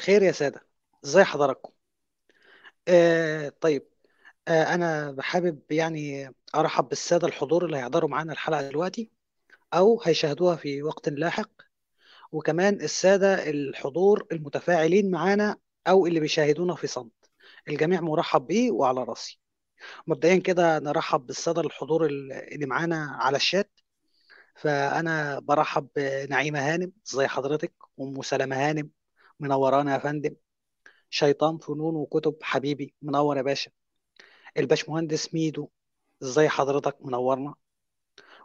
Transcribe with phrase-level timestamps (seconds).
[0.00, 0.66] الخير يا سادة.
[1.04, 1.72] إزاي حضراتكم؟
[2.88, 3.86] آه طيب
[4.48, 9.10] آه أنا حابب يعني أرحب بالسادة الحضور اللي هيحضروا معانا الحلقة دلوقتي
[9.74, 11.50] أو هيشاهدوها في وقت لاحق.
[12.32, 15.56] وكمان السادة الحضور المتفاعلين معانا
[15.88, 17.30] أو اللي بيشاهدونا في صمت.
[17.68, 19.40] الجميع مرحب بيه وعلى راسي.
[20.06, 23.80] مبدئيا كده نرحب بالسادة الحضور اللي معانا على الشات.
[24.56, 26.92] فأنا برحب بنعيمة هانم.
[27.08, 28.90] ازي حضرتك؟ ام سلمة هانم.
[29.40, 30.34] منورانا يا فندم.
[31.10, 33.70] شيطان فنون وكتب حبيبي منور يا باشا.
[34.58, 35.68] الباشمهندس ميدو
[36.22, 37.54] إزاي حضرتك منورنا؟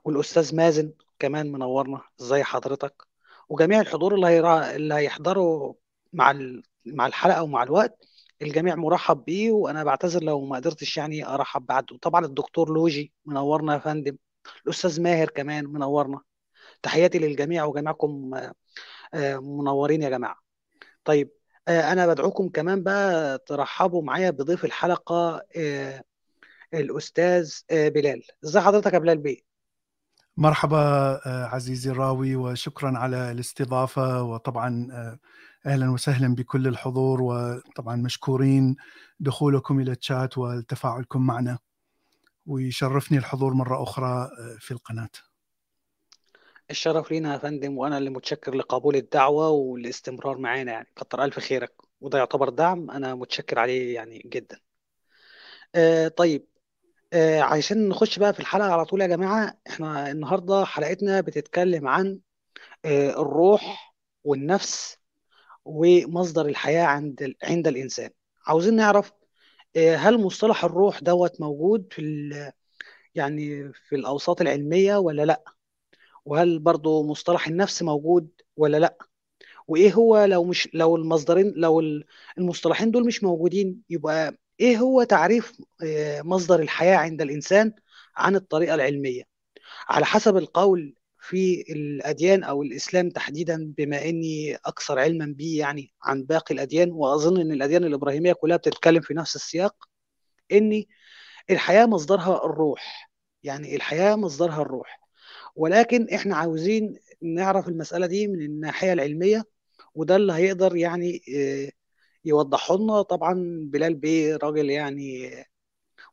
[0.04, 3.04] والأستاذ مازن كمان منورنا إزاي حضرتك؟
[3.50, 4.76] وجميع الحضور اللي هيرا...
[4.76, 5.74] اللي هيحضروا
[6.14, 6.64] مع ال...
[6.86, 8.06] مع الحلقة ومع الوقت
[8.42, 11.98] الجميع مرحب بيه وأنا بعتذر لو ما قدرتش يعني أرحب بعده.
[11.98, 14.18] طبعا الدكتور لوجي منورنا يا فندم.
[14.66, 16.22] الأستاذ ماهر كمان منورنا.
[16.84, 18.32] تحياتي للجميع وجميعكم
[19.42, 20.45] منورين يا جماعة.
[21.06, 21.30] طيب
[21.68, 25.42] أنا بدعوكم كمان بقى ترحبوا معايا بضيف الحلقة
[26.74, 28.24] الأستاذ بلال.
[28.46, 29.38] إزي حضرتك يا بلال بيه؟
[30.38, 30.80] مرحبا
[31.26, 34.88] عزيزي الراوي وشكرا على الاستضافة وطبعا
[35.66, 38.76] أهلا وسهلا بكل الحضور وطبعا مشكورين
[39.20, 41.58] دخولكم إلى الشات وتفاعلكم معنا.
[42.46, 44.30] ويشرفني الحضور مرة أخرى
[44.60, 45.10] في القناة.
[46.72, 50.88] الشرف لينا يا فندم وأنا اللي متشكر لقبول الدعوة والاستمرار معانا يعني.
[50.96, 54.60] كتر ألف خيرك وده يعتبر دعم أنا متشكر عليه يعني جدا.
[55.76, 56.48] آه طيب.
[57.14, 62.20] آه عشان نخش بقى في الحلقة على طول يا جماعة إحنا النهارده حلقتنا بتتكلم عن
[62.86, 64.98] آه الروح والنفس
[65.66, 68.10] ومصدر الحياة عند عند الإنسان.
[68.48, 69.12] عاوزين نعرف
[69.76, 72.02] آه هل مصطلح الروح دوت موجود في
[73.16, 75.55] يعني في الأوساط العلمية ولا لأ؟
[76.26, 78.98] وهل برضو مصطلح النفس موجود ولا لا؟
[79.68, 81.84] وإيه هو لو مش لو المصدرين لو
[82.38, 85.62] المصطلحين دول مش موجودين يبقى إيه هو تعريف
[86.24, 87.74] مصدر الحياة عند الإنسان
[88.16, 89.24] عن الطريقة العلمية؟
[89.90, 96.24] على حسب القول في الأديان أو الإسلام تحديدا بما إني أكثر علما به يعني عن
[96.24, 99.76] باقي الأديان وأظن إن الأديان الإبراهيمية كلها بتتكلم في نفس السياق
[100.52, 100.84] ان
[101.50, 103.12] الحياة مصدرها الروح.
[103.44, 105.05] يعني الحياة مصدرها الروح.
[105.56, 109.44] ولكن إحنا عاوزين نعرف المسألة دي من الناحية العلمية
[109.96, 111.22] وده اللي هيقدر يعني
[112.26, 113.02] يوضحه لنا.
[113.02, 113.34] طبعا
[113.72, 115.32] بلال بيه راجل يعني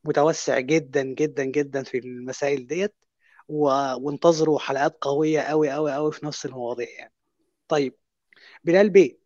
[0.04, 2.94] متوسع جدا جدا جدا في المسائل ديت
[3.48, 7.12] وانتظروا حلقات قوية قوي قوي قوي في نفس المواضيع يعني.
[7.68, 7.96] طيب
[8.64, 9.18] بلال بيه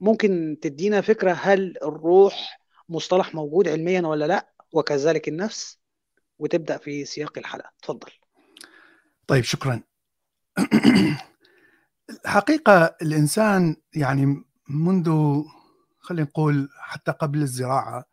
[0.00, 5.80] ممكن تدينا فكرة هل الروح مصطلح موجود علميا ولا لأ؟ وكذلك النفس؟
[6.38, 7.70] وتبدأ في سياق الحلقة.
[7.78, 8.10] اتفضل.
[9.30, 9.80] طيب شكرا.
[12.24, 15.42] الحقيقة الإنسان يعني منذ
[16.00, 18.04] خلينا نقول حتى قبل الزراعة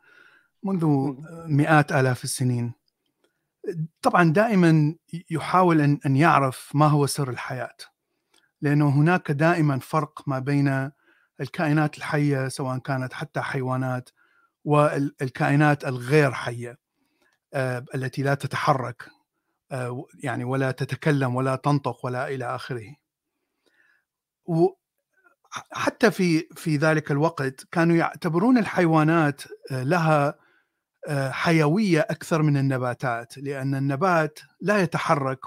[0.63, 1.13] منذ
[1.47, 2.73] مئات آلاف السنين
[4.01, 4.95] طبعا دائما
[5.29, 7.77] يحاول أن يعرف ما هو سر الحياة
[8.61, 10.91] لأنه هناك دائما فرق ما بين
[11.41, 14.09] الكائنات الحية سواء كانت حتى حيوانات
[14.65, 16.77] والكائنات الغير حية
[17.95, 19.16] التي لا تتحرك.
[20.23, 22.95] يعني ولا تتكلم ولا تنطق ولا إلى آخره.
[24.45, 29.41] وحتى في في ذلك الوقت كانوا يعتبرون الحيوانات
[29.71, 30.35] لها
[31.31, 35.39] حيوية أكثر من النباتات لأن النبات لا يتحرك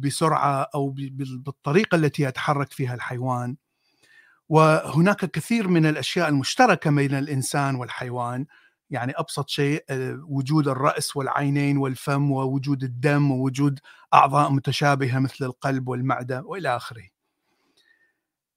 [0.00, 3.56] بسرعة أو بالطريقة التي يتحرك فيها الحيوان.
[4.48, 8.46] وهناك كثير من الأشياء المشتركة بين الإنسان والحيوان
[8.90, 9.84] يعني أبسط شيء
[10.28, 13.80] وجود الرأس والعينين والفم ووجود الدم ووجود
[14.14, 17.08] أعضاء متشابهة مثل القلب والمعدة وإلى آخره.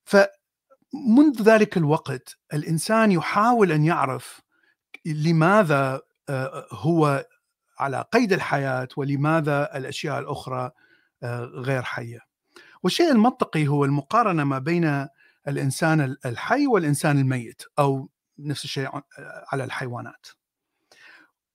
[0.06, 4.42] فمنذ ذلك الوقت الإنسان يحاول أن يعرف
[5.06, 6.02] لماذا
[6.72, 7.26] هو
[7.80, 10.72] على قيد الحياة ولماذا الأشياء الأخرى
[11.54, 12.20] غير حية.
[12.84, 15.08] والشيء المنطقي هو المقارنة ما بين
[15.48, 18.90] الإنسان الحي والإنسان الميت أو نفس الشيء
[19.52, 20.28] على الحيوانات.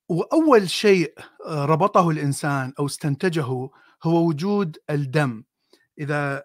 [0.08, 1.14] وأول شيء
[1.46, 3.70] ربطه الإنسان أو استنتجه
[4.02, 5.44] هو وجود الدم.
[5.98, 6.44] إذا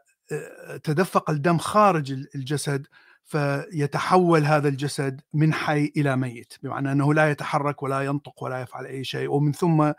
[0.83, 2.87] تدفق الدم خارج الجسد
[3.23, 6.53] فيتحول هذا الجسد من حي إلى ميت.
[6.63, 9.31] بمعنى أنه لا يتحرك ولا ينطق ولا يفعل أي شيء.
[9.31, 9.91] ومن ثم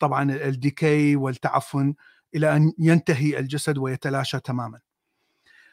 [0.00, 1.94] طبعا الديكي والتعفن
[2.34, 4.80] إلى أن ينتهي الجسد ويتلاشى تماما.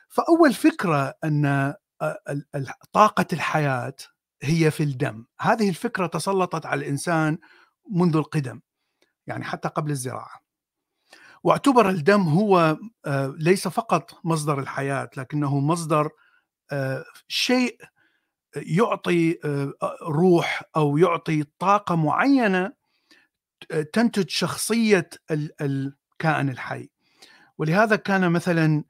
[0.10, 1.74] فأول فكرة أن
[2.94, 3.96] طاقة الحياة
[4.42, 5.26] هي في الدم.
[5.42, 7.38] هذه الفكرة تسلطت على الإنسان
[7.92, 8.62] منذ القدم
[9.28, 10.46] يعني حتى قبل الزراعة.
[11.44, 12.78] واعتبر الدم هو
[13.38, 16.10] ليس فقط مصدر الحياة لكنه مصدر
[17.28, 17.78] شيء
[18.56, 19.40] يعطي
[20.02, 22.74] روح أو يعطي طاقة معينة
[23.94, 25.10] تنتج شخصية
[25.62, 26.90] الكائن الحي.
[27.58, 28.84] ولهذا كان مثلا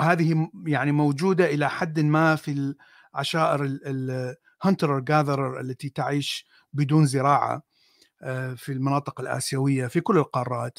[0.00, 2.74] هذه يعني موجودة إلى حد ما في
[3.14, 7.62] العشائر الهنتر جاذرر التي تعيش بدون زراعة
[8.56, 10.78] في المناطق الآسيوية في كل القارات.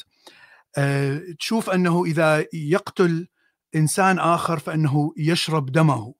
[1.38, 3.28] تشوف أنه إذا يقتل
[3.74, 6.14] إنسان آخر فإنه يشرب دمه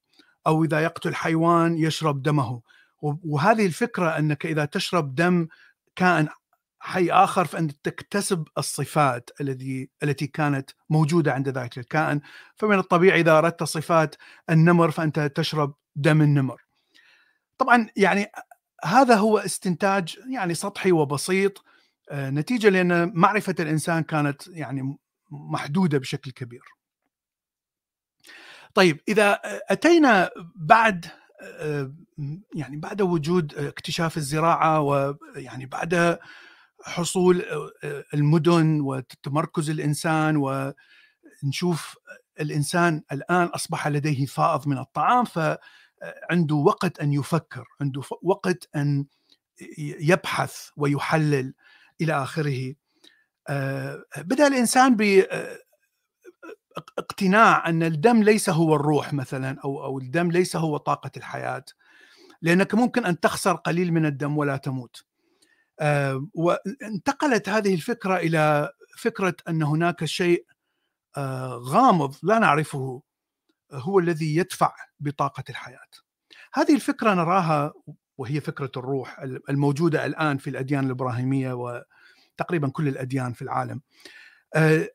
[0.46, 2.62] أو إذا يقتل حيوان يشرب دمه.
[3.02, 5.48] وهذه الفكرة أنك إذا تشرب دم
[5.96, 6.28] كائن
[6.86, 12.20] حي آخر فأنت تكتسب الصفات الذي التي كانت موجودة عند ذلك الكائن
[12.56, 14.16] فمن الطبيعي إذا أردت صفات
[14.50, 16.62] النمر فأنت تشرب دم النمر.
[17.58, 18.26] طبعا يعني
[18.84, 21.64] هذا هو استنتاج يعني سطحي وبسيط
[22.10, 24.98] آه، نتيجة لأن معرفة الإنسان كانت يعني
[25.30, 26.62] محدودة بشكل كبير.
[28.74, 31.06] طيب إذا أتينا بعد
[31.42, 31.92] آه،
[32.54, 36.18] يعني بعد وجود اكتشاف الزراعة ويعني بعد
[36.86, 37.44] حصول
[38.14, 40.36] المدن وتمركز الإنسان
[41.42, 41.96] ونشوف
[42.40, 49.06] الإنسان الآن أصبح لديه فائض من الطعام فعنده وقت أن يفكر، عنده وقت أن
[49.78, 51.54] يبحث ويحلل
[52.00, 52.74] إلى آخره.
[53.48, 55.24] آه، بدأ الإنسان ب
[56.98, 61.64] اقتناع أن الدم ليس هو الروح مثلا أو أو الدم ليس هو طاقة الحياة
[62.42, 65.04] لأنك ممكن أن تخسر قليل من الدم ولا تموت.
[65.80, 70.46] آه، وانتقلت هذه الفكرة إلى فكرة أن هناك شيء
[71.16, 73.02] آه، غامض لا نعرفه
[73.72, 75.88] هو الذي يدفع بطاقة الحياة.
[76.54, 77.72] هذه الفكرة نراها
[78.18, 83.80] وهي فكرة الروح الموجودة الآن في الأديان الإبراهيمية وتقريبا كل الأديان في العالم.
[84.54, 84.88] آه،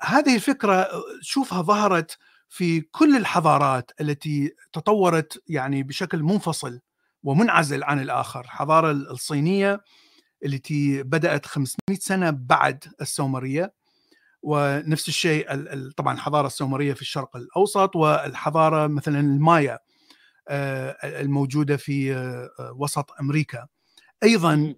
[0.00, 0.88] هذه الفكرة
[1.22, 6.80] شوفها ظهرت في كل الحضارات التي تطورت يعني بشكل منفصل
[7.22, 9.80] ومنعزل عن الآخر، الحضاره الصينية
[10.44, 13.72] التي بدأت 500 سنة بعد السومرية
[14.42, 15.46] ونفس الشيء
[15.90, 19.78] طبعا الحضارة السومرية في الشرق الأوسط والحضارة مثلا المايا
[20.48, 23.66] آه، الموجودة في آه، وسط أمريكا.
[24.22, 24.74] أيضا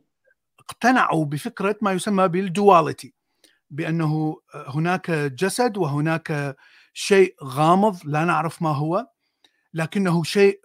[0.61, 3.15] اقتنعوا بفكرة ما يسمى بالدواليتي
[3.71, 6.57] بأنه هناك جسد وهناك
[6.93, 9.07] شيء غامض لا نعرف ما هو
[9.75, 10.61] لكنه شيء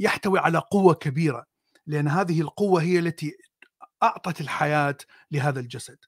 [0.00, 1.46] يحتوي على قوة كبيرة
[1.86, 3.36] لأن هذه القوة هي التي
[4.04, 4.96] أعطت الحياة
[5.30, 5.98] لهذا الجسد.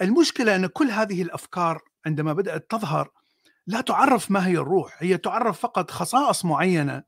[0.00, 3.10] المشكلة أن كل هذه الأفكار عندما بدأت تظهر
[3.66, 7.02] لا تعرف ما هي الروح، هي تعرف فقط خصائص معينة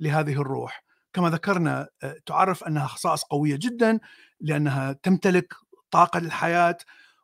[0.00, 1.88] لهذه الروح، كما ذكرنا
[2.26, 3.98] تعرف أنها خصائص قوية جدا
[4.40, 5.54] لأنها تمتلك
[5.90, 6.78] طاقة للحياة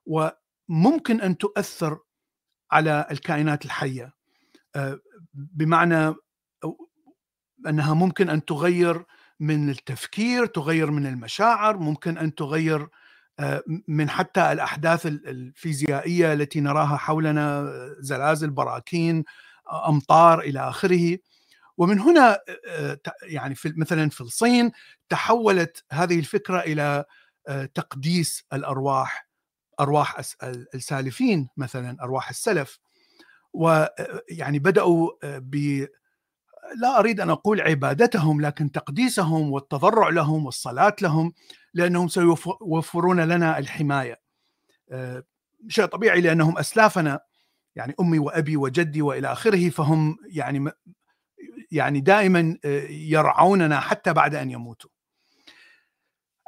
[0.07, 1.99] وممكن أن تؤثر
[2.73, 4.13] على الكائنات الحية
[5.35, 6.15] بمعنى
[7.67, 9.05] أنها ممكن أن تغير
[9.41, 12.89] من التفكير تغير من المشاعر ممكن أن تغير
[13.41, 19.25] آه، من حتى الأحداث الفيزيائية التي نراها حولنا زلازل براكين
[19.89, 21.19] أمطار إلى آخره.
[21.77, 24.73] ومن هنا آه، يعني في مثلا في الصين
[25.09, 27.05] تحولت هذه الفكرة إلى
[27.49, 29.29] آه، تقديس الأرواح
[29.81, 30.21] أرواح
[30.75, 32.79] السالفين مثلا أرواح السلف.
[33.53, 35.87] ويعني بدأوا ب
[36.77, 41.33] لا أريد أن أقول عبادتهم لكن تقديسهم والتضرع لهم والصلاة لهم
[41.75, 44.21] لأنهم سيوفرون لنا الحماية.
[44.91, 45.23] آه،
[45.69, 47.21] شيء طبيعي لأنهم أسلافنا
[47.77, 50.71] يعني أمي وأبي وجدي وإلى آخره فهم يعني
[51.71, 54.91] يعني دائما آه، يرعوننا حتى بعد أن يموتوا.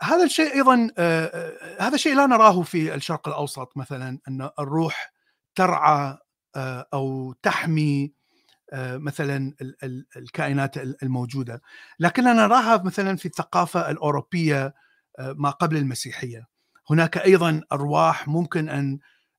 [0.02, 5.12] هذا الشيء أيضا آه، هذا الشيء لا نراه في الشرق الأوسط مثلا أن الروح
[5.54, 6.18] ترعى
[6.94, 8.12] أو تحمي
[8.74, 9.54] مثلا
[10.16, 11.62] الكائنات الموجودة.
[11.98, 14.74] لكننا نراها مثلا في الثقافة الأوروبية
[15.18, 16.46] آه، ما قبل المسيحية.
[16.90, 18.98] هناك أيضا أرواح ممكن أن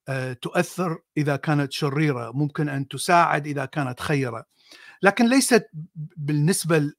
[0.10, 4.46] آه، تؤثر إذا كانت شريرة ممكن أن تساعد إذا كانت خيرة.
[5.02, 5.70] لكن ليست
[6.18, 6.92] بالنسبة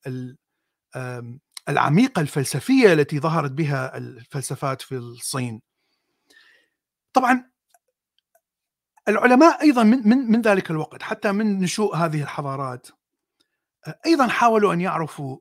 [1.69, 5.63] العميقة الفلسفية التي ظهرت بها الفلسفات في الصين.
[7.13, 7.51] طبعا
[9.09, 12.87] العلماء أيضا من من من ذلك الوقت حتى من نشوء هذه الحضارات
[14.07, 15.39] أيضا حاولوا أن يعرفوا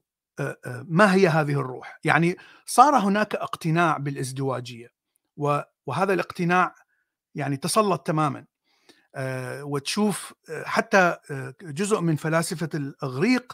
[0.83, 1.99] ما هي هذه الروح.
[2.03, 4.91] يعني صار هناك اقتناع بالإزدواجية
[5.85, 6.75] وهذا الاقتناع
[7.35, 8.45] يعني تسلط تماما.
[9.61, 10.33] وتشوف
[10.65, 11.17] حتى
[11.61, 13.53] جزء من فلاسفة الأغريق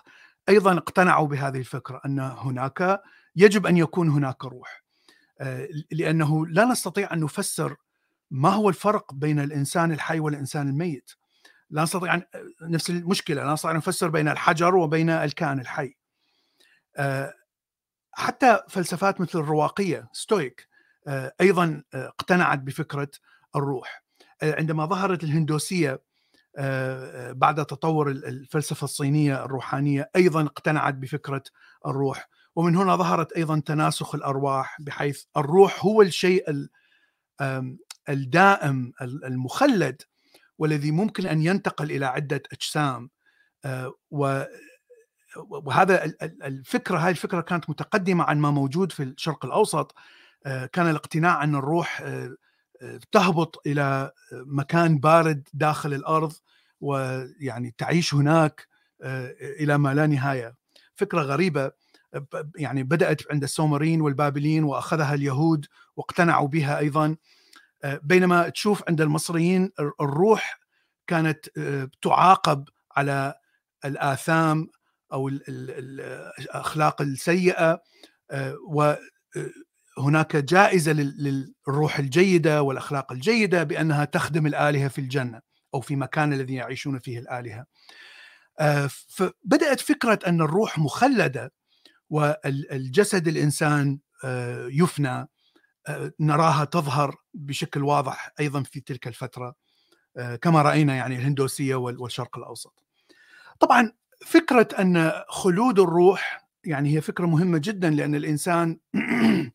[0.50, 3.01] أيضا اقتنعوا بهذه الفكرة أن هناك
[3.36, 4.84] يجب أن يكون هناك روح.
[5.91, 7.75] لأنه لا نستطيع أن نفسر
[8.31, 11.11] ما هو الفرق بين الإنسان الحي والإنسان الميت؟
[11.69, 12.23] لا نستطيع أن
[12.61, 15.95] نفس المشكلة لا نستطيع أن نفسر بين الحجر وبين الكائن الحي.
[16.97, 17.33] آه،
[18.11, 20.67] حتى فلسفات مثل الرواقية ستويك
[21.07, 23.11] آه، أيضا اقتنعت بفكرة
[23.55, 24.03] الروح.
[24.43, 26.01] عندما ظهرت الهندوسية
[27.29, 31.43] بعد تطور الفلسفة الصينية الروحانية أيضا اقتنعت بفكرة
[31.85, 32.29] الروح.
[32.55, 36.67] ومن هنا ظهرت أيضا تناسخ الأرواح بحيث الروح هو الشيء
[38.10, 40.01] الدائم المخلد
[40.58, 43.10] والذي ممكن أن ينتقل إلى عدة أجسام.
[43.65, 43.93] آه،
[45.36, 49.96] وهذا الفكرة هذه الفكرة كانت متقدمة عن ما موجود في الشرق الأوسط.
[50.46, 52.36] آه، كان الاقتناع أن الروح آه،
[53.12, 56.34] تهبط إلى مكان بارد داخل الأرض
[56.81, 58.67] ويعني تعيش هناك
[59.60, 60.55] إلى ما لا نهاية.
[60.96, 61.72] فكرة غريبة
[62.55, 65.65] يعني بدأت عند السومريين والبابليين وأخذها اليهود
[65.96, 67.15] واقتنعوا بها أيضا.
[67.83, 69.71] بينما تشوف عند المصريين
[70.01, 70.59] الروح
[71.07, 73.33] كانت آه، تعاقب على
[73.85, 74.67] الآثام
[75.13, 77.81] أو الأخلاق السيئة
[78.31, 78.57] آه،
[79.97, 85.41] وهناك جائزة للروح الجيدة والأخلاق الجيدة بأنها تخدم الآلهة في الجنة
[85.73, 87.65] أو في مكان الذي يعيشون فيه الآلهة.
[88.59, 91.53] آه، فبدات فكرة أن الروح مخلدة
[92.09, 94.00] والجسد الإنسان
[94.69, 95.27] يفنى
[96.19, 99.55] نراها تظهر بشكل واضح أيضا في تلك الفترة
[100.17, 102.83] آه، كما رأينا يعني الهندوسية والشرق الأوسط.
[103.59, 103.91] طبعا
[104.25, 108.79] فكرة أن خلود الروح يعني هي فكرة مهمة جدا لأن الإنسان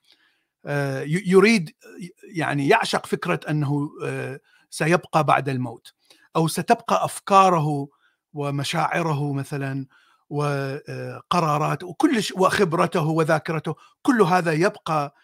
[0.67, 1.71] آه، يريد
[2.35, 4.41] يعني يعشق فكرة أنه آه،
[4.71, 5.95] سيبقى بعد الموت
[6.37, 7.89] أو ستبقى أفكاره
[8.33, 9.87] ومشاعره مثلا
[10.31, 15.15] وقراراته وكل وخبرته وذاكرته كل هذا يبقى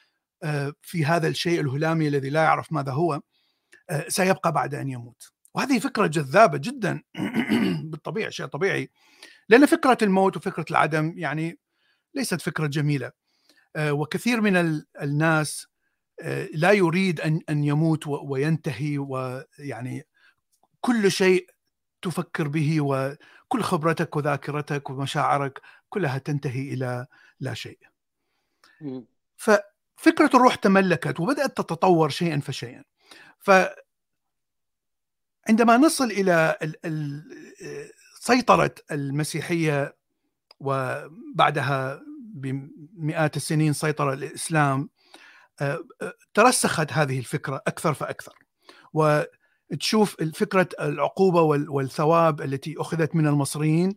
[0.83, 3.21] في هذا الشيء الهلامي الذي لا يعرف ماذا هو
[3.91, 5.33] آه، سيبقى بعد أن يموت.
[5.55, 7.03] وهذه فكرة جذابة جدا.
[7.91, 8.91] بالطبيعة شيء طبيعي.
[9.49, 11.59] لأن فكرة الموت وفكرة العدم يعني
[12.15, 13.13] ليست فكرة جميلة.
[13.77, 15.67] آه، وكثير من الناس
[16.23, 20.07] آه، لا يريد أن أن يموت وينتهي ويعني
[20.81, 21.51] كل شيء
[22.03, 27.07] تفكر به وكل خبرتك وذاكرتك ومشاعرك كلها تنتهي إلى
[27.41, 27.79] لا شيء.
[29.97, 32.85] ففكره الروح تملكت وبدأت تتطور شيئا فشيئا.
[33.39, 33.51] ف
[35.49, 36.57] عندما نصل إلى
[38.21, 39.97] سيطرة المسيحية
[40.61, 42.03] وبعدها
[42.35, 44.89] بمئات السنين سيطر الإسلام
[45.61, 48.35] آه، آه، ترسخت هذه الفكرة أكثر فأكثر
[48.93, 53.97] وتشوف فكره العقوبة والثواب التي أخذت من المصريين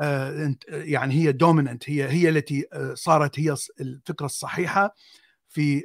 [0.00, 4.94] آه، يعني هي دوميننت هي هي التي صارت هي الفكرة الصحيحة
[5.50, 5.84] في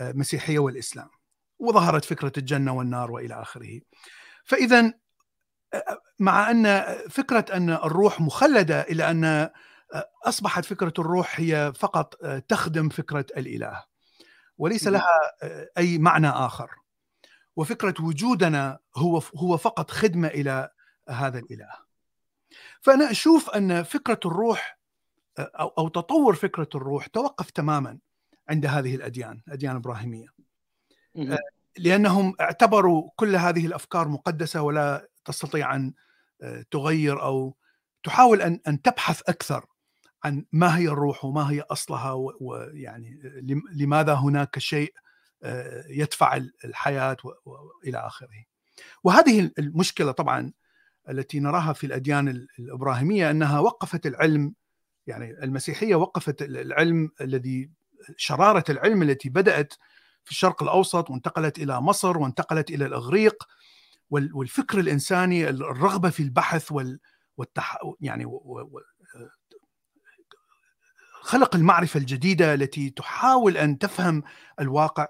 [0.00, 1.08] المسيحية والإسلام
[1.58, 3.80] وظهرت فكرة الجنة والنار وإلى آخره.
[4.44, 4.92] فاذا
[6.18, 9.50] مع أن فكرة أن الروح مخلدة إلى أن
[10.24, 12.14] أصبحت فكرة الروح هي فقط
[12.48, 13.84] تخدم فكرة الإله
[14.58, 15.20] وليس لها
[15.78, 16.70] أي معنى آخر.
[17.56, 20.70] وفكرة وجودنا هو هو فقط خدمة إلى
[21.08, 21.70] هذا الإله.
[22.80, 24.78] فأنا أشوف أن فكرة الروح
[25.38, 27.98] أو أو تطور فكرة الروح توقف تماما
[28.48, 30.28] عند هذه الأديان، الأديان الإبراهيمية.
[31.78, 35.94] لأنهم اعتبروا كل هذه الأفكار مقدسة ولا تستطيع أن
[36.42, 37.56] آه، تغير أو
[38.02, 39.66] تحاول أن أن تبحث أكثر
[40.24, 43.20] عن ما هي الروح وما هي أصلها ويعني
[43.72, 44.94] لماذا هناك شيء
[45.42, 48.44] آه، يدفع الحياة والى آخره.
[49.04, 50.52] وهذه المشكلة طبعا
[51.08, 54.54] التي نراها في الأديان الإبراهيمية أنها وقفت العلم
[55.06, 57.70] يعني المسيحية وقفت العلم الذي
[58.16, 59.74] شرارة العلم التي بدأت
[60.24, 63.44] في الشرق الأوسط وانتقلت إلى مصر وانتقلت إلى الإغريق
[64.10, 67.00] والفكر الإنساني الرغبة في البحث وال
[67.36, 67.78] والتح...
[68.00, 68.30] يعني و...
[68.44, 68.80] و...
[71.22, 74.22] خلق المعرفة الجديدة التي تحاول أن تفهم
[74.60, 75.06] الواقع.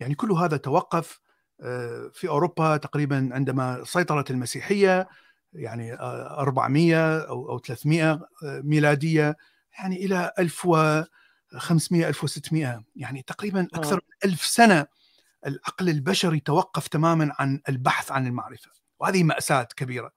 [0.00, 1.20] يعني كل هذا توقف
[1.60, 5.08] آه، في أوروبا تقريبا عندما سيطرت المسيحية
[5.52, 9.36] يعني 400 أو أو 300 آه، ميلادية
[9.78, 10.66] يعني إلى 1000
[11.56, 14.00] 500 1600 يعني تقريبا أكثر آه.
[14.24, 14.86] من ألف سنة
[15.46, 20.12] العقل البشري توقف تماما عن البحث عن المعرفة وهذه مأساة كبيرة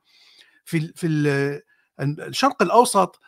[0.65, 1.07] في في
[1.99, 3.19] الشرق الأوسط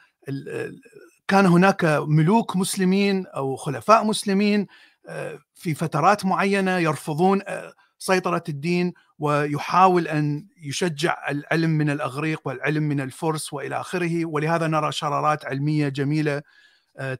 [1.27, 4.67] كان هناك ملوك مسلمين أو خلفاء مسلمين
[5.07, 12.83] آه، في فترات معينة يرفضون آه، سيطرة الدين ويحاول أن يشجع العلم من الأغريق والعلم
[12.83, 16.41] من الفرس وإلى آخره ولهذا نرى شرارات علمية جميلة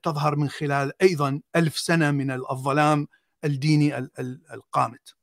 [0.04, 3.08] تظهر من خلال أيضا ألف سنة من الظلام
[3.46, 3.98] الديني
[4.54, 5.16] القامت.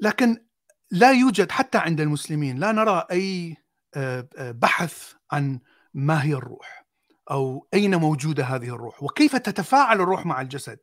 [0.00, 0.44] لكن
[0.90, 3.56] لا يوجد حتى عند المسلمين لا نرى أي
[3.94, 5.60] آه، آه، بحث عن
[5.94, 6.86] ما هي الروح
[7.30, 10.78] أو أين موجوده هذه الروح وكيف تتفاعل الروح مع الجسد.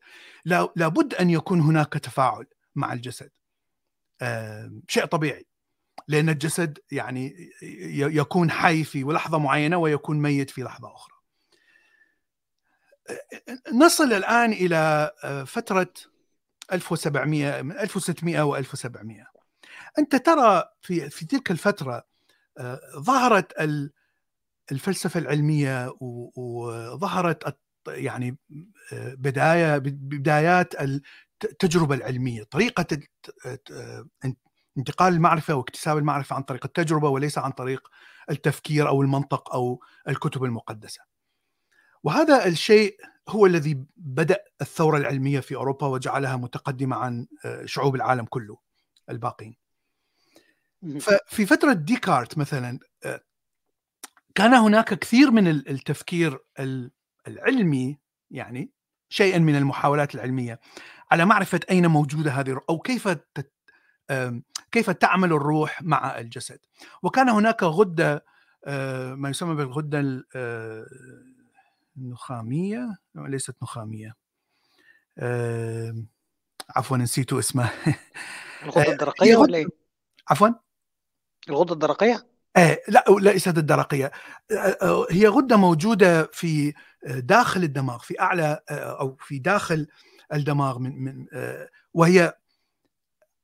[0.46, 3.30] لا لابد أن يكون هناك تفاعل مع الجسد.
[4.88, 5.46] شيء طبيعي
[6.08, 7.50] لأن الجسد يعني
[7.92, 11.17] يكون حي في لحظة معينة ويكون ميت في لحظة أخرى.
[13.74, 15.12] نصل الآن إلى
[15.48, 15.94] فترة
[16.74, 19.24] 1700 من 1600 و 1700
[20.00, 22.04] أنت ترى في في تلك الفترة
[22.98, 23.54] ظهرت
[24.72, 25.94] الفلسفة العلمية
[26.36, 28.38] وظهرت يعني
[28.94, 30.76] بداية بدايات
[31.44, 32.88] التجربة العلمية طريقة
[34.78, 37.88] انتقال المعرفة واكتساب المعرفة عن طريق التجربة وليس عن طريق
[38.30, 41.02] التفكير أو المنطق أو الكتب المقدسة.
[42.04, 42.98] وهذا الشيء
[43.30, 47.28] هو الذي بدأ الثورة العلمية في أوروبا وجعلها متقدمة عن
[47.66, 48.58] شعوب العالم كله
[49.10, 49.56] الباقين.
[51.00, 52.80] ففي فترة ديكارت مثلا
[54.36, 56.40] كان هناك كثير من التفكير
[57.28, 57.98] العلمي
[58.32, 58.72] يعني
[59.10, 60.60] شيئا من المحاولات العلمية
[61.12, 63.10] على معرفة أين موجودة هذه أو كيف
[64.72, 66.60] كيف تعمل الروح مع الجسد
[67.04, 68.26] وكان هناك غدة
[69.16, 70.26] ما يسمى بالغدة
[71.98, 74.16] النخاميه ليست نخامية.
[76.76, 77.72] عفوا نسيت اسمها
[78.64, 79.66] الغدة الدرقية ولا إيه؟
[80.30, 80.50] عفوا؟
[81.50, 84.12] الغدة الدرقية؟ آه لا ليست الدرقية.
[84.82, 86.74] آه هي غدة موجودة في
[87.08, 89.88] داخل الدماغ في أعلى آه أو في داخل
[90.34, 92.34] الدماغ من من آه وهي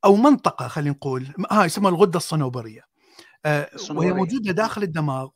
[0.05, 1.27] أو منطقة خلينا نقول.
[1.51, 2.81] ها يسمى الغدة الصنوبرية.
[3.45, 5.29] آه وهي موجودة داخل الدماغ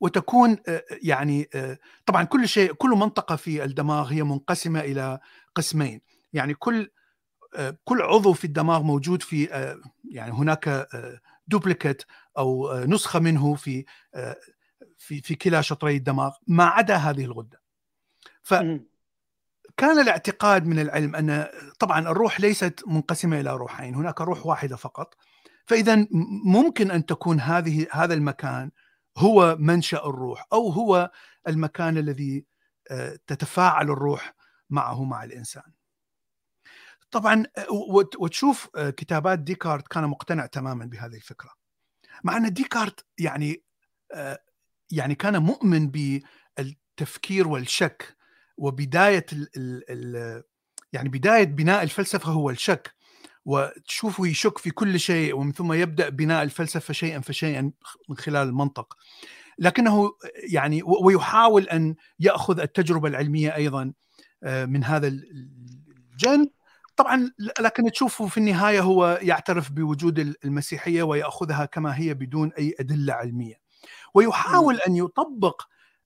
[0.00, 0.56] وتكون
[1.02, 1.48] يعني
[2.06, 5.18] طبعا كل شيء كل منطقة في الدماغ هي منقسمة إلى
[5.54, 6.00] قسمين
[6.32, 6.90] يعني كل
[7.84, 9.44] كل عضو في الدماغ موجود في
[10.10, 10.88] يعني هناك
[11.48, 12.06] دوبليكت
[12.38, 13.84] أو نسخة منه في
[14.98, 17.62] في في كلا شطري الدماغ ما عدا هذه الغدة.
[18.42, 18.80] فكان
[20.00, 21.46] الاعتقاد من العلم أن
[21.78, 25.14] طبعا الروح ليست منقسمة إلى روحين، هناك روح واحدة فقط.
[25.66, 26.06] فاذا
[26.44, 28.70] ممكن أن تكون هذه هذا المكان
[29.18, 31.10] هو منشأ الروح أو هو
[31.48, 32.46] المكان الذي
[33.26, 34.34] تتفاعل الروح
[34.70, 35.72] معه مع الإنسان.
[37.10, 37.44] طبعا
[38.18, 41.50] وتشوف كتابات ديكارت كان مقتنع تماما بهذه الفكرة
[42.24, 43.62] مع أن ديكارت يعني
[44.90, 48.16] يعني كان مؤمن بالتفكير والشك
[48.56, 49.48] وبداية ال
[49.90, 50.42] ال
[50.92, 52.94] يعني بداية بناء الفلسفة هو الشك
[53.46, 57.72] وتشوفه يشك في كل شيء ومن ثم يبدأ بناء الفلسفة شيئا فشيئا
[58.08, 58.96] من خلال المنطق.
[59.58, 60.10] لكنه
[60.52, 63.92] يعني ويحاول أن يأخذ التجربة العلمية أيضا
[64.44, 65.08] من هذا
[66.12, 66.48] الجانب.
[66.96, 67.30] طبعا
[67.60, 73.54] لكن تشوفه في النهاية هو يعترف بوجود المسيحية ويأخذها كما هي بدون أي أدلة علمية.
[74.14, 75.62] ويحاول أن يطبق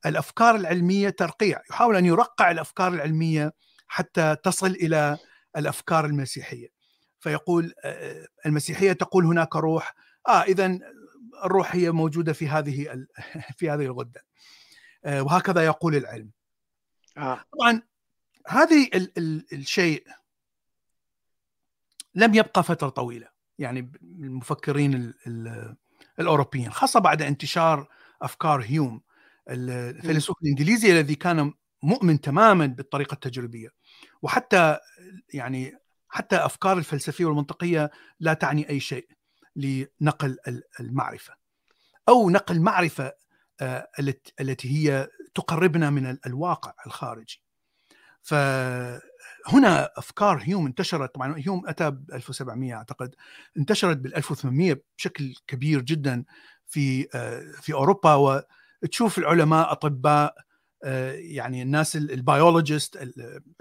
[0.06, 3.52] الأفكار العلمية ترقيع يحاول أن يرقع الأفكار العلمية
[3.88, 5.18] حتى تصل إلى
[5.56, 6.79] الأفكار المسيحية.
[7.20, 7.74] فيقول
[8.46, 9.94] المسيحية تقول هناك روح.
[10.28, 10.78] آه اذا
[11.44, 13.06] الروح هي موجودة في هذه
[13.58, 14.24] في هذه الغدة.
[15.06, 16.30] وهكذا يقول العلم.
[17.16, 17.44] آه.
[17.52, 17.82] طبعا
[18.46, 18.90] هذه
[19.52, 20.06] الشيء
[22.14, 23.28] لم يبقى فترة طويلة.
[23.58, 25.14] يعني المفكرين
[26.18, 27.88] الأوروبيين خاصة بعد انتشار
[28.22, 29.02] أفكار هيوم
[29.48, 31.52] الفيلسوف الإنجليزي الذي كان
[31.82, 33.68] مؤمن تماما بالطريقة التجريبية.
[34.22, 34.78] وحتى
[35.34, 35.78] يعني
[36.10, 39.08] حتى أفكار الفلسفية والمنطقية لا تعني أي شيء
[39.56, 40.38] لنقل
[40.80, 41.34] المعرفة.
[42.08, 43.12] أو نقل معرفه
[43.60, 43.88] آه،
[44.40, 47.42] التي هي تقربنا من الواقع الخارجي.
[48.22, 48.34] ف
[49.46, 51.14] هنا أفكار هيوم انتشرت.
[51.14, 53.14] طبعا هيوم أتى ب 1700 أعتقد.
[53.58, 56.24] انتشرت بال 1800 بشكل كبير جدا
[56.66, 58.42] في آه، في أوروبا.
[58.82, 60.34] وتشوف العلماء أطباء
[61.14, 62.96] يعني الناس البيولوجيست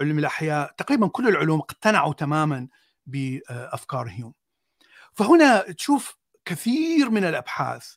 [0.00, 2.68] علم الأحياء تقريبا كل العلوم اقتنعوا تماما
[3.06, 4.34] بافكار هيوم
[5.12, 7.94] فهنا تشوف كثير من الأبحاث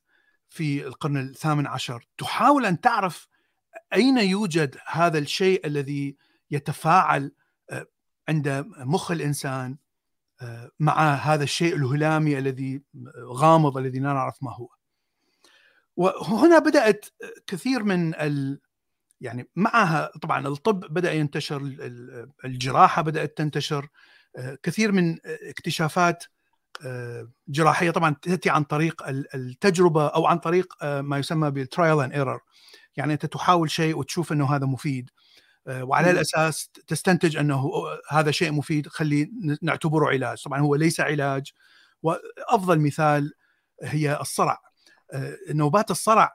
[0.49, 3.27] في القرن الثامن عشر تحاول أن تعرف
[3.93, 6.17] أين يوجد هذا الشيء الذي
[6.51, 7.31] يتفاعل
[8.29, 9.77] عند مخ الإنسان
[10.41, 12.81] آه، مع هذا الشيء الهلامي الذي
[13.19, 14.69] غامض الذي لا نعرف ما هو.
[15.95, 17.05] وهنا بدأت
[17.47, 18.61] كثير من ال
[19.23, 21.61] يعني معها طبعا الطب بدأ ينتشر
[22.45, 23.87] الجراحة بدأت تنتشر
[24.37, 26.23] آه، كثير من اكتشافات
[26.85, 29.03] آه، جراحية طبعا تأتي عن طريق
[29.35, 32.39] التجربة أو عن طريق ما يسمى بال trial and error
[32.97, 35.09] يعني أنت تحاول شيء وتشوف إنه هذا مفيد
[35.67, 37.71] آه، وعلى الأساس تستنتج إنه
[38.09, 39.31] هذا شيء مفيد خلي
[39.61, 40.43] نعتبره علاج.
[40.43, 41.51] طبعا هو ليس علاج
[42.03, 43.33] وأفضل مثال
[43.83, 44.57] هي الصرع.
[45.49, 46.33] نوبات الصرع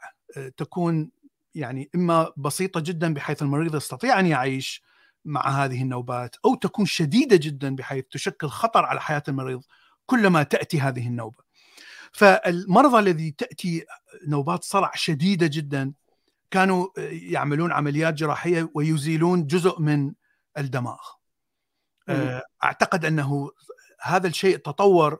[0.57, 1.11] تكون
[1.55, 4.83] يعني إما بسيطة جدا بحيث المريض يستطيع أن يعيش
[5.25, 9.63] مع هذه النوبات أو تكون شديدة جدا بحيث تشكل خطر على حياة المريض
[10.07, 11.45] كلما تأتي هذه النوبة.
[12.13, 13.85] فالمرضى الذي تأتي
[14.27, 15.93] نوبات صرع شديدة جدا
[16.51, 20.13] كانوا يعملون عمليات جراحية ويزيلون جزء من
[20.59, 20.99] الدماغ.
[22.65, 23.51] أعتقد أنه
[24.01, 25.19] هذا الشيء تطور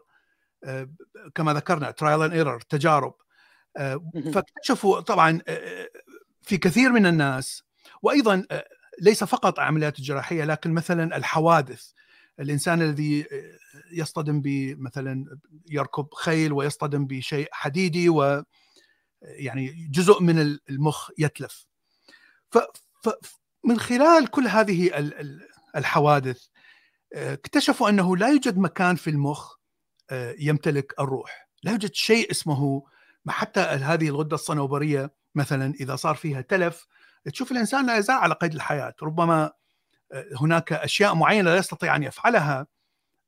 [1.35, 3.15] كما ذكرنا trial and error تجارب
[4.33, 5.41] فاكتشفوا طبعا
[6.49, 7.63] في كثير من الناس
[8.03, 8.47] وأيضا
[9.01, 11.91] ليس فقط عمليات الجراحيه لكن مثلا الحوادث.
[12.41, 13.27] الإنسان الذي
[13.93, 15.39] يصطدم بمثلا
[15.71, 18.45] يركب خيل ويصطدم بشيء حديدي و
[19.23, 21.67] يعني جزء من المخ يتلف.
[22.51, 25.13] فمن خلال كل هذه
[25.77, 26.47] الحوادث
[27.15, 29.55] اكتشفوا أنه لا يوجد مكان في المخ
[30.39, 31.49] يمتلك الروح.
[31.63, 32.83] لا يوجد شيء اسمه
[33.29, 36.87] حتى هذه الغدة الصنوبرية مثلا إذا صار فيها تلف
[37.25, 38.95] تشوف الإنسان لا يزال على قيد الحياة.
[39.03, 39.53] ربما
[40.41, 42.67] هناك أشياء معينة لا يستطيع أن يفعلها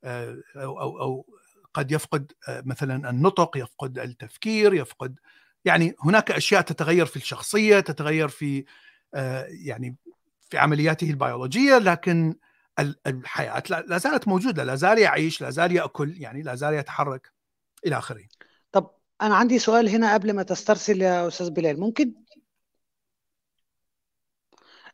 [0.04, 1.26] أو أو, أو
[1.74, 5.18] قد يفقد مثلا النطق يفقد التفكير يفقد
[5.64, 8.64] يعني هناك أشياء تتغير في الشخصية تتغير في
[9.48, 9.96] يعني
[10.50, 12.34] في عملياته البيولوجية لكن
[13.06, 17.32] الحياة لا زالت موجودة لا زال يعيش لا زال يأكل يعني لا زال يتحرك
[17.86, 18.24] إلى آخره.
[19.22, 21.80] أنا عندي سؤال هنا قبل ما تسترسل يا أستاذ بلال.
[21.80, 22.14] ممكن؟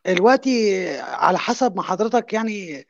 [0.07, 2.87] دلوقتي على حسب ما حضرتك يعني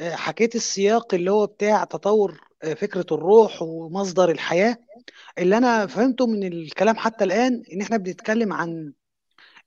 [0.00, 2.40] حكيت السياق اللي هو بتاع تطور
[2.76, 4.76] فكرة الروح ومصدر الحياة.
[5.38, 8.92] اللي أنا فهمته من الكلام حتى الآن إن إحنا بنتكلم عن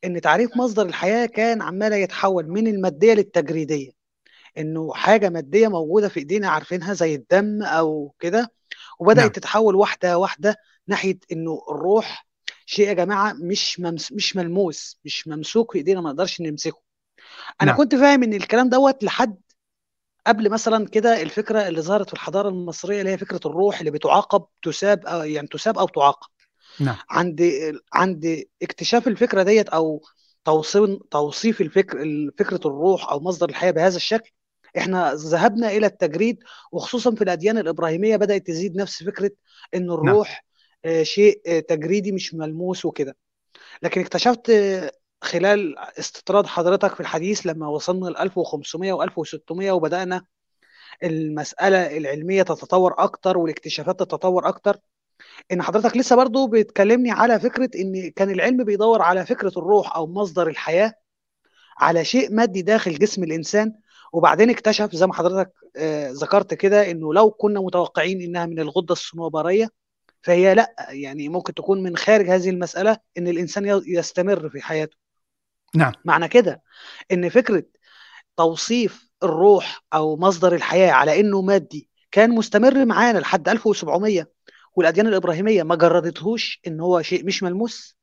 [0.05, 3.91] إن تعريف مصدر الحياة كان عمال يتحول من المادية للتجريدية.
[4.57, 8.51] إنه حاجة مادية موجودة في إيدينا عارفينها زي الدم أو كده
[8.99, 9.31] وبدأت نعم.
[9.31, 10.55] تتحول واحدة واحدة
[10.89, 12.27] ناحية إنه الروح
[12.65, 16.81] شيء يا جماعة مش ممس مش ملموس مش ممسوك في إيدينا ما نقدرش نمسكه
[17.61, 17.77] أنا نعم.
[17.77, 19.37] كنت فاهم إن الكلام دوت لحد
[20.27, 24.45] قبل مثلا كده الفكرة اللي ظهرت في الحضارة المصرية اللي هي فكرة الروح اللي بتعاقب
[24.61, 26.27] تساب أو يعني تساب أو تعاقب
[26.79, 27.51] نعم عند
[27.93, 30.01] عند اكتشاف الفكرة ديت أو
[30.45, 31.97] توصيف توصيف الفكر
[32.39, 34.31] فكرة الروح أو مصدر الحياة بهذا الشكل
[34.77, 36.39] إحنا ذهبنا إلى التجريد
[36.71, 39.31] وخصوصا في الأديان الإبراهيمية بدأت تزيد نفس فكرة
[39.75, 40.48] إن الروح نعم.
[41.01, 43.17] شيء تجريدي مش ملموس وكده.
[43.83, 44.51] لكن اكتشفت
[45.21, 50.25] خلال استطراد حضرتك في الحديث لما وصلنا ل 1500 و 1600 وبدأنا
[51.03, 54.77] المسألة العلمية تتطور أكتر والاكتشافات تتطور أكتر
[55.51, 60.07] إن حضرتك لسه برضو بتكلمني على فكرة إن كان العلم بيدور على فكرة الروح أو
[60.07, 60.93] مصدر الحياة
[61.77, 63.73] على شيء مادي داخل جسم الإنسان.
[64.13, 68.93] وبعدين اكتشف زي ما حضرتك آه ذكرت كده إنه لو كنا متوقعين إنها من الغدة
[68.93, 69.69] الصنوبرية
[70.21, 74.97] فهي لا يعني ممكن تكون من خارج هذه المسألة إن الإنسان يستمر في حياته.
[75.75, 75.93] نعم.
[76.05, 76.63] معنى كده
[77.11, 77.63] إن فكرة
[78.37, 84.27] توصيف الروح أو مصدر الحياة على إنه مادي كان مستمر معانا لحد 1700
[84.75, 87.97] والأديان الإبراهيمية ما جردتهوش إن هو شيء مش ملموس؟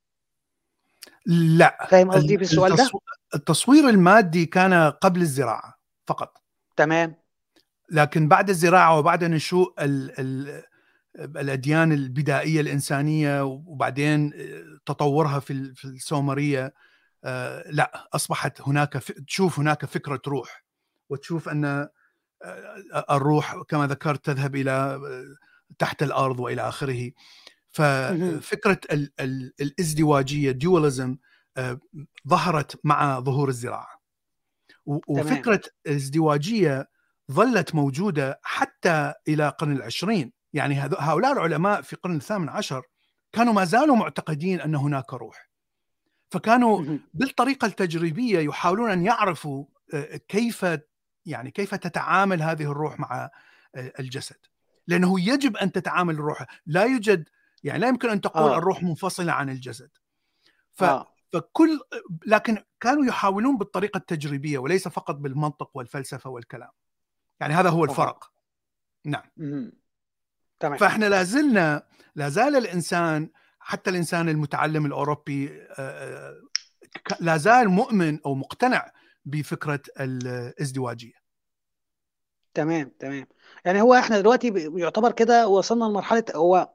[1.25, 1.87] لا.
[1.89, 2.89] فاهم قصدي في السؤال ده؟
[3.35, 6.41] التصوير المادي كان قبل الزراعة فقط.
[6.75, 7.15] تمام.
[7.91, 10.63] لكن بعد الزراعة وبعد نشوء ال ال
[11.17, 14.33] الأديان البدائية الإنسانية وبعدين
[14.85, 16.73] تطورها في في السومرية
[17.23, 18.93] آه لا أصبحت هناك.
[19.27, 20.65] تشوف هناك فكرة روح
[21.09, 21.89] وتشوف أن آه
[23.11, 24.99] الروح كما ذكرت تذهب إلى
[25.79, 27.11] تحت الأرض وإلى آخره.
[27.69, 29.11] ففكرة ال...
[29.19, 29.53] ال...
[29.61, 31.17] الازدواجية ديوليزم
[31.57, 31.79] آه
[32.27, 34.01] ظهرت مع ظهور الزراعة.
[34.85, 36.89] وفكرة الازدواجية
[37.31, 40.36] ظلت موجودة حتى إلى القرن العشرين.
[40.53, 42.83] يعني هؤلاء العلماء في القرن الثامن عشر
[43.31, 45.49] كانوا ما زالوا معتقدين أن هناك روح.
[46.29, 49.65] فكانوا بالطريقة التجريبية يحاولون أن يعرفوا
[50.27, 50.65] كيف
[51.25, 53.29] يعني كيف تتعامل هذه الروح مع
[53.75, 54.39] الجسد.
[54.87, 56.45] لأنه يجب أن تتعامل الروح.
[56.65, 57.29] لا يوجد
[57.63, 58.57] يعني لا يمكن أن تقول آه.
[58.57, 59.89] الروح منفصلة عن الجسد.
[60.71, 61.13] ف آه.
[61.33, 61.79] فكل
[62.25, 66.71] لكن كانوا يحاولون بالطريقة التجريبية وليس فقط بالمنطق والفلسفة والكلام.
[67.39, 68.31] يعني هذا هو الفرق.
[69.05, 69.23] نعم.
[70.59, 70.77] تمام.
[70.77, 71.83] فاحنا لازلنا
[72.15, 75.67] لا زال الإنسان حتى الإنسان المتعلم الأوروبي
[77.19, 78.91] لا زال مؤمن أو مقتنع
[79.25, 81.13] بفكرة الازدواجية.
[82.53, 83.27] تمام تمام.
[83.65, 86.69] يعني هو إحنا دلوقتي يعتبر كده وصلنا لمرحلة هو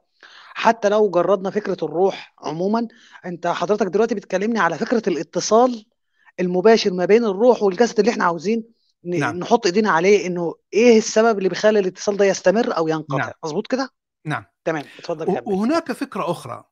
[0.53, 2.87] حتى لو جردنا فكرة الروح عموما
[3.25, 5.85] أنت حضرتك دلوقتي بتكلمني على فكرة الاتصال
[6.39, 8.63] المباشر ما بين الروح والجسد اللي إحنا عاوزين
[9.05, 9.37] نعم.
[9.37, 13.31] نحط ايدينا عليه انه إيه السبب اللي بيخلي الاتصال ده يستمر أو ينقطع نعم.
[13.43, 13.89] مظبوط كده
[14.25, 16.63] نعم تمام اتفضل كمل وهناك فكرة أخرى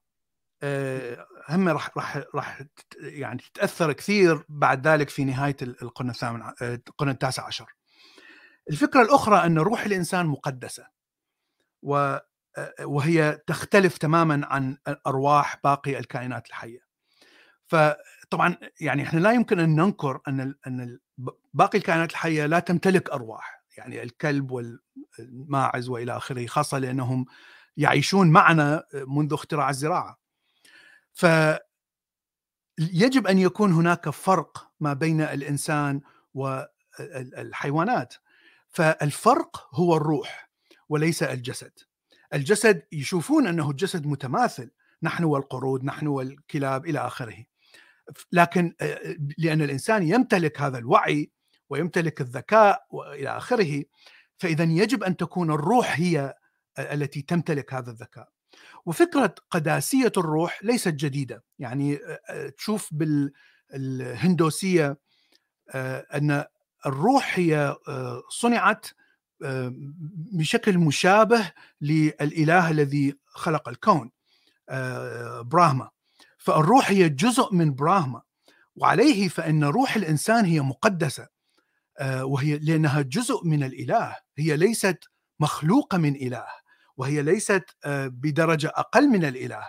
[0.63, 2.61] آه، هم راح راح راح
[2.99, 7.75] يعني تتأثر كثير بعد ذلك في نهاية القرن الثامن آه، القرن التاسع عشر.
[8.69, 10.87] الفكرة الأخرى أن روح الإنسان مقدسة
[11.81, 12.17] و
[12.83, 16.79] وهي تختلف تماما عن أرواح باقي الكائنات الحية.
[17.67, 20.99] فطبعا يعني إحنا لا يمكن أن ننكر أن أن
[21.53, 27.25] باقي الكائنات الحية لا تمتلك أرواح، يعني الكلب والماعز وإلى آخره خاصة لأنهم
[27.77, 30.19] يعيشون معنا منذ اختراع الزراعة.
[31.13, 31.25] ف
[32.79, 36.01] يجب أن يكون هناك فرق ما بين الإنسان
[36.33, 38.13] والحيوانات.
[38.69, 40.49] فالفرق هو الروح
[40.89, 41.71] وليس الجسد.
[42.33, 44.71] الجسد يشوفون أنه الجسد متماثل
[45.03, 47.43] نحن والقرود نحن والكلاب إلى آخره.
[48.31, 48.75] لكن
[49.37, 51.31] لأن الإنسان يمتلك هذا الوعي
[51.71, 53.83] ويمتلك الذكاء وإلى آخره
[54.37, 56.35] فإذا يجب أن تكون الروح هي
[56.79, 58.29] التي تمتلك هذا الذكاء.
[58.85, 61.43] وفكرة قداسية الروح ليست جديدة.
[61.59, 61.99] يعني
[62.57, 62.89] تشوف
[63.71, 64.97] بالهندوسيه
[66.13, 66.45] أن
[66.85, 67.75] الروح هي
[68.29, 68.85] صنعت
[70.33, 74.11] بشكل مشابه للإله الذي خلق الكون
[75.43, 75.89] براهما.
[76.37, 78.21] فالروح هي جزء من براهما.
[78.75, 81.27] وعليه فإن روح الإنسان هي مقدسة.
[82.01, 86.45] وهي لأنها جزء من الإله هي ليست مخلوقه من إله
[86.97, 89.67] وهي ليست بدرجة أقل من الإله.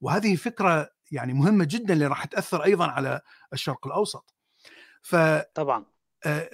[0.00, 3.20] وهذه فكرة يعني مهمة جدا اللي راح تأثر أيضا على
[3.52, 4.34] الشرق الأوسط.
[5.02, 5.16] ف
[5.54, 5.84] طبعا.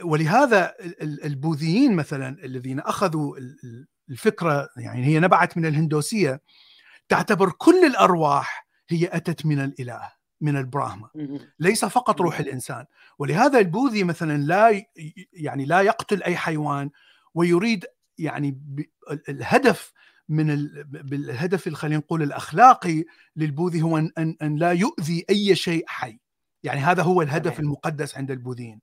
[0.02, 3.36] ولهذا البوذيين مثلا الذين أخذوا
[4.10, 6.40] الفكرة يعني هي نبعت من الهندوسية
[7.08, 10.15] تعتبر كل الأرواح هي أتت من الإله.
[10.40, 11.08] من البراهما
[11.58, 12.84] ليس فقط روح الإنسان.
[13.18, 14.84] ولهذا البوذي مثلا لا
[15.32, 16.90] يعني لا يقتل أي حيوان
[17.34, 17.84] ويريد
[18.18, 18.60] يعني
[19.28, 19.92] الهدف
[20.28, 23.04] من بالهدف خلينا نقول الأخلاقي
[23.36, 26.18] للبوذي هو ان ان لا يؤذي أي شيء حي.
[26.62, 28.80] يعني هذا هو الهدف المقدس عند البوذيين.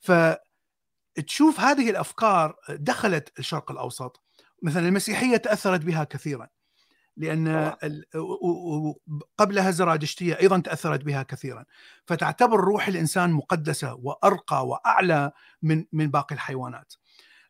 [0.00, 4.22] فتشوف هذه الأفكار دخلت الشرق الأوسط.
[4.62, 6.48] مثلا المسيحية تأثرت بها كثيرا.
[7.16, 7.74] لأن
[9.38, 11.64] قبلها الزرادشتيه أيضا تأثرت بها كثيرا.
[12.06, 16.94] فتعتبر روح الإنسان مقدسة وأرقى وأعلى من من باقي الحيوانات.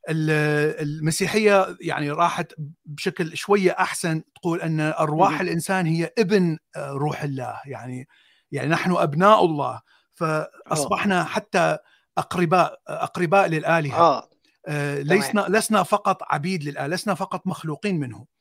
[0.09, 2.53] المسيحية يعني راحت
[2.85, 7.61] بشكل شوية أحسن تقول أن أرواح الإنسان هي ابن روح الله.
[7.65, 8.09] يعني
[8.53, 9.81] يعني نحن أبناء الله.
[10.15, 11.79] فأصبحنا حتى
[12.19, 14.01] أقرباء أقرباء للآلهة.
[14.01, 14.29] آه.
[14.69, 18.17] آه لسنا لسنا فقط عبيد للاله لسنا فقط مخلوقين منه.
[18.19, 18.34] آه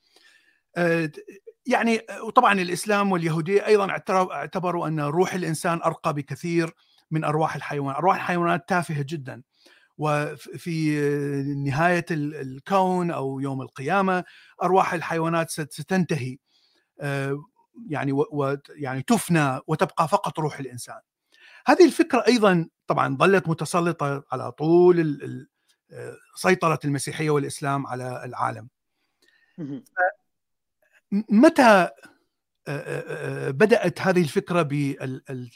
[1.66, 6.74] يعني وطبعا الإسلام واليهودية أيضا اعتبروا أن روح الإنسان أرقى بكثير
[7.12, 9.44] من أرواح الحيوان، أرواح الحيوانات تافهة جدا
[9.98, 10.96] وفي
[11.66, 14.24] نهاية الكون أو يوم القيامة
[14.64, 16.38] أرواح الحيوانات ستنتهي
[17.02, 17.44] آه،
[17.90, 18.24] يعني
[18.76, 21.00] يعني تفنى وتبقى فقط روح الإنسان.
[21.66, 25.00] هذه الفكرة أيضا طبعا ظلت متسلطة على طول
[25.92, 28.70] آه، سيطرة المسيحية والإسلام على العالم.
[31.30, 31.90] متى
[32.68, 35.50] آه، بدأت هذه الفكرة بال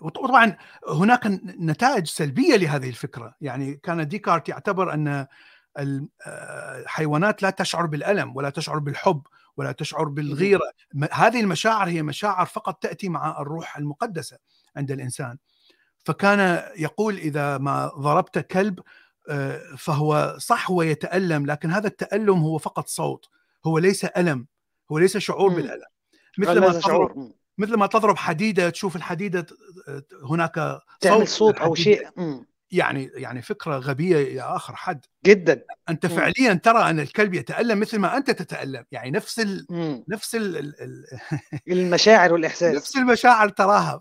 [0.00, 0.56] وطبعا
[0.88, 1.26] هناك
[1.60, 3.34] نتائج سلبية لهذه الفكرة.
[3.40, 5.26] يعني كان ديكارت يعتبر أن
[5.78, 9.22] الحيوانات لا تشعر بالألم ولا تشعر بالحب
[9.56, 10.72] ولا تشعر بالغيرة.
[11.12, 14.38] هذه المشاعر هي مشاعر فقط تأتي مع الروح المقدسة
[14.76, 15.38] عند الإنسان.
[16.04, 18.80] فكان يقول إذا ما ضربت كلب
[19.78, 23.28] فهو صح هو يتألم لكن هذا التألم هو فقط صوت.
[23.66, 24.46] هو ليس ألم
[24.92, 25.84] هو ليس شعور بالألم.
[26.38, 27.32] مثل ما شعور.
[27.58, 29.46] مثل ما تضرب حديدة تشوف الحديدة
[30.30, 32.08] هناك تعمل صوت أو شيء.
[32.70, 35.04] يعني يعني فكرة غبية إلى آخر حد.
[35.26, 35.64] جدا.
[35.88, 38.84] أنت فعليا ترى أن الكلب يتألم مثل ما أنت تتألم.
[38.92, 40.04] يعني نفس ال مم.
[40.08, 41.04] نفس ال ال
[41.68, 42.76] المشاعر والإحساس.
[42.76, 44.00] نفس المشاعر تراها.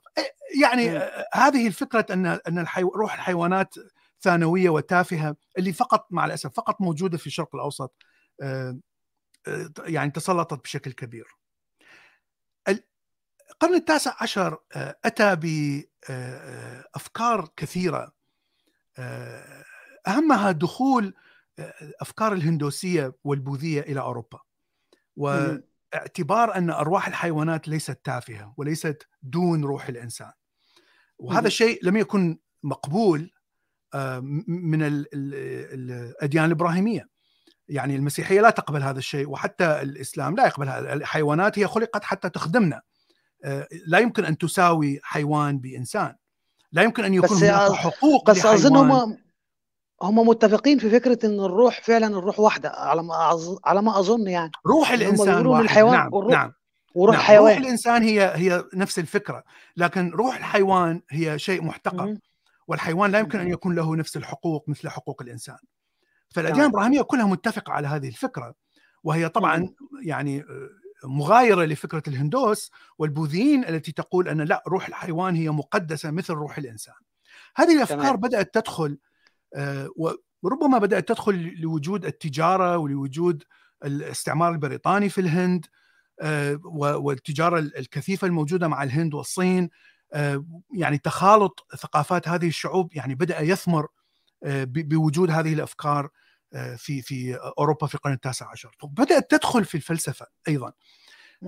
[0.62, 1.02] يعني مم.
[1.34, 2.89] هذه الفكرة أن أن الحيو...
[2.89, 3.76] روح الحيوانات
[4.21, 7.95] ثانوية وتافهة اللي فقط مع الأسف فقط موجودة في الشرق الأوسط.
[9.86, 11.27] يعني تسلطت بشكل كبير.
[13.53, 15.36] القرن التاسع عشر آه، أتى
[16.06, 18.13] بأفكار آه، كثيرة.
[18.97, 19.63] آه،
[20.08, 21.13] أهمها دخول
[22.01, 24.39] أفكار الهندوسية والبوذية إلى أوروبا.
[25.15, 30.32] واعتبار أن أرواح الحيوانات ليست تافهة وليست دون روح الإنسان.
[31.17, 33.32] وهذا الشيء لم يكن مقبول
[34.47, 37.12] من الأديان الإبراهيمية.
[37.69, 42.30] يعني المسيحية لا تقبل هذا الشيء وحتى الإسلام لا يقبل هذا الحيوانات هي خلقت حتى
[42.30, 42.82] تخدمنا.
[43.43, 46.15] آه، لا يمكن أن تساوي حيوان بإنسان.
[46.71, 49.17] لا يمكن أن يكون هناك حقوق بس أظن هم
[50.02, 53.58] هم متفقين في فكرة إن الروح فعلا الروح واحدة على ما أظ...
[53.65, 54.52] على ما أظن يعني.
[54.67, 55.63] روح الإنسان واحد.
[55.63, 56.54] الحيوان نعم والروح نعم.
[56.95, 59.43] وروح نعم روح حيوان الإنسان هي هي نفس الفكرة
[59.78, 62.17] لكن روح الحيوان هي شيء محتقر.
[62.67, 63.47] والحيوان لا يمكن أن.
[63.47, 65.58] يكون له نفس الحقوق مثل حقوق الإنسان.
[66.34, 68.56] فالأديان الإبراهيمية كلها متفقة على هذه الفكرة
[69.04, 69.69] وهي طبعا.
[70.02, 70.69] يعني آه،
[71.04, 76.96] مغايرة لفكرة الهندوس والبوذيين التي تقول أن لا روح الحيوان هي مقدسة مثل روح الإنسان.
[77.56, 78.98] هذه الأفكار تمام بدأت تدخل
[79.56, 79.89] آه،
[80.43, 83.43] وربما بدأت تدخل لوجود التجارة ولوجود
[83.86, 85.65] الاستعمار البريطاني في الهند
[86.22, 86.60] آه،
[86.96, 89.69] والتجارة الكثيفة الموجودة مع الهند والصين
[90.74, 93.88] يعني تخالط ثقافات هذه الشعوب يعني بدأ يثمر
[94.65, 96.10] بوجود هذه الأفكار
[96.77, 98.75] في في أوروبا في القرن التاسع عشر.
[98.83, 100.71] بدأت تدخل في الفلسفة أيضا.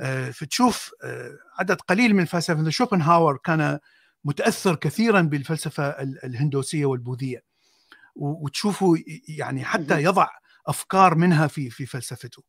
[0.01, 3.79] آه، فتشوف آه، عدد قليل من مثل شوبنهاور كان
[4.23, 7.43] متأثر كثيرا بالفلسفة ال- الهندوسية والبوذية.
[8.15, 10.03] و- وتشوفوا يعني حتى.
[10.03, 10.27] يضع
[10.67, 12.43] أفكار منها في في فلسفته.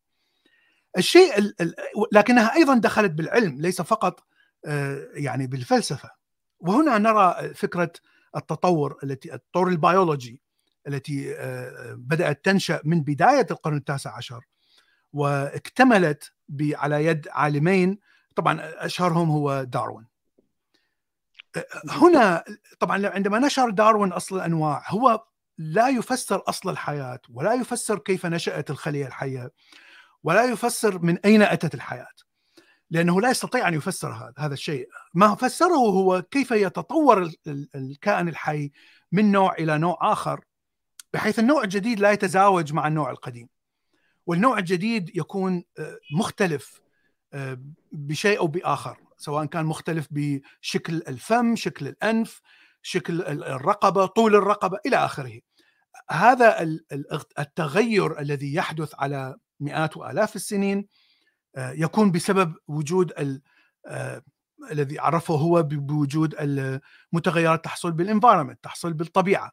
[0.98, 1.74] الشيء ال- ال-
[2.12, 4.20] لكنها أيضا دخلت بالعلم ليس فقط
[4.66, 6.10] آه، يعني بالفلسفة.
[6.58, 7.92] وهنا نرى فكرة
[8.36, 10.40] التطور التي التطور البيولوجي.
[10.87, 14.44] التي آه، بدأت تنشأ من بداية القرن التاسع عشر
[15.12, 17.99] واكتملت على يد عالمين.
[18.37, 20.07] طبعا أشهرهم هو داروين.
[21.90, 22.44] هنا
[22.81, 25.25] طبعا عندما نشر داروين أصل الأنواع هو
[25.59, 29.51] لا يفسر أصل الحياة ولا يفسر كيف نشأت الخلية الحية
[30.22, 32.09] ولا يفسر من أين أتت الحياة
[32.90, 34.88] لأنه لا يستطيع أن يفسر هذا هذا الشيء.
[35.14, 38.70] ما فسره هو كيف يتطور ال- ال- الكائن الحي
[39.12, 40.44] من نوع إلى نوع آخر.
[41.16, 43.48] بحيث النوع الجديد لا يتزاوج مع النوع القديم.
[44.26, 46.80] والنوع الجديد يكون آه، مختلف
[47.32, 47.59] آه،
[47.93, 52.40] بشيء أو بآخر سواء كان مختلف بشكل الفم شكل الأنف
[52.82, 55.40] شكل ال- الرقبة طول الرقبة إلى آخره.
[56.11, 60.86] هذا ال- ال- التغير الذي يحدث على مئات وآلاف السنين
[61.57, 63.43] آه، يكون بسبب وجود ال-
[64.72, 69.51] الذي عرفه هو بوجود المتغيرات تحصل بالانفايرمنت تحصل بالطبيعة.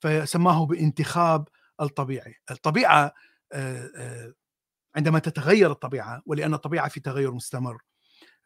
[0.00, 1.48] فسماه بانتخاب
[1.80, 3.14] الطبيعي الطبيعة
[3.52, 4.34] آه، آه،
[4.96, 7.78] عندما تتغير الطبيعة ولأن الطبيعة في تغير مستمر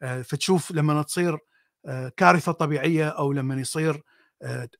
[0.01, 1.37] آه، فتشوف لما تصير
[2.17, 4.01] كارثة طبيعية أو لما يصير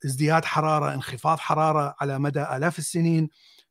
[0.05, 3.29] ازدياد حرارة انخفاض حرارة على مدى آلاف السنين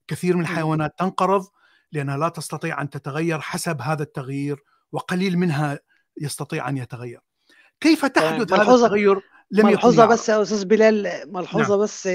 [0.08, 0.42] كثير من.
[0.42, 1.46] الحيوانات تنقرض
[1.92, 5.78] لأنها لا تستطيع أن تتغير حسب هذا التغيير وقليل منها
[6.20, 7.20] يستطيع أن يتغير.
[7.80, 9.20] كيف تمام تحدث هذا التغير
[9.50, 10.00] لم يعرف.
[10.00, 12.08] بس يا أستاذ بلال ملحوظة نعم بس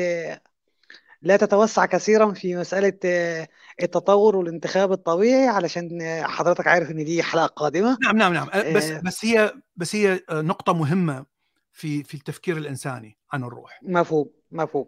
[1.25, 3.47] لا تتوسع كثيرا في مسألة آه،
[3.81, 7.97] التطور والانتخاب الطبيعي علشان آه، حضرتك عارف إن دي حلقة قادمة.
[8.01, 8.47] نعم نعم نعم.
[8.47, 11.25] بس آه، بس هي بس هي نقطة مهمة
[11.71, 13.79] في في التفكير الإنساني عن الروح.
[13.83, 14.87] مفهوم مفهوم.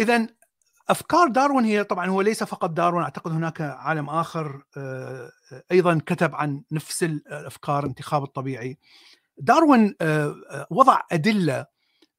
[0.00, 0.26] اذا
[0.88, 4.62] أفكار داروين هي طبعا هو ليس فقط داروين أعتقد هناك عالم آخر
[5.72, 8.78] أيضا كتب عن نفس الأفكار الانتخاب الطبيعي.
[9.38, 9.94] داروين
[10.70, 11.66] وضع أدلة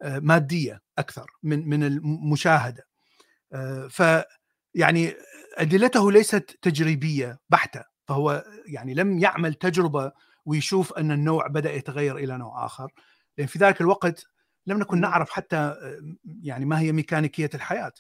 [0.04, 2.95] مادية أكثر من من المشاهدة.
[3.90, 4.04] ف
[4.76, 5.14] يعني
[5.58, 10.12] أدلته ليست تجريبية بحتة فهو يعني لم يعمل تجربة
[10.46, 12.92] ويشوف أن النوع بدأ يتغير إلى نوع آخر
[13.38, 14.26] لأن في ذلك الوقت
[14.68, 15.02] لم نكن.
[15.02, 16.00] نعرف حتى آه،
[16.42, 17.94] يعني ما هي ميكانيكية الحياة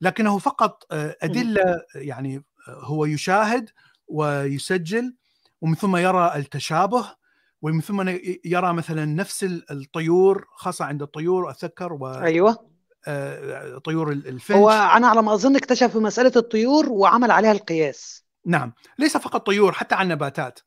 [0.00, 1.16] لكنه فقط آه،.
[1.22, 2.36] أدلة يعني
[2.68, 3.70] آه، هو يشاهد
[4.08, 5.16] ويسجل
[5.60, 7.14] ومن ثم يرى التشابه
[7.62, 8.08] ومن ثم
[8.44, 12.75] يرى مثلا نفس الطيور خاصة عند الطيور اتذكر أيوه
[13.08, 14.56] وطيور هو الفنش.
[14.72, 18.24] أنا على ما أظن اكتشف مسألة الطيور وعمل عليها القياس.
[18.46, 20.60] نعم ليس فقط طيور حتى عن نباتات.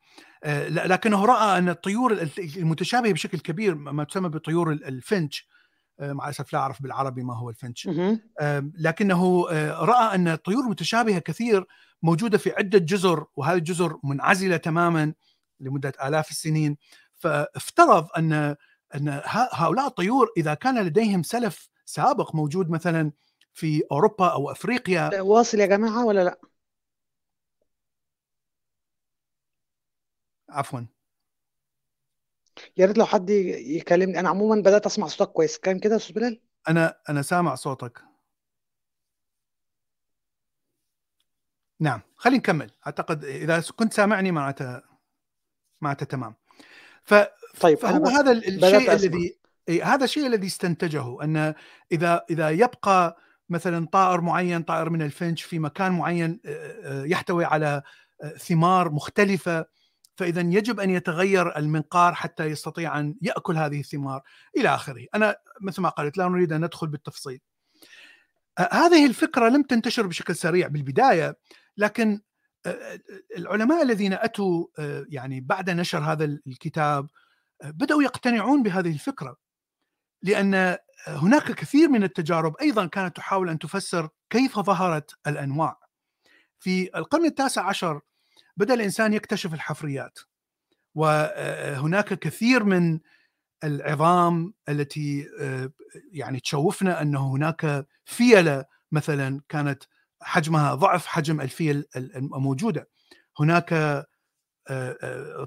[0.44, 2.28] آه، لكنه رأى أن الطيور
[2.58, 5.48] المتشابهه بشكل كبير ما تسمى بطيور الفنش.
[6.00, 7.90] آه، مع الاسف لا أعرف بالعربي ما هو الفنش.
[8.78, 11.66] لكنه آه، رأى أن الطيور متشابهة كثير
[12.04, 15.14] موجودة في عدة جزر وهذه الجزر منعزلة تماما
[15.60, 16.78] لمدة آلاف السنين.
[17.16, 18.56] فافترض أن
[18.96, 19.22] أن
[19.52, 23.12] هؤلاء الطيور إذا كان لديهم سلف سابق موجود مثلا
[23.54, 26.40] في أوروبا أو أفريقيا؟ واصل يا جماعة ولا لأ؟
[30.50, 30.82] عفوا.
[32.78, 34.20] يا ريت لو حد يكلمني.
[34.20, 35.58] أنا عموما بدأت أسمع صوتك كويس.
[35.58, 38.04] كان كده يا أستاذ بلال؟ أنا أنا سامع صوتك.
[41.80, 42.72] نعم خلينا نكمل.
[42.88, 44.82] أعتقد إذا كنت سامعني معناته
[45.82, 46.36] معناته تمام.
[47.04, 47.14] ف
[47.62, 48.06] طيب فهو.
[48.06, 49.39] هذا الشيء الذي
[49.70, 51.54] هذا الشيء الذي استنتجه أن
[51.92, 53.18] إذا إذا يبقى
[53.50, 56.40] مثلا طائر معين طائر من الفنش في مكان معين
[56.86, 57.82] يحتوي على
[58.38, 59.66] ثمار مختلفة
[60.18, 64.22] فإذا يجب أن يتغير المنقار حتى يستطيع أن يأكل هذه الثمار
[64.58, 65.06] إلى آخره.
[65.16, 67.40] أنا مثل ما قلت لا نريد أن ندخل بالتفصيل.
[68.72, 71.38] هذه الفكرة لم تنتشر بشكل سريع بالبداية
[71.78, 72.22] لكن
[73.38, 74.66] العلماء الذين أتوا
[75.10, 77.08] يعني بعد نشر هذا الكتاب
[77.64, 79.49] بدأوا يقتنعون بهذه الفكرة.
[80.22, 85.80] لأن هناك كثير من التجارب أيضا كانت تحاول أن تفسر كيف ظهرت الأنواع.
[86.60, 88.02] في القرن التاسع عشر
[88.58, 90.20] بدأ الإنسان يكتشف الحفريات
[90.96, 93.00] وهناك كثير من
[93.64, 95.28] العظام التي
[96.12, 99.84] يعني تشوفنا انه هناك فيلة مثلا كانت
[100.22, 102.90] حجمها ضعف حجم الفيل الموجودة.
[103.40, 103.74] هناك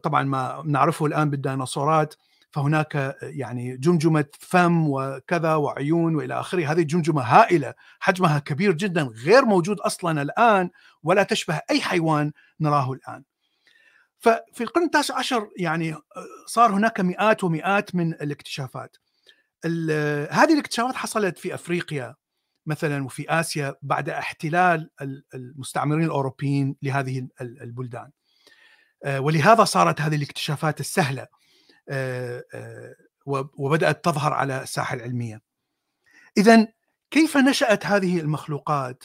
[0.02, 2.14] طبعا ما نعرفه الآن بالديناصورات
[2.52, 6.72] فهناك يعني جمجمة فم وكذا وعيون وإلى آخره.
[6.72, 10.70] هذه جمجمة هائلة حجمها كبير جدا غير موجود أصلا الآن
[11.02, 13.22] ولا تشبه أي حيوان نراه الآن.
[14.18, 15.94] ففي القرن التاسع عشر يعني
[16.46, 18.96] صار هناك مئات ومئات من الاكتشافات.
[20.30, 22.14] هذه الاكتشافات حصلت في أفريقيا
[22.66, 24.90] مثلا وفي آسيا بعد احتلال
[25.34, 28.10] المستعمرين الأوروبيين لهذه البلدان.
[29.06, 31.26] ولهذا صارت هذه الاكتشافات السهلة.
[33.26, 35.40] وبدأت تظهر على الساحة العلمية.
[36.36, 36.66] اذا
[37.10, 39.04] كيف نشأت هذه المخلوقات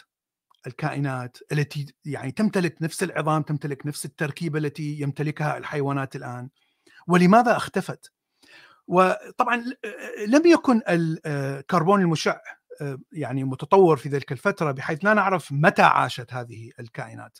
[0.67, 6.49] الكائنات التي يعني تمتلك نفس العظام تمتلك نفس التركيبة التي يمتلكها الحيوانات الآن؟
[7.07, 8.11] ولماذا اختفت؟
[8.88, 9.63] وطبعا
[10.28, 12.38] لم يكن الكربون المشع
[13.11, 17.38] يعني متطور في ذلك الفترة بحيث لا نعرف متى عاشت هذه الكائنات.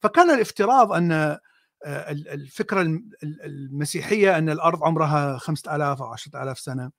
[0.00, 1.38] فكان الافتراض أن
[1.86, 6.90] الفكرة المسيحية أن الأرض عمرها 5000 أو 10000 سنة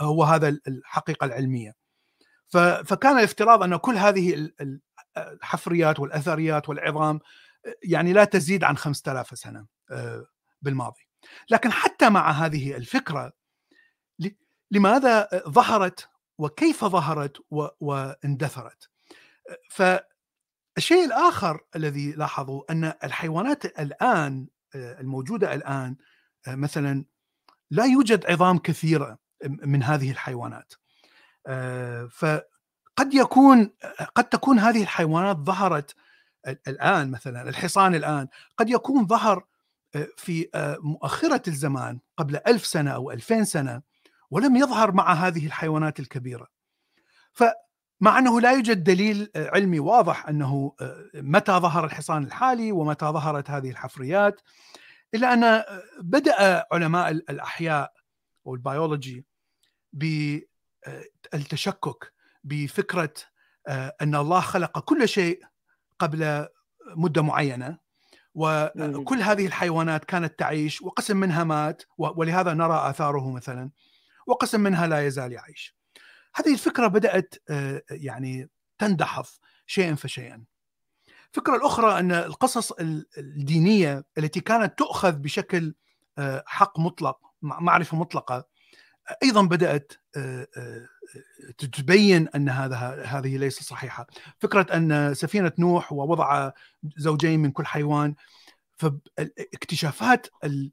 [0.00, 1.74] هو هذا الحقيقة العلمية.
[2.84, 4.50] فكان الافتراض أن كل هذه
[5.16, 7.20] الحفريات والأثريات والعظام
[7.82, 9.66] يعني لا تزيد عن 5000 سنة
[10.62, 11.08] بالماضي.
[11.50, 13.32] لكن حتى مع هذه الفكرة
[14.70, 16.08] لماذا ظهرت
[16.38, 17.36] وكيف ظهرت
[17.80, 18.90] واندثرت؟
[20.78, 25.96] فالشيء الآخر الذي لاحظوا أن الحيوانات الآن الموجودة الآن
[26.48, 27.04] مثلا
[27.70, 30.72] لا يوجد عظام كثيرة من هذه الحيوانات.
[32.10, 33.70] فقد يكون
[34.14, 35.94] قد تكون هذه الحيوانات ظهرت
[36.46, 39.44] الآن مثلا الحصان الآن قد يكون ظهر
[40.16, 40.48] في
[40.82, 43.82] مؤخرة الزمان قبل ألف سنة أو ألفين سنة
[44.30, 46.46] ولم يظهر مع هذه الحيوانات الكبيرة.
[48.00, 50.74] فمع أنه لا يوجد دليل علمي واضح أنه
[51.14, 54.40] متى ظهر الحصان الحالي ومتى ظهرت هذه الحفريات
[55.14, 55.64] إلا أن
[56.00, 57.92] بدأ علماء الأحياء
[58.44, 59.26] والبيولوجي
[61.32, 62.12] بالتشكك
[62.44, 63.14] بفكرة
[63.68, 65.42] أن الله خلق كل شيء
[65.98, 66.46] قبل
[66.96, 67.78] مدة معينة
[68.34, 73.70] وكل هذه الحيوانات كانت تعيش وقسم منها مات ولهذا نرى آثاره مثلا
[74.26, 75.77] وقسم منها لا يزال يعيش.
[76.34, 77.34] هذه الفكرة بدأت
[77.90, 79.24] يعني تندحض
[79.66, 80.44] شيئا فشيئا.
[81.28, 82.72] الفكرة الأخرى أن القصص
[83.18, 85.74] الدينية التي كانت تؤخذ بشكل
[86.46, 88.44] حق مطلق معرفة مطلقة
[89.22, 89.92] أيضا بدأت
[91.58, 94.06] تبين أن هذا هذه ليست صحيحة.
[94.38, 96.52] فكرة أن سفينة نوح ووضع
[96.96, 98.14] زوجين من كل حيوان
[98.76, 100.68] فاكتشافات آه،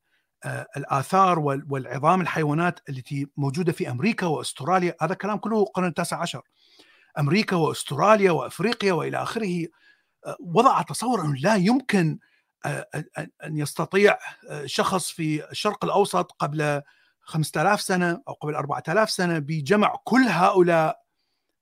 [0.78, 6.42] الآثار والعظام الحيوانات التي موجودة في أمريكا وأستراليا هذا كلام كله القرن التاسع عشر.
[7.20, 9.68] أمريكا وأستراليا وأفريقيا وإلى آخره
[10.26, 12.20] آه، وضع تصور أنه لا يمكن
[12.66, 12.88] آه،
[13.46, 14.18] ان يستطيع
[14.66, 16.82] شخص في الشرق الأوسط قبل
[17.22, 21.06] 5000 سنة أو قبل 4000 سنة بجمع كل هؤلاء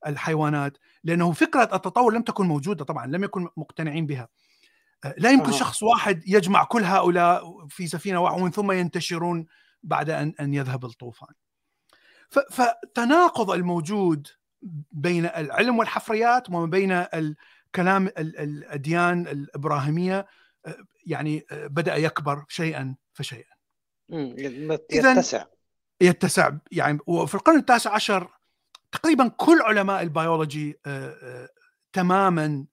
[0.08, 4.28] الحيوانات لأنه فكرة التطور لم تكن موجودة طبعا لم يكن مقتنعين بها.
[5.18, 5.58] لا يمكن آه.
[5.58, 9.46] شخص واحد يجمع كل هؤلاء في سفينة واحدة ومن ثم ينتشرون
[9.84, 11.34] بعد ان أن يذهب الطوفان.
[12.52, 14.28] فتناقض الموجود
[14.92, 20.28] بين العلم والحفريات وما بين الكلام الأديان الإبراهيمية
[21.06, 23.54] يعني بدأ يكبر شيئا فشيئا.
[24.92, 25.46] يتسع
[26.02, 28.32] يتسع يعني وفي القرن التاسع عشر
[28.92, 30.80] تقريبا كل علماء البيولوجي
[31.94, 32.66] تماما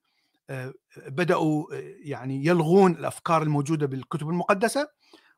[1.07, 1.65] بدأوا
[2.03, 4.87] يعني يلغون الأفكار الموجودة بالكتب المقدسة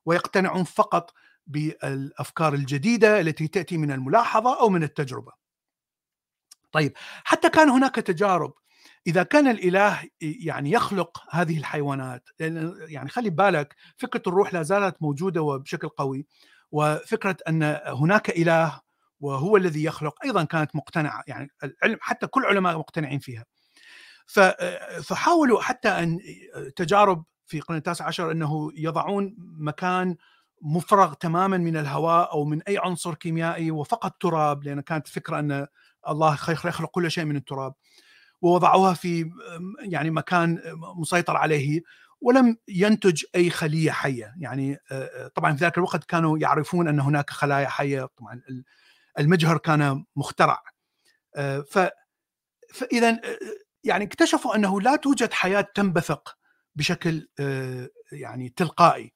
[0.06, 1.14] ويقتنعون فقط
[1.48, 5.32] بالأفكار الجديدة التي تأتي من الملاحظة أو من التجربة.
[6.72, 6.94] طيب
[7.24, 8.54] حتى كان هناك تجارب
[9.08, 12.30] إذا كان الإله يعني يخلق هذه الحيوانات
[12.88, 16.26] يعني خلي بالك فكرة الروح لا زالت موجودة وبشكل قوي
[16.72, 18.82] وفكرة أن هناك إله
[19.20, 23.46] وهو الذي يخلق أيضا كانت مقتنعة يعني العلم حتى كل علماء مقتنعين فيها.
[25.02, 26.20] فحاولوا حتى أن
[26.76, 30.16] تجارب في القرن التاسع عشر أنه يضعون مكان
[30.62, 35.68] مفرغ تماما من الهواء أو من أي عنصر كيميائي وفقط تراب لأن كانت الفكرة أن
[36.10, 37.74] الله يخلق كل شيء من التراب.
[38.42, 39.32] ووضعوها في
[39.80, 40.62] يعني مكان
[40.96, 41.82] مسيطر عليه
[42.22, 44.34] ولم ينتج أي خلية حية.
[44.40, 44.78] يعني
[45.36, 48.10] طبعا في ذاك الوقت كانوا يعرفون أن هناك خلايا حية.
[48.18, 48.42] طبعا
[49.20, 50.62] المجهر كان مخترع.
[51.72, 51.80] ف
[52.74, 53.22] فاذا
[53.84, 56.38] يعني اكتشفوا أنه لا توجد حياة تنبثق
[56.76, 57.28] بشكل
[58.12, 59.14] يعني تلقائي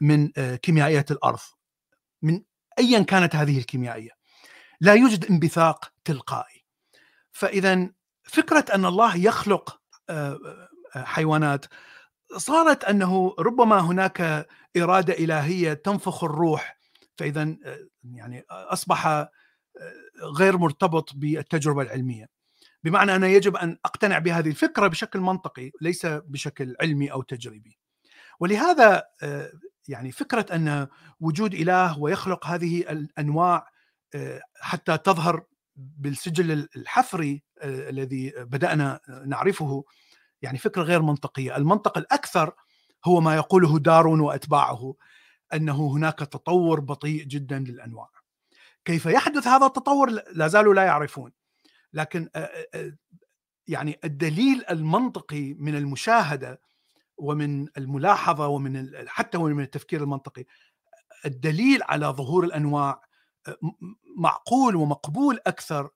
[0.00, 1.38] من كيميائيات الأرض
[2.22, 2.42] من
[2.78, 4.10] ايا كانت هذه الكيميائية.
[4.80, 6.64] لا يوجد انبثاق تلقائي.
[7.32, 7.90] فاذا
[8.24, 9.80] فكرة أن الله يخلق
[10.94, 11.66] حيوانات
[12.36, 16.78] صارت أنه ربما هناك إرادة إلهية تنفخ الروح.
[17.16, 17.56] فاذا
[18.04, 19.28] يعني أصبح
[20.38, 22.28] غير مرتبط بالتجربة العلمية.
[22.84, 27.78] بمعنى أنه يجب أن أقتنع بهذه الفكرة بشكل منطقي ليس بشكل علمي أو تجريبي.
[28.40, 29.04] ولهذا
[29.88, 30.86] يعني فكرة أن
[31.20, 33.66] وجود إله ويخلق هذه الأنواع
[34.60, 35.44] حتى تظهر
[35.76, 39.84] بالسجل الحفري الذي بدأنا نعرفه
[40.42, 41.56] يعني فكرة غير منطقية.
[41.56, 42.54] المنطق الأكثر
[43.04, 44.94] هو ما يقوله دارون وأتباعه
[45.54, 48.08] أنه هناك تطور بطيء جدا للأنواع.
[48.84, 51.32] كيف يحدث هذا التطور؟ لا زالوا لا يعرفون.
[51.94, 52.28] لكن
[53.68, 56.60] يعني الدليل المنطقي من المشاهدة
[57.16, 60.44] ومن الملاحظة ومن حتى من التفكير المنطقي
[61.26, 63.02] الدليل على ظهور الأنواع
[64.16, 65.90] معقول ومقبول أكثر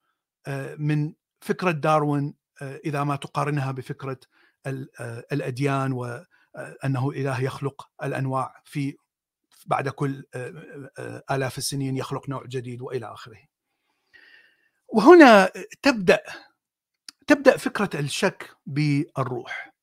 [0.79, 4.21] من فكرة داروين إذا ما تقارنها بفكرة
[5.33, 8.97] الأديان وانه إله يخلق الأنواع في
[9.67, 10.25] بعد كل
[11.31, 13.48] آلاف السنين يخلق نوع جديد وإلى آخره.
[14.89, 15.51] وهنا
[15.83, 16.21] تبدأ
[17.27, 19.75] تبدأ فكرة الشك بالروح.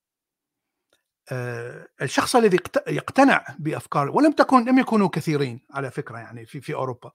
[2.01, 7.11] الشخص الذي يقتنع بأفكار ولم تكن لم يكونوا كثيرين على فكرة يعني في في أوروبا.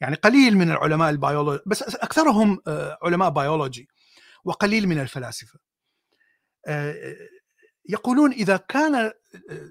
[0.00, 2.62] يعني قليل من العلماء البيولوجي بس أكثرهم
[3.02, 3.88] علماء بيولوجي
[4.44, 5.58] وقليل من الفلاسفة.
[7.88, 9.12] يقولون إذا كان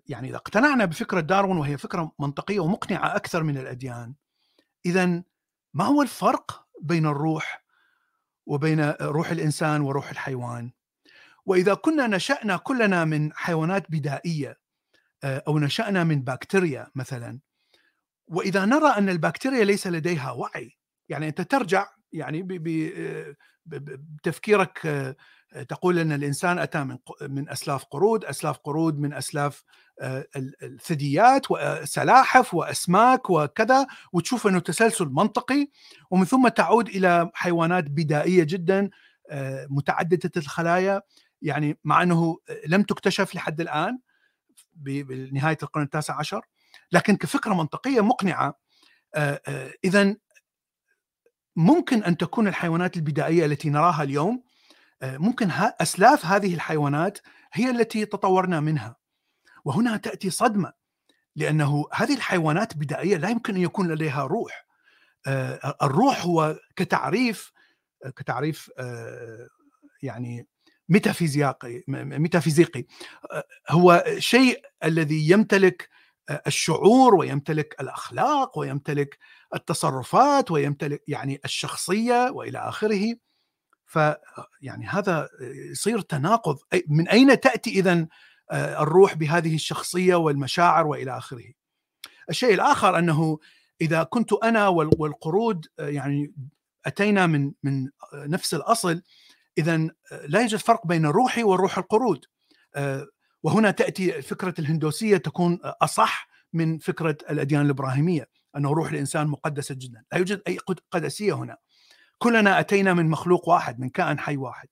[0.08, 4.16] يعني إذا اقتنعنا بفكرة داروين وهي فكرة منطقية ومقنعة أكثر من الأديان
[4.86, 5.24] اذا
[5.74, 7.64] ما هو الفرق بين الروح
[8.46, 10.72] وبين روح الإنسان وروح الحيوان.
[11.46, 14.58] وإذا كنا نشأنا كلنا من حيوانات بدائية
[15.24, 17.40] آه، أو نشأنا من بكتيريا مثلا
[18.28, 20.78] وإذا نرى أن البكتيريا ليس لديها وعي
[21.10, 22.48] يعني أنت ترجع يعني
[23.66, 25.16] بتفكيرك آه،
[25.70, 29.64] تقول أن الإنسان أتى من من أسلاف قرود، أسلاف قرود من أسلاف
[30.02, 30.28] آه،
[30.64, 35.68] الثدييات وسلاحف وأسماك وكذا وتشوف إنه تسلسل منطقي
[36.12, 38.90] ومن ثم تعود إلى حيوانات بدائية جدا
[39.30, 41.02] آه، متعددة الخلايا.
[41.42, 42.38] يعني مع إنه
[42.68, 44.00] لم تكتشف لحد الآن
[44.74, 46.46] بنهاية القرن التاسع عشر
[46.92, 48.60] لكن كفكرة منطقية مقنعة.
[49.16, 49.42] آه،
[49.84, 50.16] اذا
[51.56, 54.44] ممكن أن تكون الحيوانات البدائية التي نراها اليوم
[55.04, 57.20] ممكن أسلاف هذه الحيوانات
[57.54, 59.07] هي التي تطورنا منها.
[59.68, 60.74] وهنا تأتي صدمة
[61.36, 64.68] لأنه هذه الحيوانات بدائية لا يمكن أن يكون لديها روح.
[65.82, 67.52] الروح هو كتعريف
[68.16, 68.72] كتعريف
[70.02, 70.48] يعني
[70.90, 71.84] ميتافيزيقي.
[71.88, 72.86] ميتافيزيقي
[73.70, 75.90] هو شيء الذي يمتلك
[76.48, 79.18] الشعور ويمتلك الأخلاق ويمتلك
[79.56, 83.16] التصرفات ويمتلك يعني الشخصية وإلى آخره.
[83.86, 84.00] ف
[84.62, 85.30] يعني هذا
[85.72, 86.58] يصير تناقض
[86.88, 88.08] من أين تأتي اذا آه،
[88.52, 91.54] الروح بهذه الشخصية والمشاعر وإلى آخره.
[92.30, 93.40] الشيء الآخر أنه
[93.82, 96.34] إذا كنت أنا والقرود آه، يعني
[96.86, 99.02] أتينا من من نفس الأصل
[99.58, 99.76] اذا
[100.12, 102.26] آه، لا يوجد فرق بين روحي وروح القرود.
[103.44, 110.04] وهنا تأتي فكرة الهندوسية تكون أصح من فكرة الأديان الإبراهيمية أنه روح الإنسان مقدسة جدا،
[110.12, 110.58] لا يوجد أي
[110.92, 111.58] قدسية هنا.
[112.18, 114.68] كلنا أتينا من مخلوق واحد من كائن حي واحد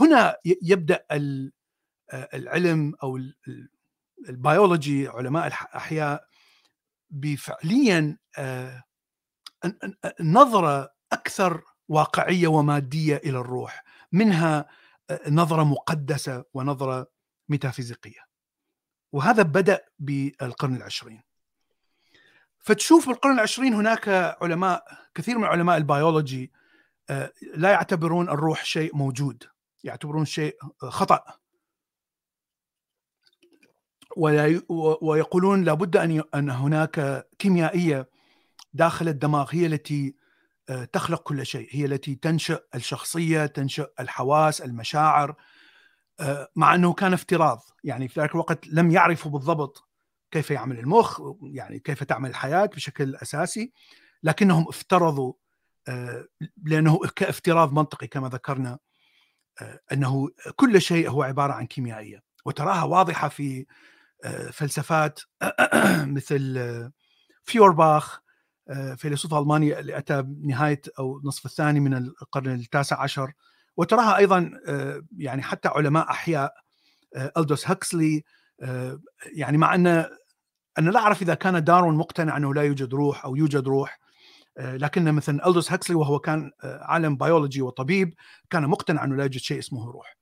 [0.00, 1.04] هنا يبدأ
[2.12, 3.20] العلم أو
[4.28, 6.26] البيولوجي علماء الاحياء
[7.10, 8.18] بفعليا
[10.20, 14.68] نظرة أكثر واقعية ومادية إلى الروح منها
[15.28, 17.06] نظرة مقدسة ونظرة
[17.48, 18.20] ميتافيزيقية.
[19.12, 21.22] وهذا بدأ بالقرن العشرين.
[22.58, 24.08] فتشوف بالقرن العشرين هناك
[24.42, 24.84] علماء
[25.14, 26.52] كثير من علماء البيولوجي
[27.10, 29.44] آه، لا يعتبرون الروح شيء موجود
[29.84, 30.56] يعتبرون شيء
[34.16, 34.62] خطأ
[35.02, 38.08] ويقولون لابد أن أن هناك كيميائية
[38.72, 40.14] داخل الدماغ هي التي
[40.70, 45.34] آه، تخلق كل شيء هي التي تنشئ الشخصية تنشئ الحواس المشاعر
[46.20, 47.60] آه، مع أنه كان افتراض.
[47.84, 49.88] يعني في ذلك الوقت لم يعرفوا بالضبط
[50.30, 53.72] كيف يعمل المخ يعني كيف تعمل الحياة بشكل أساسي
[54.22, 55.32] لكنهم افترضوا
[56.64, 58.78] لأنه كافتراض منطقي كما ذكرنا
[59.92, 62.22] أنه كل شيء هو عبارة عن كيميائية.
[62.44, 63.66] وتراها واضحة في
[64.52, 65.20] فلسفات
[66.16, 66.90] مثل
[67.44, 68.20] فيورباخ
[68.96, 73.32] فيلسوف ألماني اللي أتى بنهايه أو النصف الثاني من القرن التاسع عشر.
[73.76, 74.50] وتراها أيضا
[75.16, 76.54] يعني حتى علماء أحياء
[77.36, 78.24] ألدوس هكسلي
[79.32, 79.86] يعني مع أن
[80.78, 83.98] أنا لا أعرف إذا كان داروين مقتنع أنه لا يوجد روح أو يوجد روح
[84.58, 88.14] لكن مثلا ألدوس هكسلي وهو كان عالم بيولوجي وطبيب
[88.50, 90.16] كان مقتنع أنه لا يوجد شيء اسمه روح.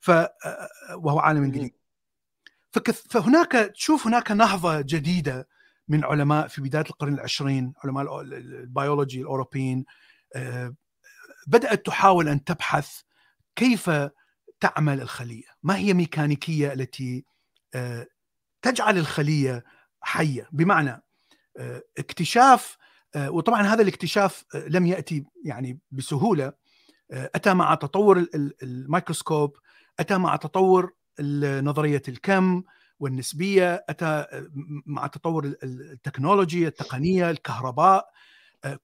[0.00, 0.10] ف
[0.94, 1.74] وهو عالم إنجليزي.
[3.10, 5.48] فهناك تشوف هناك نهضة جديدة
[5.88, 9.84] من علماء في بداية القرن العشرين علماء البيولوجي الأوروبيين
[11.46, 13.00] بدأت تحاول أن تبحث
[13.56, 13.90] كيف
[14.60, 17.24] تعمل الخلية؟ ما هي ميكانيكية التي
[18.62, 19.64] تجعل الخلية
[20.00, 21.02] حية؟ بمعنى
[21.98, 22.76] اكتشاف
[23.16, 26.52] وطبعا هذا الاكتشاف لم يأتي يعني بسهولة
[27.10, 28.26] أتى مع تطور
[28.62, 29.56] الميكروسكوب
[30.00, 30.92] أتى مع تطور
[31.62, 32.62] نظرية الكم
[33.00, 34.26] والنسبية أتى
[34.86, 38.10] مع تطور التكنولوجيا التقنية الكهرباء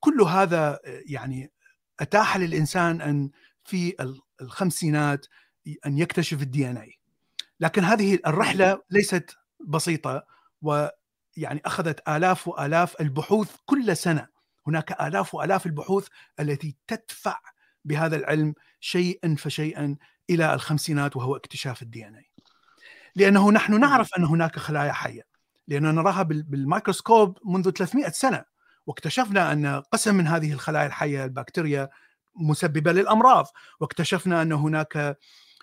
[0.00, 1.52] كل هذا يعني
[2.00, 3.30] أتاح للإنسان أن
[3.64, 3.94] في
[4.40, 5.26] الخمسينات
[5.86, 6.98] أن يكتشف ال DNA
[7.60, 10.26] لكن هذه الرحلة ليست بسيطة
[10.62, 14.28] ويعني أخذت آلاف وآلاف البحوث كل سنة.
[14.66, 16.08] هناك آلاف وآلاف البحوث
[16.40, 17.40] التي تدفع
[17.84, 19.96] بهذا العلم شيئا فشيئا
[20.30, 22.30] إلى الخمسينات وهو اكتشاف ال DNA
[23.16, 25.22] لأنه نحن نعرف أن هناك خلايا حية
[25.68, 28.44] لاننا نراها بالميكروسكوب منذ 300 سنة
[28.86, 31.88] واكتشفنا أن قسم من هذه الخلايا الحية البكتيريا
[32.34, 33.46] مسببة للأمراض
[33.80, 35.18] واكتشفنا أن هناك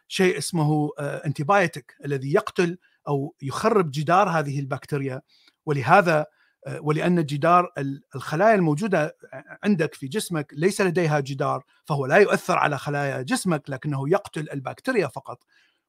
[0.08, 5.22] شيء اسمه انتيبايوتيك الذي يقتل أو يخرب جدار هذه البكتيريا
[5.66, 6.26] ولهذا
[6.68, 7.72] ولأن جدار
[8.16, 9.18] الخلايا الموجودة
[9.64, 15.08] عندك في جسمك ليس لديها جدار فهو لا يؤثر على خلايا جسمك لكنه يقتل البكتيريا
[15.08, 15.44] فقط.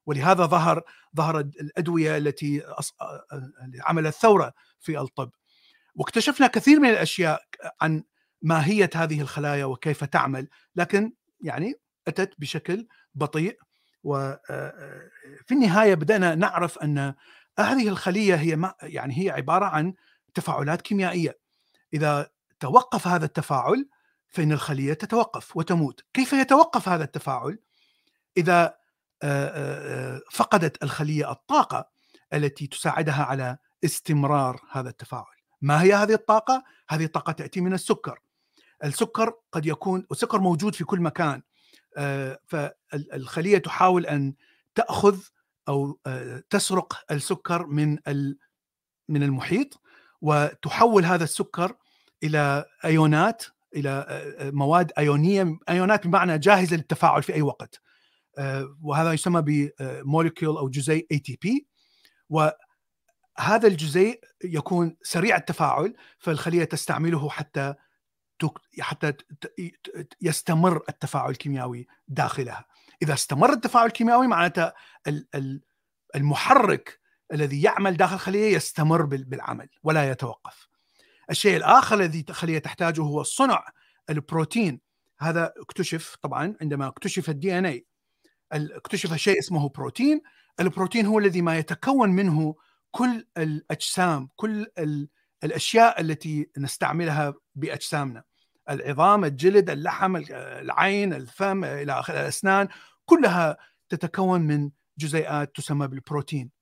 [0.05, 0.83] ولهذا ظهر
[1.17, 2.63] ظهر الأدوية التي
[3.81, 5.31] عملت ثوره في الطب.
[5.95, 7.43] واكتشفنا كثير من الأشياء
[7.81, 8.03] عن
[8.41, 11.73] ماهية هذه الخلايا وكيف تعمل لكن يعني
[12.07, 13.57] أتت بشكل بطيء.
[14.03, 17.13] وفي النهاية بدأنا نعرف أن
[17.59, 19.93] هذه الخلية هي يعني هي عبارة عن
[20.33, 21.39] تفاعلات كيميائية.
[21.93, 23.89] إذا توقف هذا التفاعل
[24.27, 26.03] فإن الخلية تتوقف وتموت.
[26.13, 27.59] كيف يتوقف هذا التفاعل؟
[28.37, 28.79] إذا
[30.31, 31.89] فقدت الخلية الطاقة
[32.33, 35.35] التي تساعدها على استمرار هذا التفاعل.
[35.61, 38.19] ما هي هذه الطاقة؟ هذه الطاقه تأتي من السكر.
[38.83, 41.41] السكر قد يكون السكر موجود في كل مكان.
[42.45, 44.33] فالخلية تحاول أن
[44.75, 45.19] تأخذ
[45.67, 45.99] أو
[46.49, 47.97] تسرق السكر من
[49.09, 49.81] من المحيط.
[50.21, 51.75] وتحول هذا السكر
[52.23, 53.43] إلى أيونات
[53.75, 57.81] إلى مواد أيونية أيونات بمعنى جاهزة للتفاعل في أي وقت.
[58.81, 61.67] وهذا يسمى ب molecule أو جزيء ATP
[62.29, 67.73] وهذا الجزيء يكون سريع التفاعل فالخلية تستعمله حتى
[68.79, 69.13] حتى
[70.21, 72.65] يستمر التفاعل الكيميائي داخلها.
[73.01, 74.71] إذا استمر التفاعل الكيميائي معناته
[76.15, 76.98] المحرك
[77.33, 80.69] الذي يعمل داخل الخليه يستمر بالعمل ولا يتوقف.
[81.29, 83.65] الشيء الآخر الذي الخليه تحتاجه هو صنع
[84.09, 84.81] البروتين.
[85.19, 87.85] هذا اكتشف طبعا عندما اكتشف الدي ان اي
[88.51, 90.21] اكتشف شيء اسمه بروتين.
[90.59, 92.55] البروتين هو الذي ما يتكون منه
[92.91, 94.67] كل الأجسام كل
[95.43, 98.23] الأشياء التي نستعملها بأجسامنا.
[98.69, 102.67] العظام الجلد اللحم العين الفم إلى اخره الأسنان
[103.05, 103.57] كلها
[103.89, 106.58] تتكون من جزيئات تسمى بالبروتين.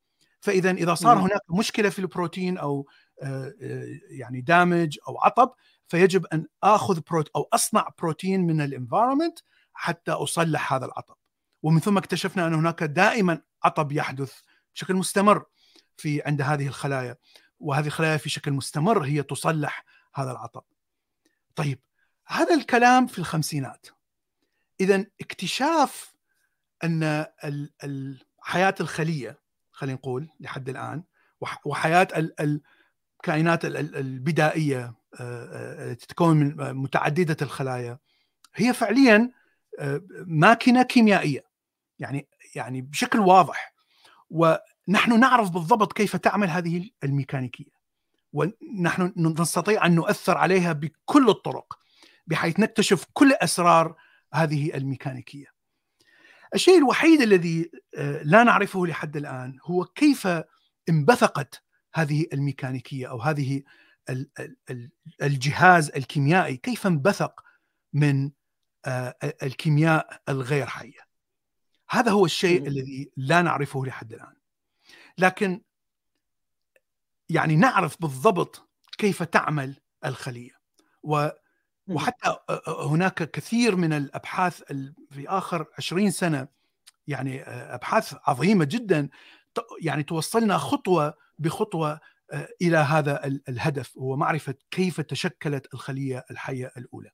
[0.48, 2.88] فإذا إذا صار هناك مشكلة في البروتين أو
[4.10, 5.52] يعني damage أو عطب
[5.88, 9.40] فيجب أن آخذ بروت أو أصنع بروتين من ال environment
[9.74, 11.16] حتى أصلح هذا العطب
[11.64, 14.34] ومن ثم اكتشفنا أن هناك دائما عطب يحدث
[14.76, 15.46] بشكل مستمر
[15.98, 17.18] في عند هذه الخلايا
[17.60, 19.86] وهذه الخلايا في شكل مستمر هي تصلح
[20.16, 20.64] هذا العطب.
[21.56, 21.80] طيب
[22.28, 23.88] هذا الكلام في الخمسينات.
[24.80, 26.14] اذا اكتشاف
[26.84, 27.26] أن
[28.40, 29.47] حياة الخلية
[29.78, 31.04] خلينا نقول لحد الآن
[31.66, 32.08] وحياة
[32.40, 38.00] الكائنات البدائية التي تتكون من متعددة الخلايا
[38.56, 39.32] هي فعليا
[40.26, 41.44] ماكينة كيميائية.
[42.00, 43.74] يعني يعني بشكل واضح.
[44.30, 47.78] ونحن نعرف بالضبط كيف تعمل هذه الميكانيكية.
[48.34, 51.80] ونحن نستطيع أن نؤثر عليها بكل الطرق
[52.28, 53.96] بحيث نكتشف كل أسرار
[54.34, 55.57] هذه الميكانيكية.
[56.54, 57.72] الشيء الوحيد الذي
[58.24, 60.28] لا نعرفه لحد الآن هو كيف
[60.90, 63.64] انبثقت هذه الميكانيكية أو هذه
[65.22, 67.44] الجهاز الكيميائي كيف انبثق
[67.94, 68.32] من
[69.44, 71.08] الكيمياء الغير حية
[71.90, 72.68] هذا هو الشيء مم.
[72.68, 74.36] الذي لا نعرفه لحد الآن
[75.18, 75.62] لكن
[77.30, 79.76] يعني نعرف بالضبط كيف تعمل
[80.06, 80.60] الخلية
[81.04, 81.30] و.
[81.90, 82.36] وحتى
[82.68, 86.48] هناك كثير من الأبحاث ال- في آخر 20 سنة
[87.08, 89.10] يعني أبحاث عظيمة جدا
[89.82, 92.00] يعني توصلنا خطوة بخطوة
[92.62, 97.10] إلى هذا ال- الهدف هو معرفة كيف تشكلت الخلية الحية الأولى.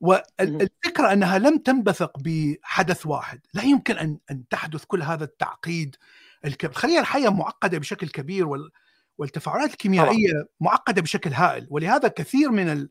[0.00, 5.96] والفكرة أنها لم تنبثق بحدث واحد، لا يمكن أن أن تحدث كل هذا التعقيد
[6.44, 8.70] الكبير، الخلية الحية معقدة بشكل كبير وال
[9.18, 11.66] والتفاعلات الكيميائية معقدة بشكل هائل.
[11.70, 12.88] ولهذا كثير من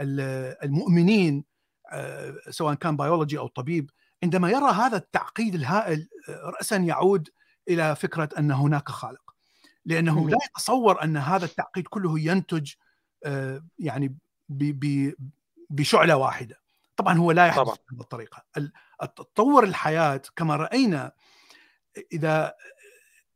[0.00, 1.44] المؤمنين
[1.92, 3.90] آه، سواء كان بيولوجي أو طبيب
[4.22, 7.28] عندما يرى هذا التعقيد الهائل آه، راسا يعود
[7.68, 9.34] إلى فكرة أن هناك خالق
[9.84, 10.28] لأنه.
[10.30, 12.72] لا يتصور أن هذا التعقيد كله ينتج
[13.24, 14.16] آه، يعني
[15.70, 16.60] بشعلة واحدة
[16.96, 17.62] طبعا هو لا يحدث.
[17.66, 18.72] بهذه الطريقة ال-
[19.16, 21.12] تطور الحياة كما رأينا
[22.12, 22.54] إذا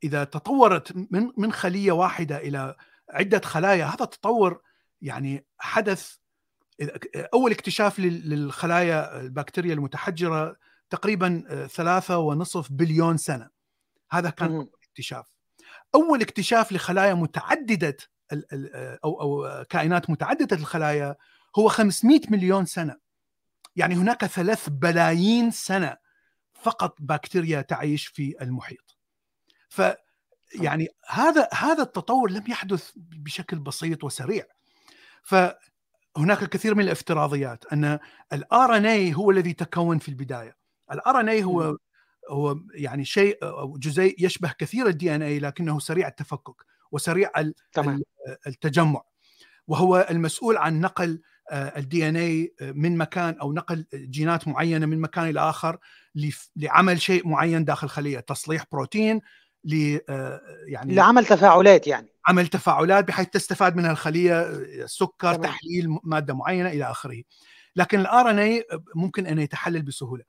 [0.04, 2.76] إذا تطورت من من خلية واحدة إلى
[3.10, 4.62] عدة خلايا هذا التطور
[5.02, 6.16] يعني حدث
[7.34, 10.56] أول اكتشاف لل- للخلايا البكتيريا المتحجرة
[10.90, 13.50] تقريبا آه، ثلاثة ونصف بليون سنة.
[14.10, 14.48] هذا كان.
[14.52, 15.26] أول اكتشاف.
[15.94, 17.96] أول اكتشاف لخلايا متعددة
[18.32, 21.16] آه، أو أو كائنات متعددة الخلايا
[21.58, 22.96] هو 500 مليون سنة.
[23.76, 25.96] يعني هناك ثلاث بلايين سنة
[26.54, 28.96] فقط بكتيريا تعيش في المحيط.
[29.68, 29.82] ف
[30.54, 34.44] يعني هذا هذا التطور لم يحدث بشكل بسيط وسريع.
[36.14, 37.98] فهناك كثير من الافتراضيات أن
[38.32, 40.56] ال RNA هو الذي تكون في البداية.
[40.92, 41.76] ال RNA هو
[42.30, 47.30] هو يعني شيء أو جزيء يشبه كثير ال DNA لكنه سريع التفكك وسريع
[47.72, 48.02] تمام.
[48.46, 49.02] التجمع.
[49.66, 51.20] وهو المسؤول عن نقل
[51.52, 55.78] ال DNA من مكان أو نقل جينات معينة من مكان إلى آخر
[56.56, 59.20] لعمل شيء معين داخل خلية تصليح بروتين
[59.64, 62.12] ل آه، يعني لعمل تفاعلات يعني.
[62.26, 64.52] عمل تفاعلات بحيث تستفاد منها الخلية
[64.86, 65.40] سكر تمام.
[65.42, 67.22] تحليل مادة معينة إلى آخره.
[67.76, 70.24] لكن ال RNA ممكن أن يتحلل بسهولة.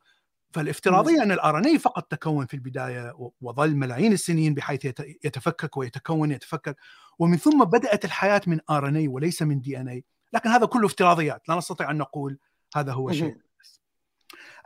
[0.53, 6.31] فالافتراضية أن ال RNA فقط تكون في البداية وظل ملايين السنين بحيث يت- يتفكك ويتكون
[6.31, 6.77] يتفكك
[7.19, 10.03] ومن ثم بدأت الحياة من RNA وليس من DNA
[10.33, 11.49] لكن هذا كله افتراضيات.
[11.49, 12.37] لا نستطيع أن نقول
[12.75, 13.11] هذا هو.
[13.11, 13.37] شيء.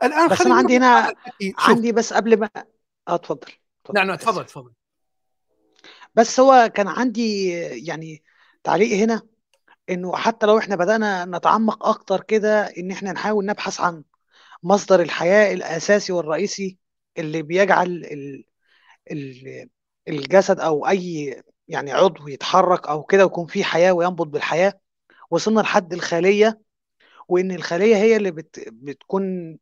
[0.02, 1.14] الآن بس أنا عندي هنا
[1.58, 2.66] عندي بس قبل ما اتفضل
[3.08, 3.52] اتفضل.
[3.94, 4.44] نعم نعم، تفضل.
[4.46, 4.72] تفضل
[6.14, 7.48] بس هو كان عندي
[7.86, 8.22] يعني
[8.64, 9.22] تعليق هنا
[9.90, 14.04] إنه حتى لو إحنا بدأنا نتعمق أكتر كده إن إحنا نحاول نبحث عن
[14.62, 16.78] مصدر الحياة الأساسي والرئيسي
[17.18, 18.44] اللي بيجعل ال
[19.10, 19.68] ال
[20.08, 24.80] الجسد أو أي يعني عضو يتحرك أو كده ويكون فيه حياة وينبض بالحياة
[25.30, 26.60] وصلنا لحد الخلية
[27.28, 29.58] وإن الخلية هي اللي بت بتكون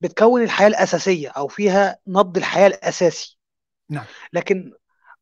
[0.00, 3.39] بتكون الحياة الأساسية أو فيها نبض الحياة الأساسي
[3.90, 4.04] نعم.
[4.32, 4.72] لكن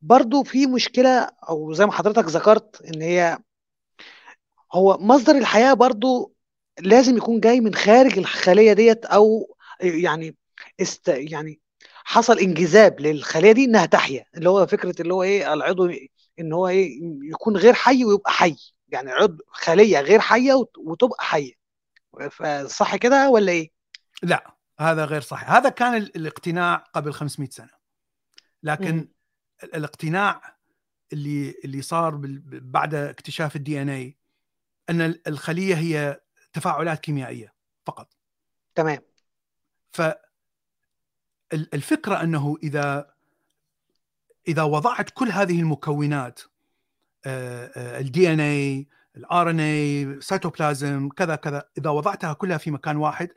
[0.02, 3.38] برضو في مشكلة أو زي ما حضرتك ذكرت إن هي
[4.72, 6.34] هو مصدر الحياة برضو
[6.80, 10.36] لازم يكون جاي من خارج الخلية ديت أو يعني
[10.80, 11.60] است يعني
[12.04, 15.90] حصل انجذاب للخلية دي إنها تحيا اللي هو فكرة اللي هو إيه العضو
[16.40, 18.56] إن هو إيه يكون غير حي ويبقى حي
[18.88, 21.52] يعني عضو خلية غير حية وت- وتبقى حية
[22.30, 23.70] فصح كده ولا إيه؟
[24.22, 27.77] لا هذا غير صحيح هذا كان ال- الاقتناع قبل 500 سنة
[28.68, 28.98] لكن.
[29.64, 30.56] ال- الاقتناع
[31.12, 34.16] اللي اللي صار بعد اكتشاف الدي ان اي
[34.90, 36.20] أن ال- الخلية هي
[36.52, 37.54] تفاعلات كيميائية
[37.86, 38.16] فقط
[38.74, 38.98] تمام
[41.50, 43.14] فالفكرة أنه إذا
[44.48, 46.40] إذا وضعت كل هذه المكونات
[47.26, 53.28] ال DNA ال RNA سيتوبلازم كذا كذا إذا وضعتها كلها في مكان واحد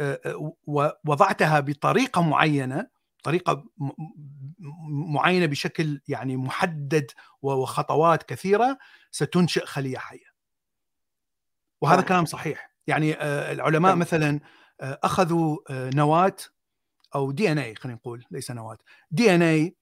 [0.00, 2.86] آه، آه، ووضعتها بطريقة معينة
[3.22, 3.92] طريقة م- م-
[4.88, 7.10] معينة بشكل يعني محدد
[7.42, 8.78] وخطوات كثيرة
[9.10, 10.36] ستنشئ خلية حية.
[11.80, 12.00] وهذا.
[12.00, 13.96] كلام صحيح، يعني آه، العلماء.
[13.96, 14.40] مثلا
[14.80, 16.36] آه، أخذوا آه، نواة
[17.14, 18.78] أو DNA خلينا نقول ليس نواة
[19.10, 19.76] DNA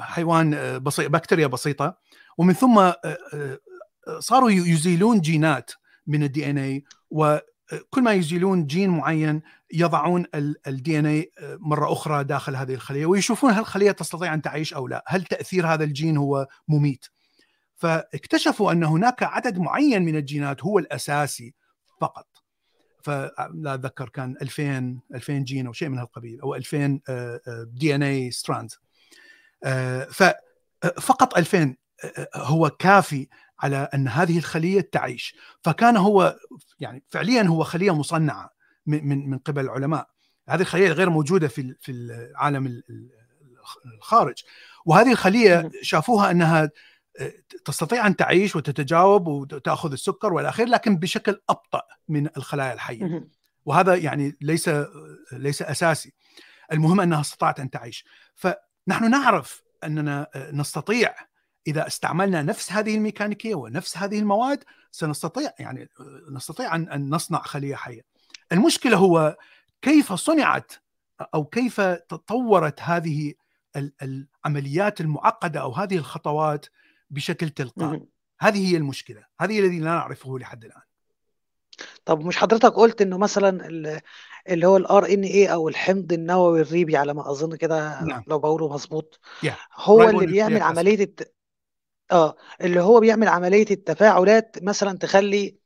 [0.00, 1.98] حيوان بسيط بكتيريا بسيطة
[2.38, 2.92] ومن ثم
[4.18, 5.70] صاروا يزيلون جينات
[6.06, 6.84] من ال DNA
[7.72, 9.42] وكل ما يزيلون جين معين
[9.72, 10.26] يضعون
[10.66, 15.04] ال DNA مرة أخرى داخل هذه الخلية ويشوفون هل الخلية تستطيع أن تعيش أو لا،
[15.06, 17.06] هل تأثير هذا الجين هو مميت؟
[17.76, 21.54] فاكتشفوا أن هناك عدد معين من الجينات هو الأساسي
[22.00, 22.26] فقط.
[23.02, 27.00] فلا أتذكر كان 2000 2000 جين أو شيء من هالقبيل أو 2000
[27.64, 28.78] DNA strands.
[31.00, 31.76] فقط 2000
[32.34, 33.28] هو كافي
[33.60, 35.34] على أن هذه الخلية تعيش.
[35.62, 36.36] فكان هو
[36.80, 38.50] يعني فعليا هو خلية مصنعة
[38.86, 40.08] من من قبل العلماء.
[40.48, 42.82] هذه الخلية غير موجودة في في العالم
[43.96, 44.42] الخارج.
[44.84, 46.70] وهذه الخلية شافوها أنها
[47.64, 53.28] تستطيع أن تعيش وتتجاوب وتأخذ السكر والى اخره لكن بشكل أبطأ من الخلايا الحية.
[53.64, 54.70] وهذا يعني ليس
[55.32, 56.12] ليس أساسي.
[56.72, 58.04] المهم أنها استطاعت أن تعيش.
[58.34, 61.14] فنحن نعرف أننا نستطيع
[61.70, 65.88] إذا استعملنا نفس هذه الميكانيكية ونفس هذه المواد سنستطيع يعني
[66.30, 68.02] نستطيع أن نصنع خلية حية.
[68.52, 69.36] المشكلة هو
[69.82, 70.72] كيف صنعت
[71.34, 73.34] أو كيف تطورت هذه
[74.02, 76.66] العمليات المعقدة أو هذه الخطوات
[77.10, 78.02] بشكل تلقائي.
[78.40, 80.82] هذه هي المشكلة، هذه الذي لا نعرفه لحد الآن.
[82.04, 83.68] طب مش حضرتك قلت إنه مثلا
[84.48, 88.24] اللي هو ال RNA أو الحمض النووي الريبي على ما أظن كده نعم.
[88.26, 89.50] لو بقوله مظبوط yeah.
[89.74, 91.34] هو اللي بيعمل عملية الت...
[92.12, 95.56] آه اللي هو بيعمل عملية التفاعلات مثلا تخلي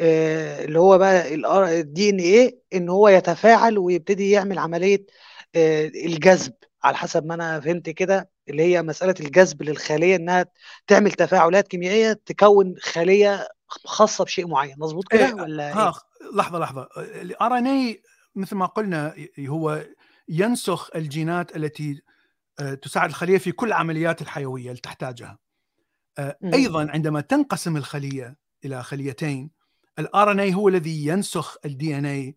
[0.00, 1.34] آه اللي هو بقى
[1.80, 5.06] ال DNA إن هو يتفاعل ويبتدي يعمل عملية
[5.54, 6.52] آه الجذب.
[6.84, 10.46] على حسب ما أنا فهمت كده اللي هي مسألة الجذب للخلية إنها
[10.86, 14.74] تعمل تفاعلات كيميائية تكون خلية خاصة بشيء معين.
[14.78, 15.92] مظبوط كده إيه ولا ها إيه؟
[16.34, 16.88] لحظة لحظة.
[16.96, 18.02] الار ان اي
[18.34, 19.84] مثل ما قلنا هو
[20.28, 22.02] ينسخ الجينات التي
[22.82, 25.38] تساعد الخلية في كل العمليات الحيوية اللي تحتاجها.
[26.54, 29.50] أيضا عندما تنقسم الخلية إلى خليتين
[29.98, 32.36] ال RNA هو الذي ينسخ ال DNA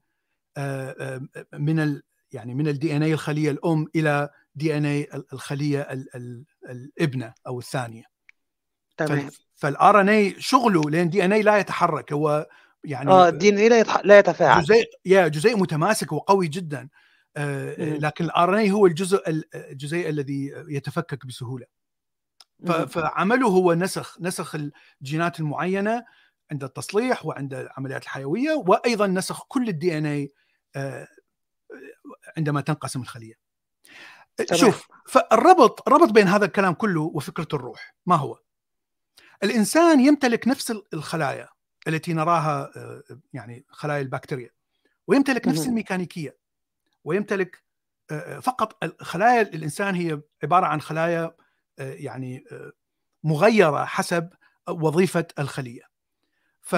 [1.53, 5.87] من ال يعني من ال DNA الخلية الأم إلى DNA الخليه
[6.69, 8.03] الابنة أو الثانية.
[8.97, 9.29] تمام.
[9.55, 12.47] فال RNA شغله لأن DNA لا يتحرك هو
[12.83, 14.01] يعني آه ال DNA لا, يتح...
[14.05, 14.63] لا يتفاعل.
[14.63, 16.89] جزيء يا جزيء متماسك وقوي جدا.
[17.37, 21.65] آه لكن ال RNA هو الجزء الجزيء الذي يتفكك بسهولة.
[22.65, 24.55] فعمله هو نسخ نسخ
[25.01, 26.05] الجينات المعينة
[26.51, 30.33] عند التصليح وعند العمليات الحيوية وأيضا نسخ كل ال DNA
[32.37, 33.33] عندما تنقسم الخلية.
[34.37, 34.61] تمام.
[34.61, 38.39] شوف فالربط الربط بين هذا الكلام كله وفكرة الروح ما هو؟
[39.43, 41.49] الإنسان يمتلك نفس الخلايا
[41.87, 42.71] التي نراها
[43.33, 44.49] يعني خلايا البكتيريا
[45.07, 46.37] ويمتلك نفس الميكانيكية
[47.03, 47.63] ويمتلك
[48.41, 51.35] فقط خلايا الإنسان هي عبارة عن خلايا
[51.79, 52.43] يعني
[53.23, 54.29] مغيرة حسب
[54.69, 55.81] وظيفة الخلية.
[56.61, 56.75] ف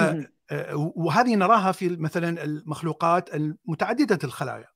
[0.74, 4.68] وهذه نراها في مثلا المخلوقات المتعددة الخلايا.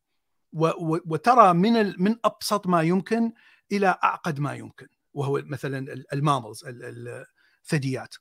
[0.53, 3.33] وترى من من أبسط ما يمكن
[3.73, 8.15] إلى أعقد ما يمكن وهو مثلا الماملز الثدييات.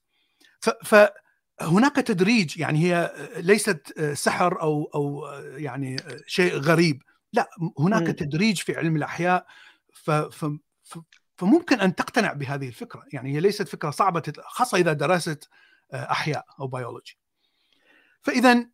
[0.83, 5.27] فهناك تدريج يعني هي ليست سحر أو أو
[5.57, 5.97] يعني
[6.27, 7.01] شيء غريب.
[7.33, 7.49] لا
[7.79, 9.45] هناك تدريج في علم الأحياء
[9.93, 10.11] ف
[11.37, 13.03] فممكن أن تقتنع بهذه الفكرة.
[13.13, 15.49] يعني هي ليست فكرة صعبة خاصة إذا درست
[15.93, 17.17] أحياء أو بيولوجي
[18.21, 18.67] فإذا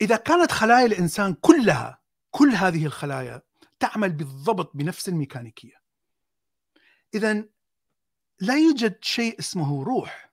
[0.00, 3.42] إذا كانت خلايا الإنسان كلها كل هذه الخلايا
[3.80, 5.82] تعمل بالضبط بنفس الميكانيكية
[7.14, 7.44] إذا
[8.40, 10.30] لا يوجد شيء اسمه روح.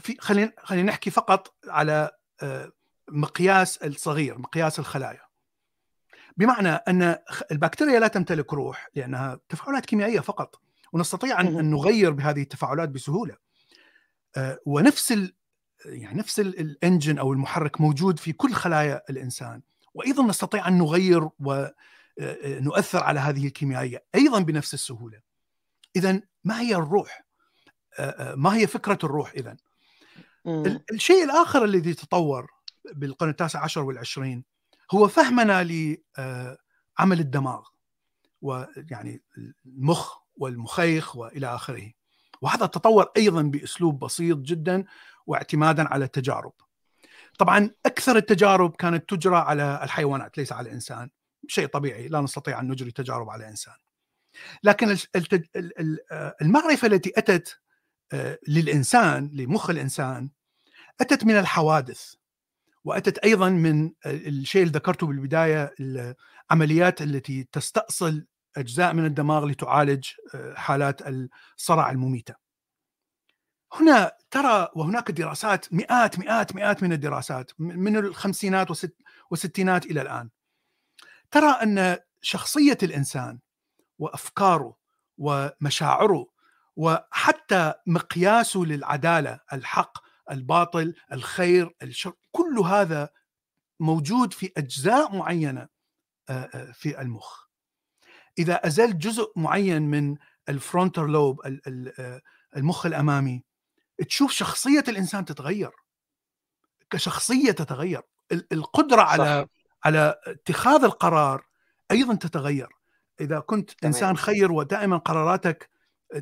[0.00, 2.10] في خلينا خلينا نحكي فقط على
[3.08, 5.31] مقياس الصغير مقياس الخلايا.
[6.36, 7.16] بمعنى أن
[7.52, 10.60] البكتيريا لا تمتلك روح لأنها تفاعلات كيميائية فقط
[10.92, 13.36] ونستطيع أن نغير بهذه التفاعلات بسهولة.
[14.66, 15.34] ونفس ال
[15.86, 19.62] يعني نفس الإنجن أو المحرك موجود في كل خلايا الإنسان.
[19.94, 25.20] وأيضا نستطيع أن نغير ونؤثر على هذه الكيميائية أيضا بنفس السهولة.
[25.96, 27.24] اذا ما هي الروح؟
[28.34, 29.56] ما هي فكرة الروح اذا
[30.92, 32.50] الشيء الآخر الذي تطور
[32.94, 34.44] بالقرن التاسع عشر والعشرين
[34.92, 37.68] هو فهمنا لعمل الدماغ
[38.42, 39.22] ويعني
[39.66, 41.92] المخ والمخيخ وإلى آخره.
[42.42, 44.84] وهذا تطور أيضا بأسلوب بسيط جدا
[45.26, 46.52] واعتمادا على التجارب.
[47.38, 51.10] طبعا أكثر التجارب كانت تجرى على الحيوانات ليس على الإنسان.
[51.46, 53.74] شيء طبيعي لا نستطيع أن نجري تجارب على إنسان.
[54.62, 54.96] لكن
[56.42, 57.60] المعرفة التي أتت
[58.48, 60.30] للإنسان لمخ الإنسان
[61.00, 62.14] أتت من الحوادث.
[62.84, 68.26] وأتت أيضا من الشيء اللي ذكرته بالبداية العمليات التي تستأصل
[68.56, 70.06] أجزاء من الدماغ لتعالج
[70.54, 71.02] حالات
[71.58, 72.34] الصرع المميتة.
[73.72, 78.68] هنا ترى وهناك دراسات مئات مئات مئات من الدراسات من الخمسينات
[79.30, 80.30] والستينات إلى الآن.
[81.30, 83.38] ترى أن شخصية الإنسان
[83.98, 84.76] وأفكاره
[85.18, 86.26] ومشاعره
[86.76, 89.98] وحتى مقياسه للعدالة، الحق،
[90.30, 93.08] الباطل، الخير، الشر، كل هذا
[93.80, 95.68] موجود في أجزاء معينة
[96.72, 97.42] في المخ.
[98.38, 100.16] إذا ازلت جزء معين من
[100.48, 101.40] الفرونتال لوب
[102.56, 103.44] المخ الأمامي
[104.08, 105.70] تشوف شخصية الإنسان تتغير
[106.90, 108.02] كشخصية تتغير
[108.52, 109.10] القدرة صح.
[109.10, 109.46] على
[109.84, 111.46] على اتخاذ القرار
[111.90, 112.68] أيضا تتغير
[113.20, 113.92] إذا كنت تمام.
[113.94, 115.70] إنسان خير ودائما قراراتك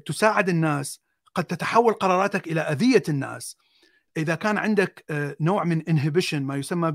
[0.06, 1.00] تساعد الناس
[1.34, 3.56] قد تتحول قراراتك إلى أذية الناس
[4.16, 6.92] إذا كان عندك آه، نوع من inhibition ما يسمى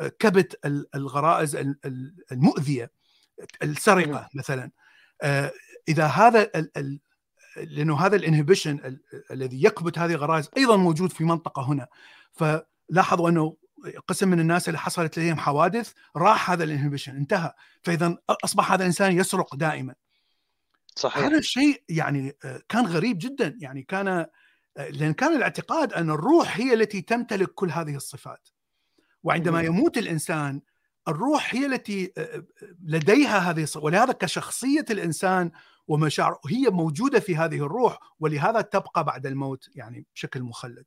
[0.00, 0.60] بكبت
[0.94, 1.76] الغرائز
[2.32, 2.90] المؤذية
[3.62, 4.70] السرقة مثلا.
[5.22, 5.52] آه،
[5.88, 6.50] إذا هذا
[7.56, 8.98] لأنه هذا ال inhibition
[9.30, 11.86] الذي يكبت هذه الغرائز أيضا موجود في منطقة هنا.
[12.32, 13.56] فلاحظوا أنه
[14.08, 17.52] قسم من الناس اللي حصلت لديهم حوادث راح هذا ال inhibition انتهى.
[17.82, 19.94] فاذا أصبح هذا الانسان يسرق دائما.
[20.96, 21.24] صحيح.
[21.24, 23.56] هذا الشيء يعني آه، كان غريب جدا.
[23.60, 24.30] يعني كان آه،
[24.76, 28.48] لأن كان الاعتقاد أن الروح هي التي تمتلك كل هذه الصفات.
[29.22, 30.60] وعندما يموت الإنسان
[31.08, 32.44] الروح هي التي آه،
[32.84, 35.50] لديها هذه الصفات ولهذا كشخصية الإنسان
[35.88, 40.84] ومشاعره هي موجودة في هذه الروح ولهذا تبقى بعد الموت يعني بشكل مخلد.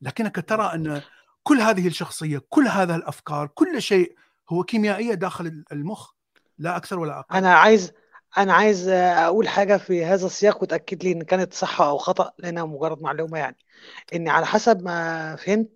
[0.00, 1.02] لكنك ترى أن
[1.42, 4.14] كل هذه الشخصية كل هذا الأفكار كل شيء
[4.50, 6.12] هو كيميائية داخل المخ
[6.58, 7.36] لا أكثر ولا أقل.
[7.36, 7.92] أنا عايز
[8.38, 12.64] أنا عايز أقول حاجة في هذا السياق وتأكد لي إن كانت صح أو خطأ لأنها
[12.64, 13.56] مجرد معلومة يعني.
[14.14, 15.68] إن على حسب ما فهمت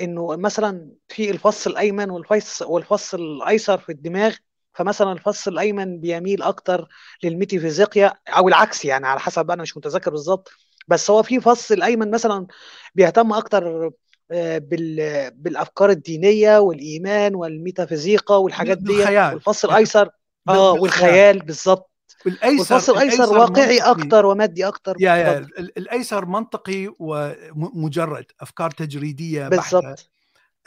[0.00, 4.34] إنه مثلا في الفص الأيمن والفص والفص الأيسر في الدماغ
[4.74, 6.88] فمثلا الفص الأيمن بيميل أكتر
[7.22, 10.50] للميتافيزيقيا أو العكس يعني على حسب أنا مش متذكر بالظبط.
[10.88, 12.46] بس هو في فص الأيمن مثلا
[12.94, 13.90] بيهتم أكتر
[14.30, 14.58] آه،
[15.34, 20.10] بالأفكار الدينية والإيمان والميتافيزيقا والحاجات دي والفص الأيسر
[20.48, 21.91] آه والخيال بالظبط.
[22.26, 24.96] والفصل الأيسر واقعي أكتر ومادي أكتر.
[25.00, 30.10] يا يا الأيسر منطقي ومجرد أفكار تجريدية بالضبط.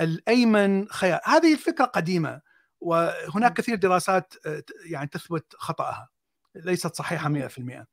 [0.01, 2.41] الأيمن خيال هذه الفكرة قديمة
[2.81, 6.09] وهناك كثير دراسات آه، يعني تثبت خطأها.
[6.55, 7.85] ليست صحيحة 100%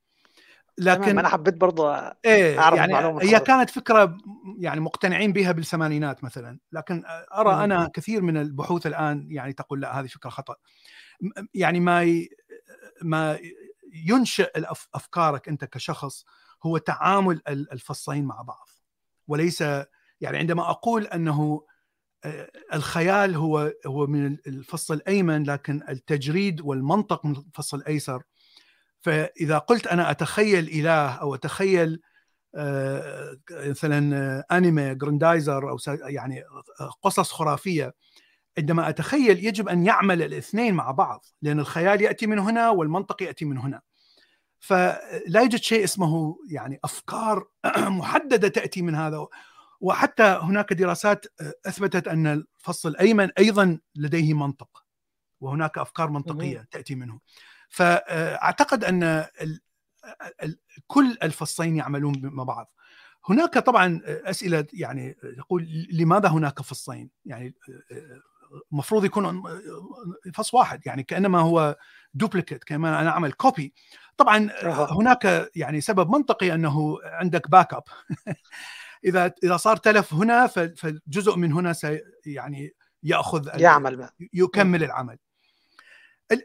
[0.78, 4.16] لكن أنا حبيت برضه إيه أعرف يعني هي كانت فكرة
[4.58, 6.58] يعني مقتنعين بها بالثمانينات مثلا.
[6.72, 7.02] لكن
[7.34, 10.54] أرى أنا كثير من البحوث الآن يعني تقول لا هذه فكرة خطأ.
[11.54, 12.24] يعني ما
[13.02, 13.38] ما
[13.92, 14.50] ينشئ
[14.94, 16.24] أفكارك أنت كشخص
[16.62, 18.68] هو تعامل الفصين مع بعض.
[19.28, 19.60] وليس
[20.20, 21.66] يعني عندما أقول أنه
[22.74, 28.22] الخيال هو هو من الفص الأيمن لكن التجريد والمنطق من الفص الأيسر
[29.00, 32.00] فإذا قلت أنا أتخيل إله أو أتخيل
[32.54, 36.44] آه، مثلا انمي جراندايزر أو يعني
[37.02, 37.94] قصص خرافية
[38.58, 43.44] عندما أتخيل يجب أن يعمل الاثنين مع بعض لأن الخيال يأتي من هنا والمنطق يأتي
[43.44, 43.80] من هنا.
[44.58, 47.46] فلا يوجد شيء اسمه يعني أفكار
[47.78, 49.26] محددة تأتي من هذا.
[49.80, 51.26] وحتى هناك دراسات
[51.66, 54.84] أثبتت أن الفص الأيمن أيضا لديه منطق
[55.40, 57.20] وهناك أفكار منطقية تأتي منه.
[57.68, 59.26] فأعتقد أن
[60.86, 62.72] كل الفصين يعملون مع بعض.
[63.28, 67.54] هناك طبعا أسئلة يعني يقول لماذا هناك فصين يعني
[68.72, 69.42] المفروض يكون
[70.34, 71.76] فص واحد يعني كأنما هو
[72.14, 73.74] duplicate كأنما أعمل copy
[74.16, 74.50] طبعا
[74.90, 77.82] هناك يعني سبب منطقي أنه عندك backup
[79.04, 84.08] إذا إذا صار تلف هنا فجزء من هنا سي يعني يأخذ يعمل.
[84.32, 85.18] يكمل العمل.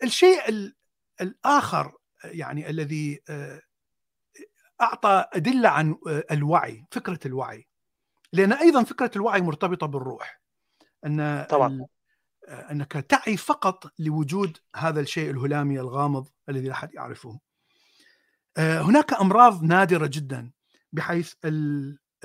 [0.03, 0.71] الشيء
[1.21, 1.93] الآخر
[2.23, 3.61] يعني الذي آه،
[4.81, 7.67] أعطى أدلة عن آه، الوعي فكرة الوعي.
[8.33, 10.41] لأن أيضا فكرة الوعي مرتبطة بالروح.
[11.05, 11.85] أن طبعا.
[12.47, 17.39] أنك تعي فقط لوجود هذا الشيء الهلامي الغامض الذي لا أحد يعرفه.
[18.57, 20.51] هناك أمراض نادرة جدا
[20.93, 21.33] بحيث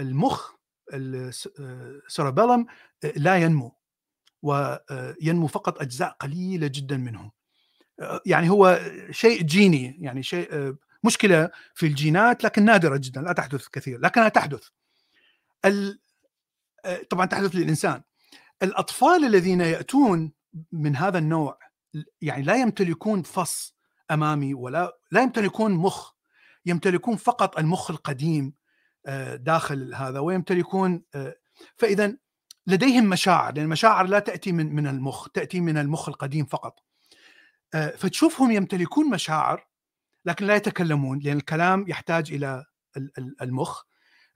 [0.00, 0.50] المخ
[0.92, 2.66] السيربيلم
[3.16, 3.76] لا ينمو
[4.42, 7.30] وينمو فقط أجزاء قليلة جدا منه.
[8.26, 14.00] يعني هو شيء جيني يعني شيء مشكلة في الجينات لكن نادرة جدا لا تحدث كثير
[14.00, 14.68] لكنها تحدث.
[17.10, 18.02] طبعا تحدث للإنسان.
[18.62, 20.32] الأطفال الذين يأتون
[20.72, 21.58] من هذا النوع
[22.20, 23.76] يعني لا يمتلكون فص
[24.10, 26.12] أمامي ولا لا يمتلكون مخ
[26.66, 28.54] يمتلكون فقط المخ القديم
[29.34, 31.02] داخل هذا ويمتلكون
[31.76, 32.16] فإذا
[32.66, 36.84] لديهم مشاعر لأن المشاعر لا تأتي من من المخ تأتي من المخ القديم فقط.
[37.74, 39.66] آه، فتشوفهم يمتلكون مشاعر
[40.24, 42.64] لكن لا يتكلمون لأن الكلام يحتاج إلى
[43.42, 43.82] المخ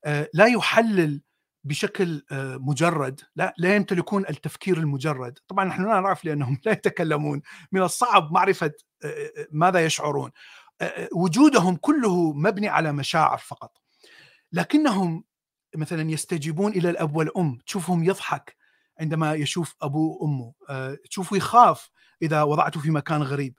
[0.04, 1.22] آه، لا يحلل
[1.66, 5.38] بشكل آه، مجرد لا لا يمتلكون التفكير المجرد.
[5.48, 7.42] طبعا نحن لا نعرف لأنهم لا يتكلمون.
[7.72, 8.72] من الصعب معرفة
[9.50, 10.30] ماذا يشعرون.
[11.12, 13.78] وجودهم كله مبني على مشاعر فقط.
[14.52, 15.24] لكنهم
[15.76, 17.58] مثلا يستجيبون إلى الأب والأم.
[17.66, 18.56] تشوفهم يضحك
[19.00, 20.52] عندما يشوف أبوه وأمه.
[21.10, 21.90] تشوفه يخاف
[22.22, 23.54] إذا وضعته في مكان غريب.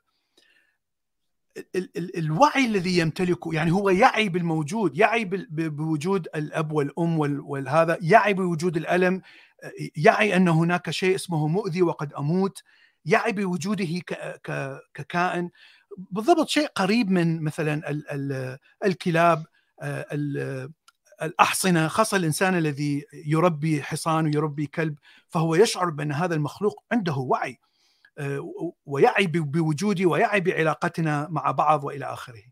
[1.76, 7.98] ال- ال- الوعي الذي يمتلكه يعني هو يعي بالموجود يعي بوجود الأب والأم وال- والهذا
[8.02, 9.22] يعي بوجود الألم
[9.96, 12.62] يعي أن هناك شيء اسمه مؤذي وقد أموت
[13.04, 13.86] يعي بوجوده
[14.94, 15.50] ككائن.
[16.10, 19.44] بالضبط شيء قريب من مثلا ال- ال- الكلاب
[19.82, 20.70] آه، ال-
[21.22, 24.98] الأحصنة خاصة الإنسان الذي يربي حصان ويربي كلب
[25.28, 27.58] فهو يشعر بأن هذا المخلوق عنده وعي.
[28.86, 32.42] ويعي ب- بوجودي ويعي بعلاقتنا مع بعض وإلى آخره.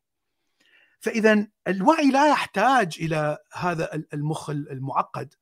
[1.01, 5.35] فاذا الوعي لا يحتاج إلى هذا ال- المخ المعقد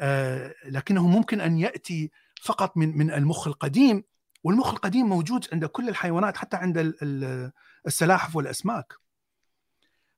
[0.00, 2.10] آه، لكنه ممكن أن يأتي
[2.42, 4.04] فقط من من المخ القديم
[4.44, 7.52] والمخ القديم موجود عند كل الحيوانات حتى عند ال- ال-
[7.86, 8.92] السلاحف والأسماك.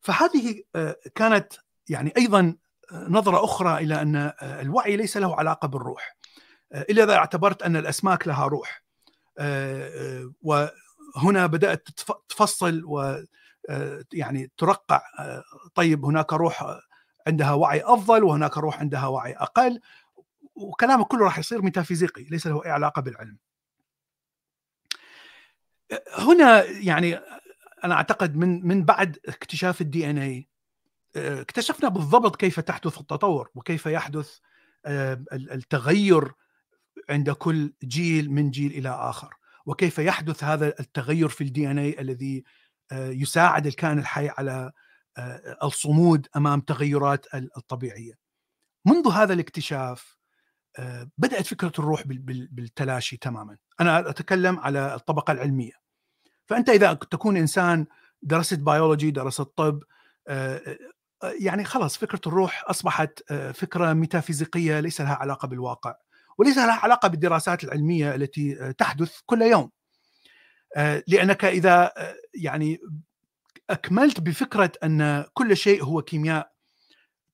[0.00, 1.52] فهذه آه، كانت
[1.88, 2.56] يعني أيضا
[2.92, 6.16] نظرة أخرى إلى أن آه، الوعي ليس له علاقة بالروح.
[6.72, 8.82] آه، إلا إذا اعتبرت أن الأسماك لها روح.
[9.40, 11.88] آه، آه، وهنا بدأت
[12.28, 13.24] تفصل و
[13.70, 15.02] آه، يعني ترقع
[15.74, 16.80] طيب هناك روح
[17.26, 19.80] عندها وعي أفضل وهناك روح عندها وعي أقل
[20.54, 23.38] وكلامك كله راح يصير ميتافيزيقي ليس له أي علاقة بالعلم.
[26.18, 27.20] هنا يعني
[27.84, 30.48] أنا أعتقد من من بعد اكتشاف ال DNA
[31.16, 34.38] اكتشفنا بالضبط كيف تحدث التطور وكيف يحدث
[35.32, 36.32] التغير
[37.10, 42.44] عند كل جيل من جيل إلى آخر وكيف يحدث هذا التغير في ال DNA الذي
[42.92, 44.72] آه، يساعد الكائن الحي على
[45.18, 48.12] آه، الصمود أمام تغيرات الطبيعية.
[48.86, 50.16] منذ هذا الاكتشاف
[50.78, 53.56] آه، بدأت فكرة الروح بال- بال- بالتلاشي تماما.
[53.80, 55.72] أنا أتكلم على الطبقة العلمية.
[56.46, 57.86] فأنت إذا تكون إنسان
[58.22, 59.82] درست بيولوجي درست طب
[61.22, 65.94] يعني خلاص فكرة الروح أصبحت فكرة ميتافيزيقية ليس لها علاقة بالواقع
[66.40, 69.70] وليس لها علاقة بالدراسات العلمية التي آه، تحدث كل يوم.
[70.76, 72.78] آه، لأنك إذا آه، يعني
[73.70, 76.52] أكملت بفكرة أن كل شيء هو كيمياء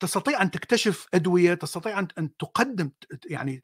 [0.01, 2.91] تستطيع أن تكتشف أدوية تستطيع أن تقدم
[3.31, 3.63] يعني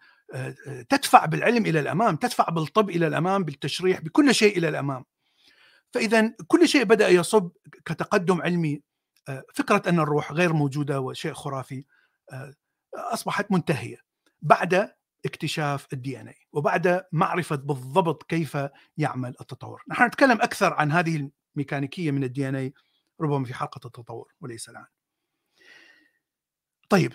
[0.89, 5.05] تدفع بالعلم إلى الأمام تدفع بالطب إلى الأمام بالتشريح بكل شيء إلى الأمام.
[5.95, 7.51] فاذا كل شيء بدأ يصب
[7.85, 8.83] كتقدم علمي.
[9.55, 11.85] فكرة أن الروح غير موجودة وشيء خرافي
[12.95, 13.97] أصبحت منتهية.
[14.43, 14.93] بعد
[15.27, 18.59] اكتشاف ال DNA وبعد معرفة بالضبط كيف
[18.97, 19.83] يعمل التطور.
[19.89, 22.73] نحن نتكلم أكثر عن هذه الميكانيكية من ال DNA
[23.21, 24.87] ربما في حلقة التطور وليس الآن.
[26.89, 27.13] طيب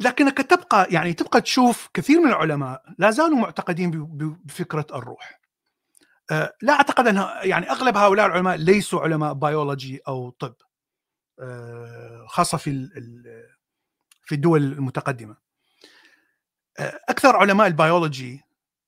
[0.00, 3.90] لكنك تبقى يعني تبقى تشوف كثير من العلماء لا زالوا معتقدين
[4.44, 5.40] بفكرة الروح.
[6.30, 7.16] آه، لا أعتقد ان
[7.50, 10.54] يعني أغلب هؤلاء العلماء ليسوا علماء بيولوجي أو طب
[11.40, 12.88] آه، خاصة في
[14.24, 15.43] في الدول المتقدمة.
[16.78, 18.40] أكثر علماء البيولوجي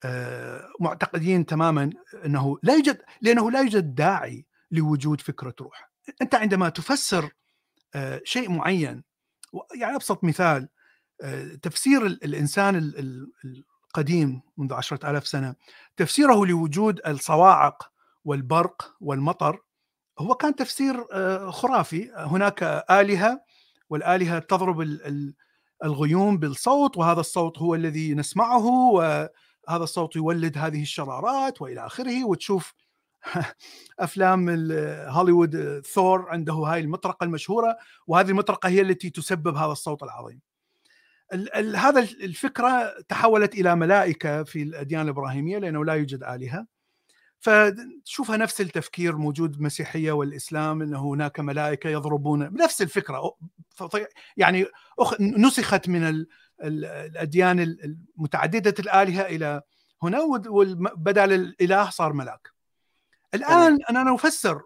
[0.05, 1.91] آه، معتقدين تماما
[2.25, 5.91] أنه لا يوجد لأنه لا يوجد داعي لوجود فكرة روح.
[6.23, 7.31] أنت عندما تفسر
[7.95, 9.03] آه، شيء معين
[9.75, 10.69] يعني أبسط مثال
[11.23, 13.33] آه، تفسير ال- الإنسان ال- ال-
[13.89, 15.55] القديم منذ عشرة ألاف سنة
[15.97, 17.93] تفسيره لوجود الصواعق
[18.25, 19.61] والبرق والمطر
[20.19, 21.05] هو كان تفسير
[21.51, 22.11] خرافي.
[22.17, 23.41] هناك آلهة
[23.91, 24.81] والآلهة تضرب
[25.85, 29.31] الغيوم بالصوت وهذا الصوت هو الذي نسمعه وهذا
[29.69, 32.75] الصوت يولد هذه الشرارات وإلى آخره وتشوف
[33.99, 34.49] أفلام
[35.09, 37.77] هوليوود ثور عنده هاي المطرقة المشهورة
[38.07, 40.41] وهذه المطرقة هي التي تسبب هذا الصوت العظيم.
[41.33, 46.67] ال- ال- هذا الفكرة تحولت إلى ملائكة في الأديان الإبراهيمية لأنه لا يوجد آلهة.
[47.47, 53.37] فتشوفها نفس التفكير موجود بالمسيحيه والإسلام إنه هناك ملائكة يضربون بنفس الفكرة
[54.37, 54.67] يعني
[55.21, 56.29] نسخت من ال-
[56.63, 59.63] ال- الأديان المتعددة الآلهة إلى
[60.03, 62.49] هنا ود- والم- بدل الإله صار ملاك.
[63.35, 64.63] الآن اننا نفسر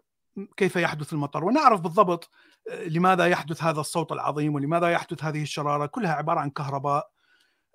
[0.57, 2.31] كيف يحدث المطر ونعرف بالضبط
[2.71, 7.11] آه، لماذا يحدث هذا الصوت العظيم ولماذا يحدث هذه الشرارة كلها عبارة عن كهرباء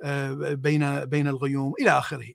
[0.04, 2.28] آه، بين بين الغيوم إلى آخره.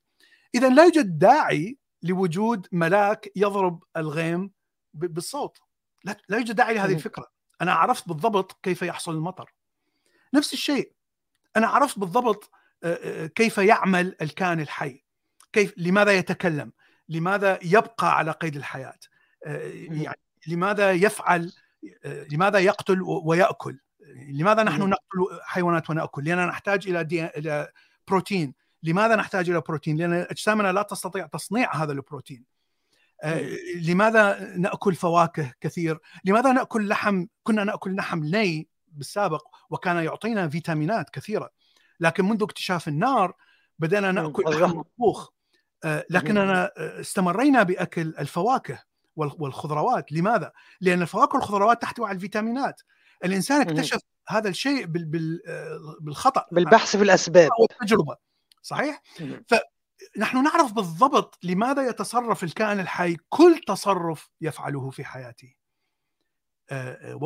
[0.55, 4.51] اذا لا يوجد داعي لوجود ملاك يضرب الغيم
[4.95, 5.59] بالصوت.
[6.05, 6.95] لا لا يوجد داعي لهذه.
[6.95, 7.27] الفكرة.
[7.61, 9.55] أنا عرفت بالضبط كيف يحصل المطر.
[10.35, 10.93] نفس الشيء
[11.57, 12.51] أنا عرفت بالضبط
[12.85, 15.05] آه، آه، كيف يعمل الكائن الحي.
[15.53, 16.73] كيف لماذا يتكلم؟
[17.09, 18.99] لماذا يبقى على قيد الحياة؟
[19.47, 19.73] آه،.
[19.75, 21.53] يعني لماذا يفعل
[22.05, 23.79] لماذا يقتل ويأكل؟
[24.29, 24.83] لماذا نحن.
[24.83, 27.27] نقتل حيوانات ونأكل؟ لأننا نحتاج إلى دي...
[27.27, 27.73] إلى
[28.09, 32.45] بروتين، لماذا نحتاج إلى بروتين؟ لأن أجسامنا لا تستطيع تصنيع هذا البروتين.
[33.23, 33.49] آه،
[33.83, 41.11] لماذا نأكل فواكه كثير؟ لماذا نأكل لحم؟ كنا نأكل لحم ني بالسابق وكان يعطينا فيتامينات
[41.11, 41.51] كثيرة.
[42.01, 43.35] لكن منذ اكتشاف النار
[43.79, 44.13] بدأنا.
[44.13, 44.67] نأكل الرحمة.
[44.67, 45.29] لحم مطبوخ
[45.85, 48.83] آه، لكننا آه، استمرينا بأكل الفواكه
[49.17, 52.81] والخضروات لماذا؟ لأن الفواكه والخضروات تحتوي على الفيتامينات
[53.25, 54.85] الإنسان اكتشف هذا الشيء
[56.01, 58.17] بالخطأ بالبحث في الأسباب والتجربة
[58.63, 59.03] صحيح؟
[59.47, 65.55] فنحن نعرف بالضبط لماذا يتصرف الكائن الحي كل تصرف يفعله في حياته.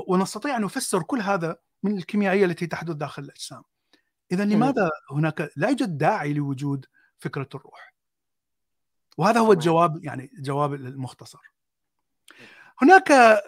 [0.09, 3.63] ونستطيع أن نفسر كل هذا من الكيميائية التي تحدث داخل الأجسام.
[4.33, 6.87] إذا لماذا هناك لا يوجد داعي لوجود
[7.19, 7.95] فكرة الروح؟
[9.17, 11.41] وهذا هو الجواب يعني الجواب المختصر.
[12.83, 13.39] هناك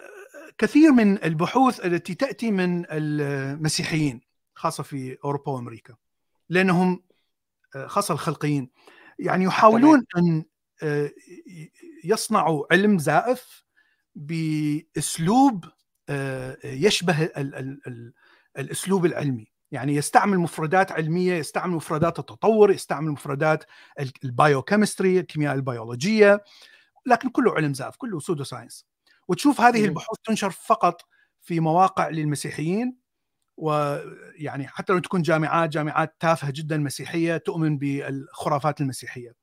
[0.57, 4.21] كثير من البحوث التي تأتي من المسيحيين
[4.55, 5.95] خاصة في أوروبا وأمريكا
[6.49, 7.03] لأنهم
[7.85, 8.69] خاصة الخلقيين.
[9.19, 10.45] يعني يحاولون أن
[12.03, 13.63] يصنعوا علم زائف
[14.15, 15.65] بأسلوب
[16.63, 17.23] يشبه
[18.57, 19.47] الأسلوب العلمي.
[19.71, 23.63] يعني يستعمل مفردات علمية يستعمل مفردات التطور يستعمل مفردات
[24.23, 26.43] البايوكيمستري الكيمياء البيولوجية
[27.05, 28.85] لكن كله علم زائف كله pseudoscience
[29.27, 31.01] وتشوف هذه البحوث تنشر فقط
[31.41, 32.97] في مواقع للمسيحيين
[33.57, 39.33] ويعني حتى لو تكون جامعات جامعات تافهة جدا مسيحية تؤمن بالخرافات المسيحية.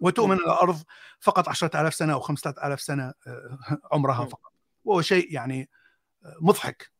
[0.00, 0.82] وتؤمن الأرض
[1.20, 3.12] فقط 10000 سنة أو 5000 سنة
[3.92, 4.52] عمرها فقط.
[4.84, 5.70] وهو شيء يعني
[6.40, 6.90] مضحك.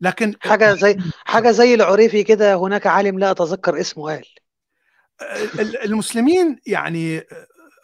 [0.00, 4.24] لكن حاجة زي حاجة زي العريفي كده هناك عالم لا أتذكر اسمه قال.
[5.84, 7.22] المسلمين يعني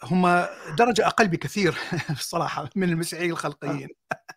[0.03, 0.45] هم
[0.77, 1.77] درجة أقل بكثير
[2.09, 3.89] الصراحة من المسيحيين الخلقيين.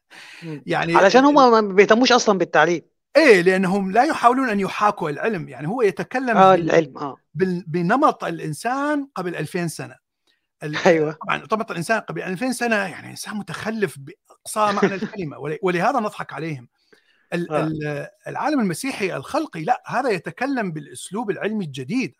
[0.67, 2.83] يعني علشان هم ما بيهتموش أصلا بالتعليم.
[3.17, 5.49] إيه لأنهم لا يحاولون أن يحاكوا العلم.
[5.49, 7.17] يعني هو يتكلم آه العلم آه.
[7.67, 9.97] بنمط الإنسان قبل 2000 سنة.
[10.87, 11.13] أيوه.
[11.13, 15.37] طبعا نمط الإنسان قبل 2000 سنة يعني إنسان متخلف بأقصى معنى الكلمة.
[15.63, 16.69] ولهذا نضحك عليهم.
[18.29, 22.15] العالم المسيحي الخلقي لا هذا يتكلم بالأسلوب العلمي الجديد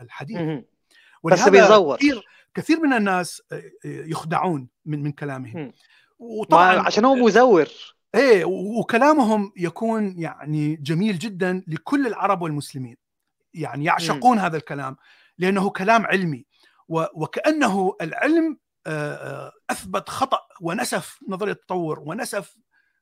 [0.00, 0.60] الحديث.
[1.24, 1.96] بس بيزور.
[1.96, 2.24] كثير
[2.54, 3.42] كثير من الناس
[3.84, 5.72] يخدعون من من كلامهم.
[6.18, 7.68] وطبعا عشان هو مزور.
[8.14, 12.96] إيه وكلامهم يكون يعني جميل جدا لكل العرب والمسلمين.
[13.54, 14.40] يعني يعشقون م.
[14.40, 14.96] هذا الكلام
[15.38, 16.46] لأنه كلام علمي.
[16.88, 18.58] وكأنه العلم
[19.70, 22.56] أثبت خطأ ونسف نظرية التطور ونسف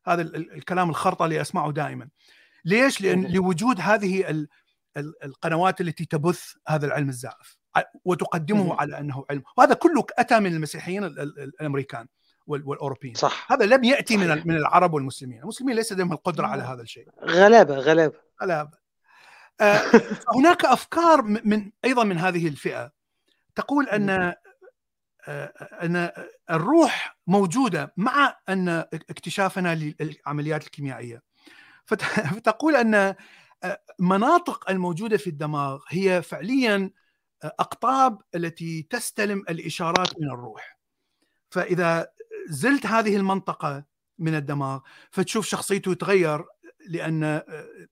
[0.07, 2.09] هذا الكلام الخرطة اللي أسمعه دائما.
[2.65, 4.47] ليش؟ لأن لوجود هذه
[4.97, 7.59] القنوات التي تبث هذا العلم الزائف
[8.05, 9.43] وتقدمه على أنه علم.
[9.57, 12.07] وهذا كله أتى من المسيحيين الأمريكان.
[12.47, 13.15] والأوروبيين.
[13.15, 13.53] صح.
[13.53, 15.43] هذا لم يأتي من من العرب والمسلمين.
[15.43, 17.09] المسلمين ليس لديهم القدرة على هذا الشيء.
[17.25, 18.17] غلابة غلابة.
[18.43, 18.79] غلابة.
[19.61, 19.83] آه
[20.37, 22.93] هناك أفكار من أيضا من هذه الفئة.
[23.55, 24.35] تقول أن
[25.83, 26.11] أن
[26.51, 31.23] الروح موجودة مع أن اكتشافنا للعمليات الكيميائية.
[31.87, 33.15] فتقول أن
[33.99, 36.91] مناطق الموجودة في الدماغ هي فعليا
[37.45, 40.79] أقطاب التي تستلم الإشارات من الروح.
[41.51, 42.07] فإذا
[42.49, 43.85] زلت هذه المنطقة
[44.19, 44.81] من الدماغ
[45.11, 46.45] فتشوف شخصيته يتغير
[46.89, 47.43] لأن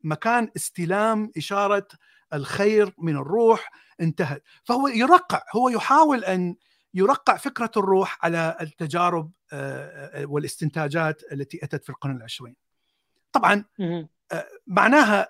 [0.04, 1.88] مكان استلام إشارة
[2.32, 3.70] الخير من الروح
[4.00, 4.42] انتهت.
[4.64, 6.56] فهو يرقع هو يحاول أن
[6.94, 9.30] يرقع فكرة الروح على التجارب
[10.24, 12.56] والاستنتاجات التي أتت في القرن العشرين.
[13.32, 13.64] طبعا
[14.66, 15.28] معناها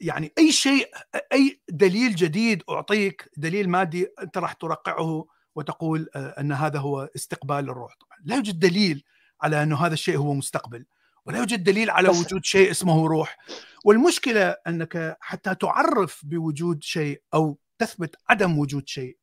[0.00, 0.90] يعني أي شيء
[1.32, 5.26] أي دليل جديد أعطيك دليل مادي أنت راح ترقعه
[5.58, 9.04] وتقول أن هذا هو استقبال للروح طبعا لا يوجد دليل
[9.42, 10.86] على أنه هذا الشيء هو مستقبل
[11.24, 13.38] ولا يوجد دليل على وجود شيء اسمه روح.
[13.84, 19.18] والمشكلة أنك حتى تعرف بوجود شيء أو تثبت عدم وجود شيء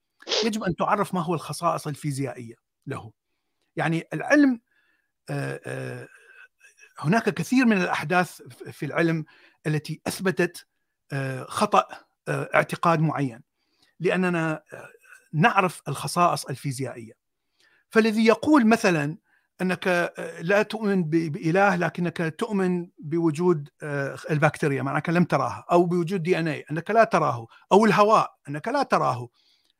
[0.45, 2.55] يجب أن تعرف ما هو الخصائص الفيزيائية
[2.87, 3.11] له.
[3.75, 4.61] يعني العلم
[6.99, 8.41] هناك كثير من الأحداث
[8.71, 9.25] في العلم
[9.67, 10.67] التي أثبتت
[11.47, 11.87] خطأ
[12.29, 13.43] اعتقاد معين.
[13.99, 14.63] لأننا
[15.35, 17.13] نعرف الخصائص الفيزيائية.
[17.89, 19.17] فالذي يقول مثلا
[19.61, 23.69] أنك لا تؤمن بإله لكنك تؤمن بوجود
[24.31, 28.67] البكتيريا معناك لم تراها أو بوجود دي إن اي أنك لا تراه أو الهواء أنك
[28.67, 29.29] لا تراه.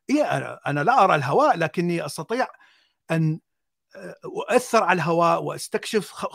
[0.10, 0.24] إيه
[0.68, 2.48] أنا لا أرى الهواء لكني أستطيع
[3.12, 3.40] أن
[4.26, 6.26] أؤثر على الهواء وأستكشف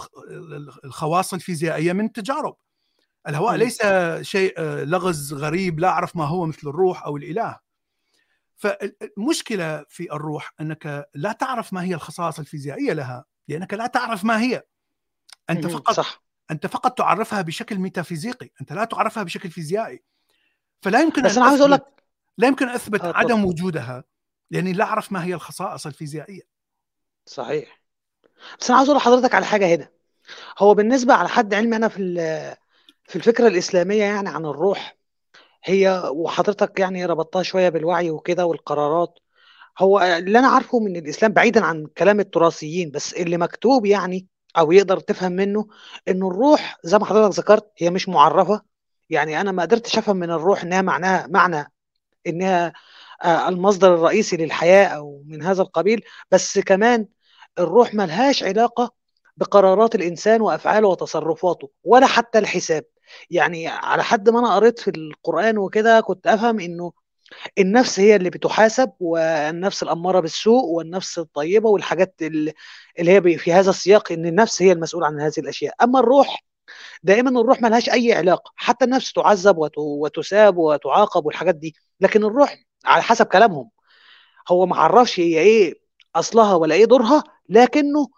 [0.84, 2.56] الخواص الفيزيائية من تجارب.
[3.28, 3.78] الهواء ليس
[4.20, 7.69] شيء لغز غريب لا أعرف ما هو مثل الروح أو الإله.
[8.60, 14.40] فالمشكلة في الروح أنك لا تعرف ما هي الخصائص الفيزيائية لها لأنك لا تعرف ما
[14.40, 14.62] هي.
[15.50, 16.22] أنت فقط صح.
[16.50, 20.02] أنت فقط تعرفها بشكل ميتافيزيقي أنت لا تعرفها بشكل فيزيائي.
[20.82, 21.84] فلا يمكن بس أنا عاوز أقول لك
[22.38, 24.04] لا يمكن أثبت آه عدم وجودها
[24.50, 26.42] لأني لا أعرف ما هي الخصائص الفيزيائية.
[27.26, 27.82] صحيح.
[28.60, 29.88] بس أنا عاوز أقول لحضرتك على حاجة هنا.
[30.58, 32.14] هو بالنسبة على حد علمي أنا في
[33.04, 34.99] في الفكرة الإسلامية يعني عن الروح
[35.64, 39.18] هي وحضرتك يعني ربطتها شوية بالوعي وكده والقرارات.
[39.78, 44.26] هو اللي أنا عارفه من الإسلام بعيدا عن كلام التراثيين بس اللي مكتوب يعني
[44.58, 45.66] أو يقدر تفهم منه
[46.08, 48.62] إنه الروح زي ما حضرتك ذكرت هي مش معرفة.
[49.10, 51.72] يعني أنا ما قدرتش أفهم من الروح إنها معناها معنى
[52.26, 52.72] إنها
[53.24, 56.02] آه، المصدر الرئيسي للحياة أو من هذا القبيل.
[56.30, 57.06] بس كمان
[57.58, 58.92] الروح ملهاش علاقة
[59.36, 62.84] بقرارات الإنسان وأفعاله وتصرفاته ولا حتى الحساب.
[63.30, 66.92] يعني على حد ما أنا قريت في القرآن وكده كنت أفهم إنه
[67.58, 72.52] النفس هي اللي بتحاسب والنفس الأمارة بالسوء والنفس الطيبة والحاجات اللي
[72.98, 75.74] هي في هذا السياق إن النفس هي المسؤولة عن هذه الأشياء.
[75.82, 76.44] أما الروح
[77.02, 78.52] دائما الروح ملهاش أي علاقة.
[78.56, 83.70] حتى النفس تعذب وتساب وتعاقب والحاجات دي لكن الروح على حسب كلامهم.
[84.50, 85.74] هو ما عرفش هي إيه
[86.16, 88.08] أصلها ولا إيه دورها لكنه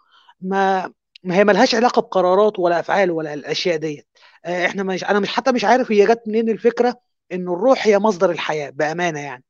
[0.41, 0.93] ما
[1.23, 4.07] ما هي ملهاش علاقة بقرارات ولا افعال ولا الأشياء ديت.
[4.45, 6.99] إحنا مش أنا مش حتى مش عارف هي جت منين الفكرة
[7.31, 9.43] ان الروح هي مصدر الحياة بأمانة يعني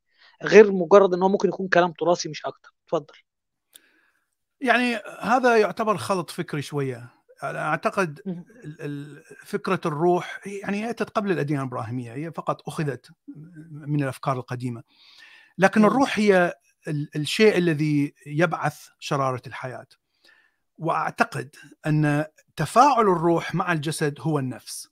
[0.44, 2.74] غير مجرد إن هو ممكن يكون كلام تراثي مش أكتر.
[2.86, 3.14] اتفضل.
[4.62, 7.10] يعني هذا يعتبر خلط فكري شوية.
[7.44, 8.20] أعتقد
[9.46, 13.10] فكرة الروح يعني أتت قبل الأديان الإبراهيمية هي فقط أخذت
[13.72, 14.84] من الأفكار القديمة.
[15.58, 16.54] لكن الروح هي
[17.16, 19.88] الشيء الذي يبعث شرارة الحياة.
[20.84, 21.56] وأعتقد
[21.86, 24.90] أن تفاعل الروح مع الجسد هو النفس.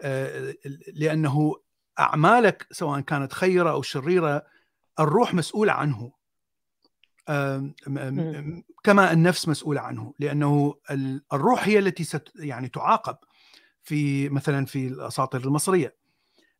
[0.00, 0.54] آه،
[0.94, 1.56] لأنه
[1.98, 4.46] أعمالك سواء كانت خيرة أو شريرة
[5.00, 6.12] الروح مسؤولة عنه.
[8.84, 10.14] كما النفس مسؤولة عنه.
[10.18, 10.74] لأنه
[11.32, 13.16] الروح هي التي ست يعني تعاقب
[13.82, 15.96] في مثلا في الأساطير المصرية.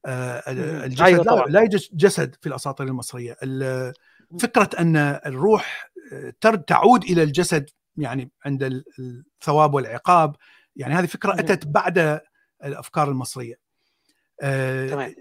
[0.06, 0.42] آه،
[0.84, 3.36] الجسد أيوة لا, لا يوجد جسد في الأساطير المصرية.
[4.40, 6.34] فكرة أن الروح آه،
[6.66, 10.36] تعود إلى الجسد يعني عند الثواب والعقاب.
[10.76, 12.20] يعني هذه فكرة أتت بعد
[12.64, 13.54] الأفكار المصرية.
[14.42, 15.14] آه، تمام.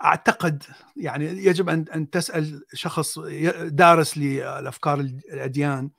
[0.00, 0.62] فاعتقد
[0.96, 3.18] يعني يجب أن أن تسأل شخص
[3.62, 5.90] دارس للأفكار الأديان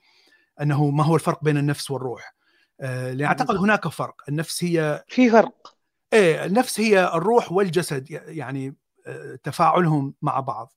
[0.60, 2.34] أنه ما هو الفرق بين النفس والروح.
[2.80, 4.14] آه، لأن أعتقد هناك فرق.
[4.28, 5.76] النفس هي في فرق.
[6.12, 8.76] إيه النفس هي الروح والجسد يعني
[9.06, 10.72] آه، تفاعلهم مع بعض.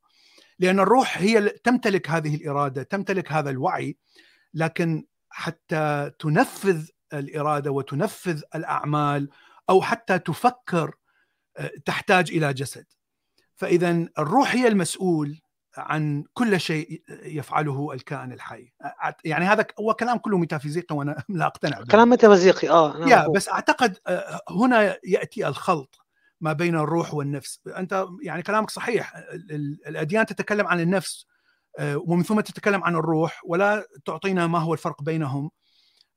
[0.60, 3.98] لأن الروح هي تمتلك هذه الإرادة تمتلك هذا الوعي
[4.54, 9.30] لكن حتى تنفذ الإرادة وتنفذ الأعمال
[9.70, 10.96] أو حتى تفكر
[11.58, 12.86] آه، تحتاج إلى جسد.
[13.56, 15.40] فإذا الروح هي المسؤول
[15.78, 18.74] عن كل شيء يفعله الكائن الحي.
[19.26, 21.86] يعني هذا هو كلام كله ميتافيزيقي وأنا لا أقتنع به.
[21.86, 26.09] كلام ميتافيزيقي آه يا بس أعتقد آه، هنا يأتي الخلط.
[26.42, 27.60] ما بين الروح والنفس.
[27.78, 29.14] أنت يعني كلامك صحيح.
[29.88, 31.26] الأديان تتكلم عن النفس
[31.80, 35.52] آه، ومن ثم تتكلم عن الروح ولا تعطينا ما هو الفرق بينهم.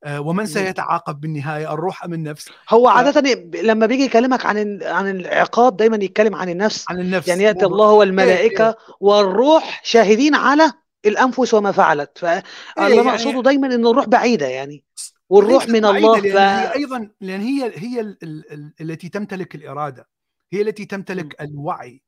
[0.05, 3.21] آه، ومن سيتعاقب بالنهاية؟ الروح أم النفس؟ هو عادة
[3.63, 6.91] لما بيجي يكلمك عن عن العقاب دايما يتكلم عن النفس.
[6.91, 7.29] عن النفس.
[7.29, 8.77] يعني يأتي الله والملائكة إيه، إيه.
[9.01, 10.73] والروح شاهدين على
[11.07, 12.19] الأنفس وما فعلت.
[12.19, 12.43] فاللي
[12.79, 14.85] إيه يعني أقصده دايما إن الروح بعيدة يعني.
[15.33, 16.37] والروح من الله ف...
[16.37, 20.09] هي أيضا لأن هي هي ال ال التي تمتلك الإرادة
[20.53, 21.45] هي التي تمتلك م.
[21.45, 22.03] الوعي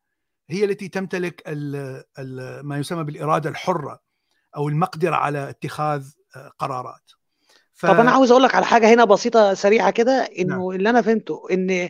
[0.51, 4.01] هي التي تمتلك ال ال ما يسمى بالإرادة الحرة
[4.57, 6.07] أو المقدرة على اتخاذ
[6.37, 7.11] آه، قرارات
[7.75, 7.87] ف...
[7.87, 10.71] طب أنا عاوز أقول لك على حاجة هنا بسيطة سريعة كده إنه نعم.
[10.71, 11.89] اللي أنا فهمته إن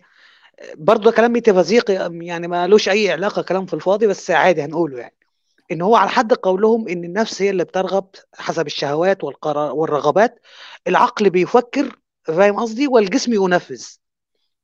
[0.75, 5.17] برضه كلام ميتافيزيقي يعني ما لوش أي علاقة كلام في الفاضي بس عادي هنقوله يعني
[5.73, 10.41] إن هو على حد قولهم إن النفس هي اللي بترغب حسب الشهوات والقرار والرغبات.
[10.89, 13.87] العقل بيفكر فاهم قصدي؟ والجسم ينفذ.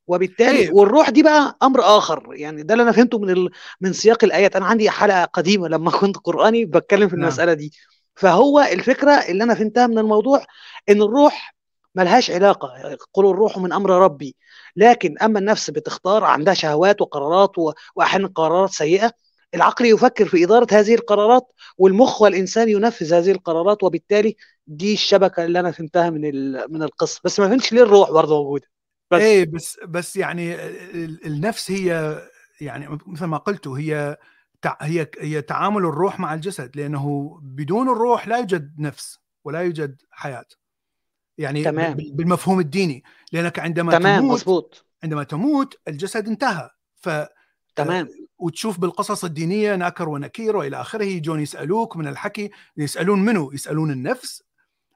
[0.07, 0.73] وبالتالي أيه.
[0.73, 2.29] والروح دي بقى أمر آخر.
[2.33, 3.51] يعني ده اللي أنا فهمته من ال...
[3.81, 4.57] من سياق الآيات.
[4.57, 7.25] أنا عندي حلقة قديمة لما كنت قرآني بتكلم في نعم.
[7.25, 7.73] المسألة دي.
[8.15, 10.45] فهو الفكرة اللي أنا فهمتها من الموضوع
[10.89, 11.55] إن الروح
[11.95, 12.97] ملهاش علاقة.
[13.13, 14.37] قل الروح من أمر ربي.
[14.77, 17.51] لكن أما النفس بتختار عندها شهوات وقرارات
[17.97, 19.13] واحيانا قرارات سيئة
[19.55, 24.37] العقل يفكر في إدارة هذه القرارات والمخ والإنسان ينفذ هذه القرارات وبالتالي
[24.67, 27.21] دي الشبكة اللي أنا فهمتها من من القصة.
[27.25, 28.67] بس ما فهمتش ليه الروح برضه موجودة.
[29.11, 30.55] بس إيه بس بس يعني
[31.27, 32.19] النفس هي
[32.61, 34.17] يعني مثل ما قلت هي
[34.81, 40.47] هي هي تعامل الروح مع الجسد لأنه بدون الروح لا يوجد نفس ولا يوجد حياة.
[41.39, 41.95] يعني تمام.
[41.95, 43.05] بالمفهوم الديني.
[43.33, 44.87] لأنك عندما تمام تموت مزبوط.
[45.03, 46.71] عندما تموت الجسد انتهى.
[46.97, 47.09] ف
[47.77, 48.09] تمام.
[48.41, 51.05] وتشوف بالقصص الدينية ناكر ونكير وإلى آخره.
[51.05, 54.43] يجون يسألوك من الحكي يسألون منه يسألون النفس.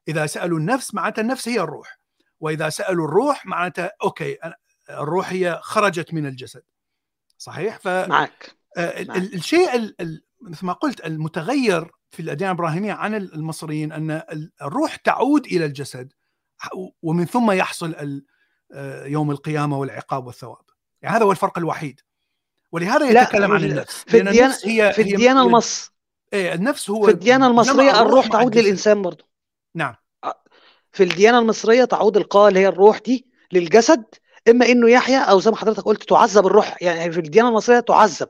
[0.08, 1.98] إذا سألوا النفس معناتها النفس هي الروح.
[2.40, 4.36] وإذا سألوا الروح معناتها أوكي
[4.90, 6.62] الروح هي خرجت من الجسد.
[7.38, 8.56] صحيح؟ ف معك.
[8.76, 9.94] آه، الشيء
[10.42, 14.22] مثل ما قلت المتغير في الأديان الإبراهيمية عن المصريين أن
[14.62, 16.12] الروح تعود إلى الجسد
[17.02, 18.22] ومن ثم يحصل
[18.72, 20.64] آه، يوم القيامة والعقاب والثواب.
[21.02, 22.00] يعني هذا هو الفرق الوحيد.
[22.74, 25.90] ولهذا يتكلم عن النفس في الديانه هي في الديانة المص
[26.32, 28.64] إيه النفس هو في الديانة جمع المصرية الروح تعود الجسد.
[28.64, 29.24] للإنسان برضه
[29.74, 29.94] نعم.
[30.92, 34.04] في الديانة المصرية تعود القاء اللي هي الروح دي للجسد
[34.48, 36.82] إما إنه يحيا أو زي ما حضرتك قلت تعذب الروح.
[36.82, 38.28] يعني في الديانة المصرية تعذب.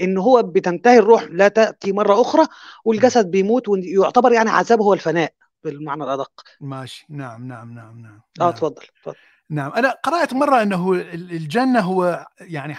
[0.00, 2.46] إن هو بتنتهي الروح لا تأتي مرة أخرى
[2.84, 5.32] والجسد بيموت ويعتبر يعني عذاب هو الفناء
[5.64, 6.30] بالمعنى الأدق.
[6.60, 7.06] ماشي.
[7.10, 8.48] نعم نعم نعم نعم آه نعم.
[8.48, 9.16] اتفضل اتفضل
[9.50, 9.72] نعم.
[9.72, 12.76] أنا قرأت مرة إنه ال- الجنة هو يعني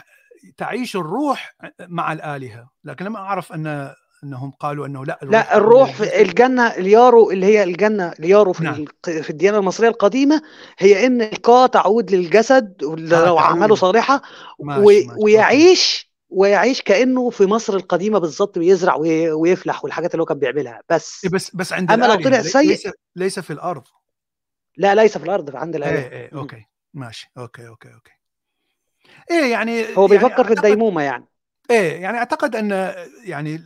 [0.58, 2.70] تعيش الروح مع الآلهة.
[2.84, 3.94] لكن لم أعرف أن
[4.24, 8.86] أنهم قالوا أنه لا لا الروح في الجنة اليارو اللي هي الجنة اليارو في, نعم.
[9.04, 10.42] في الديانة المصرية القديمة
[10.80, 13.38] هي إن الكا تعود للجسد لو
[14.60, 20.26] و- ماشي، ويعيش ويعيش كأنه في مصر القديمة بالظبط بيزرع وي- ويفلح والحاجات اللي هو
[20.26, 20.82] كان بيعملها.
[20.90, 23.84] بس إيه بس بس عند أما لو طلع سيء- ليس ليس في الأرض.
[24.78, 26.40] لا ليس في الأرض عند إيه الآلهة إيه مم.
[26.40, 26.66] okay.
[26.94, 28.12] ماشي okay okay okay.
[29.32, 31.26] إيه يعني هو يعني بيفكر في أعتقد- الديمومة يعني.
[31.72, 33.62] إيه يعني أعتقد أن يعني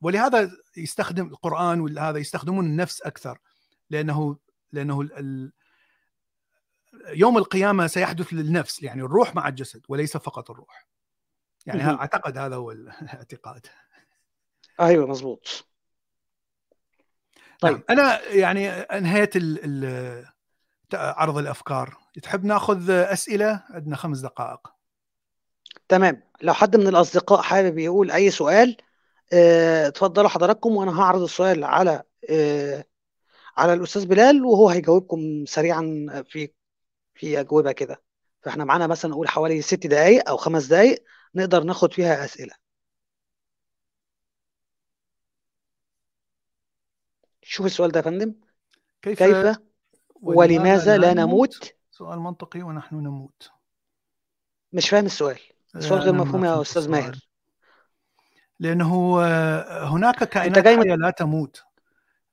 [0.00, 3.38] ولهذا يستخدم القرآن ولهذا يستخدمون النفس أكثر
[3.90, 4.36] لأنه
[4.72, 5.52] لأنه ال-
[7.08, 10.86] يوم القيامة سيحدث للنفس يعني الروح مع الجسد وليس فقط الروح.
[11.66, 11.84] يعني.
[11.84, 13.66] أعتقد هذا هو الاعتقاد.
[14.80, 15.66] أيوه مظبوط
[17.60, 17.74] طيب.
[17.76, 17.84] طيب.
[17.90, 20.26] أنا يعني أنهيت ال ال
[20.94, 21.96] عرض الأفكار.
[22.20, 24.68] تحب ناخذ أسئلة؟ عندنا خمس دقائق.
[25.88, 26.22] تمام.
[26.42, 28.76] لو حد من الأصدقاء حابب يقول أي سؤال
[29.32, 32.84] آه، اتفضلوا حضراتكم وأنا هعرض السؤال على آه،
[33.56, 36.50] على الأستاذ بلال وهو هيجاوبكم سريعا في
[37.14, 38.02] في أجوبة كده.
[38.42, 42.54] فإحنا معانا مثلا نقول حوالي ست دقايق أو خمس دقايق نقدر ناخد فيها أسئلة.
[47.42, 48.34] شوف السؤال ده يا فندم.
[49.02, 49.56] كيف, كيف؟
[50.22, 53.50] ولماذا لا نموت؟ سؤال منطقي ونحن نموت.
[54.72, 55.38] مش فاهم السؤال.
[55.76, 56.90] السؤال غير أنا ما مفهوم يا السؤال.
[56.90, 57.18] ماهر.
[58.60, 61.64] لأنه آه، هناك كائنات جاي من- حية لا تموت.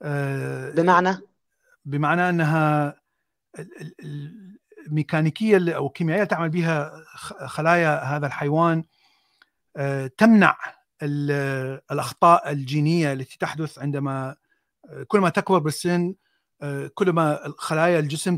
[0.02, 1.18] آه، بمعنى؟
[1.86, 2.88] بمعنى أنها
[3.60, 7.04] ال- ال- ال- الميكانيكيه أو الكيميائيه اللي تعمل بها
[7.48, 8.84] خلايا هذا الحيوان
[9.78, 10.58] آه، تمنع
[11.02, 14.36] ال- الأخطاء الجينية التي تحدث عندما
[14.90, 16.14] آه، كل ما تكبر بالسن آه،
[16.94, 18.38] كل ما خلايا الجسم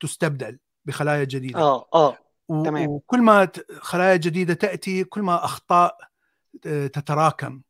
[0.00, 2.16] تستبدل بخلايا جديدة آه آه
[2.48, 2.88] تمام.
[2.88, 3.48] وكل ما
[3.78, 5.96] خلايا جديدة تأتي كل ما أخطاء
[6.66, 7.60] آه، تتراكم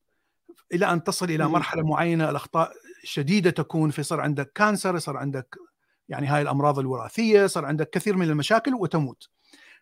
[0.73, 1.49] إلى أن تصل إلى.
[1.49, 2.73] مرحلة معينة الأخطاء
[3.05, 5.57] شديدة تكون فيصير عندك كانسر يصير عندك
[6.09, 9.29] يعني هاي الأمراض الوراثية يصير عندك كثير من المشاكل وتموت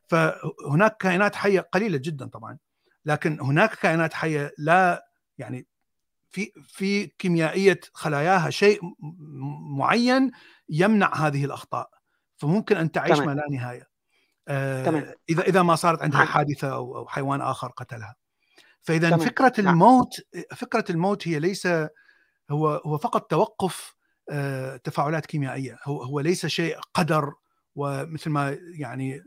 [0.09, 2.59] فهناك كائنات حية قليلة جدا طبعا
[3.05, 5.09] لكن هناك كائنات حية لا
[5.39, 5.67] يعني
[6.35, 8.81] في في كيميائية خلاياها شيء
[9.79, 10.31] معين
[10.69, 11.91] يمنع هذه الأخطاء
[12.37, 13.27] فممكن أن تعيش تمام.
[13.29, 13.89] ما لا نهاية
[14.49, 15.13] آه، تمام.
[15.31, 18.15] إذا إذا ما صارت عندها عن- حادثة أو أو حيوان آخر قتلها
[18.83, 19.21] فإذا تمام.
[19.21, 19.75] فكرة نعم.
[19.75, 20.09] الموت
[20.57, 21.67] فكرة الموت هي ليس
[22.51, 23.95] هو هو فقط توقف
[24.31, 27.33] آه، تفاعلات كيميائية هو هو ليس شيء قدر
[27.75, 29.23] ومثل ما يعني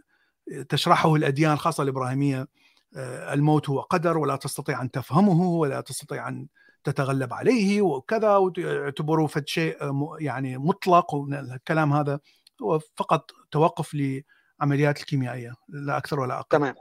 [0.70, 2.48] تشرحه الأديان خاصه الإبراهيمية
[2.96, 6.48] آه، الموت هو قدر ولا تستطيع أن تفهمه ولا تستطيع أن
[6.88, 9.78] تتغلب عليه وكذا ويعتبروه فد شيء
[10.20, 12.20] يعني مطلق والكلام هذا
[12.62, 16.48] هو فقط توقف لعمليات الكيميائية لا أكثر ولا أقل.
[16.50, 16.76] تمام.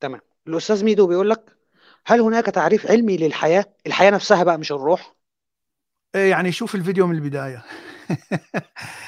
[0.00, 0.20] تمام.
[0.46, 1.56] الأستاذ ميدو بيقول لك
[2.06, 5.14] هل هناك تعريف علمي للحياة؟ الحياة نفسها بقى مش الروح؟
[6.14, 7.64] إيه يعني شوف الفيديو من البداية.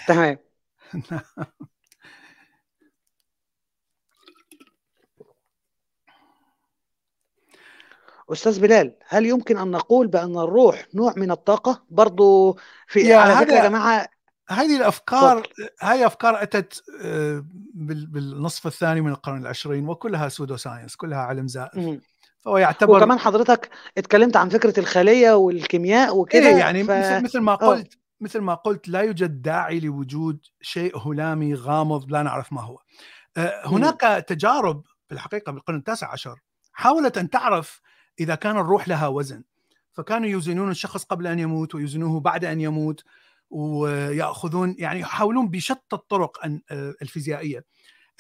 [0.09, 0.39] تمام.
[8.33, 13.37] أستاذ بلال هل يمكن أن نقول بأن الروح نوع من الطاقة؟ برضو في يا على
[13.37, 14.09] فكرة يا جماعة
[14.49, 15.49] هذه الأفكار
[15.81, 17.45] هاي أفكار أتت آه،
[17.75, 22.01] بال- بالنصف الثاني من القرن العشرين وكلها pseudoscience كلها علم زائف.
[22.41, 26.91] فهو يعتبر وكمان حضرتك اتكلمت عن فكرة الخلية والكيمياء وكده إيه يعني ف...
[27.25, 27.57] مثل ما آه.
[27.57, 32.79] قلت مثل ما قلت لا يوجد داعي لوجود شيء هلامي غامض لا نعرف ما هو.
[33.37, 36.41] آه، هناك تجارب في الحقيقة بالقرن التاسع عشر
[36.73, 37.81] حاولت أن تعرف
[38.21, 39.43] إذا كان الروح لها وزن.
[39.93, 43.05] فكانوا يوزنون الشخص قبل أن يموت ويوزنوه بعد أن يموت
[43.51, 47.65] ويأخذون يعني يحاولون بشتى الطرق آه، الفيزيائية.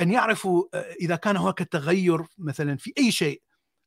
[0.01, 3.43] أن يعرفوا آه، إذا كان هناك تغير مثلا في أي شيء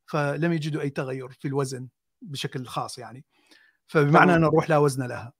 [0.06, 1.88] فلم يجدوا أي تغير في الوزن
[2.22, 3.24] بشكل خاص يعني.
[3.86, 4.34] فبمعنى.
[4.34, 5.32] أن الروح لا وزن لها.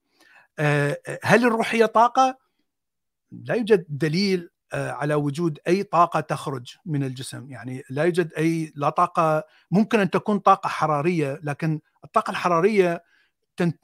[0.59, 2.39] آه، هل الروح هي طاقة؟
[3.33, 7.51] لا يوجد دليل على وجود أي طاقة تخرج من الجسم.
[7.51, 13.05] يعني لا يوجد أي لا طاقة ممكن أن تكون طاقة حرارية لكن الطاقة الحرارية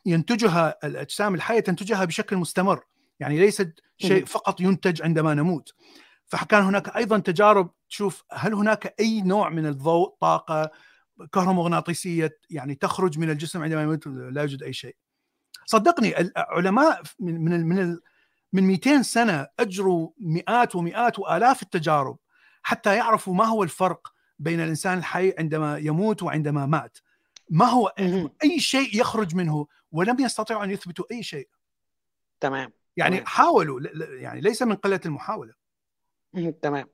[0.06, 2.84] ينتجها الأجسام الحية تنتجها بشكل مستمر.
[3.20, 4.24] يعني ليست شيء.
[4.24, 5.74] فقط ينتج عندما نموت.
[6.26, 10.70] فكان هناك أيضا تجارب تشوف هل هناك أي نوع من الضوء طاقة
[11.32, 14.96] كهرومغناطيسية يعني تخرج من الجسم عندما يموت؟ لا يوجد أي شيء.
[15.66, 17.98] صدقني العلماء من من
[18.52, 22.16] من من 200 سنة اجروا مئات ومئات وآلاف التجارب
[22.62, 26.98] حتى يعرفوا ما هو الفرق بين الإنسان الحي عندما يموت وعندما مات.
[27.50, 27.86] ما هو
[28.42, 31.48] أي شيء يخرج منه ولم يستطيعوا أن يثبتوا أي شيء.
[32.40, 32.72] تمام.
[32.96, 33.26] يعني تمام.
[33.26, 33.80] حاولوا
[34.20, 35.54] يعني ليس من قلة المحاولة.
[36.62, 36.88] تمام.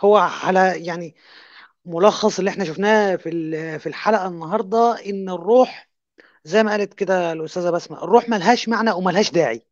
[0.00, 1.16] هو على يعني
[1.84, 5.88] ملخص اللي إحنا شفناه في في الحلقة النهارده إن الروح
[6.44, 9.71] زي ما قالت كده الأستاذة بسمة الروح ملهاش معنى وملهاش داعي.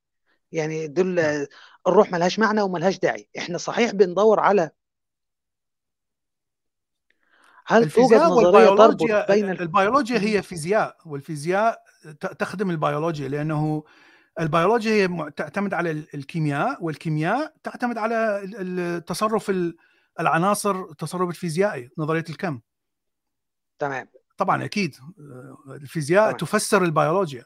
[0.52, 1.47] يعني دول.
[1.86, 3.28] الروح ملهاش معنى وملهاش داعي.
[3.39, 4.70] إحنا صحيح بندور على
[7.66, 11.82] هل توجد نظرية تربط بين البيولوجيا هي فيزياء والفيزياء
[12.39, 13.85] تخدم البيولوجيا لأنه
[14.40, 19.52] البيولوجيا هي تعتمد على الكيمياء والكيمياء تعتمد على التصرف
[20.20, 22.60] العناصر التصرف الفيزيائي نظرية الكم.
[23.78, 24.09] تمام.
[24.36, 24.97] طبعا أكيد.
[25.68, 26.36] الفيزياء تمام.
[26.36, 27.44] تفسر البيولوجيا.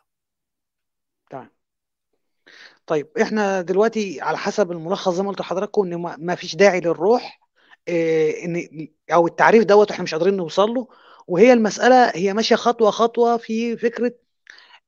[2.86, 7.40] طيب إحنا دلوقتي على حسب الملخص زي ما قلت لحضراتكم إن ما فيش داعي للروح
[7.88, 10.88] إيه إن أو التعريف دوت إحنا مش قادرين نوصل له.
[11.26, 14.12] وهي المسألة هي ماشية خطوة خطوة في فكرة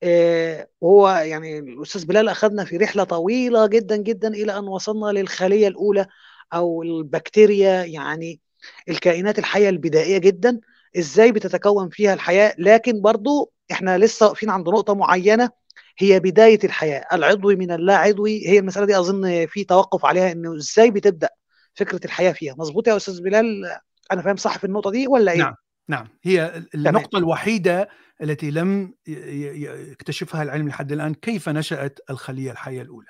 [0.03, 5.69] إيه وهو يعني الأستاذ بلال أخذنا في رحلة طويلة جدا جدا إلى أن وصلنا للخلية
[5.69, 6.07] الأولى
[6.55, 8.41] أو البكتيريا يعني
[8.89, 10.61] الكائنات الحية البدائية جدا.
[10.99, 15.51] إزاي بتتكون فيها الحياة؟ لكن برضو إحنا لسه واقفين عند نقطة معينة
[15.99, 17.07] هي بداية الحياة.
[17.13, 21.29] العضوي من اللا عضوي هي المسألة دي أظن في توقف عليها إنه إزاي بتبدأ
[21.75, 22.55] فكرة الحياة فيها.
[22.59, 23.65] مظبوط يا أستاذ بلال؟
[24.13, 25.55] أنا فاهم صح في النقطة دي ولا إيه؟ نعم
[25.89, 26.09] نعم.
[26.23, 27.25] هي النقطة تمام.
[27.25, 27.89] الوحيدة
[28.23, 33.09] التي لم يكتشفها العلم لحد الآن كيف نشأت الخلية الحية الأولى؟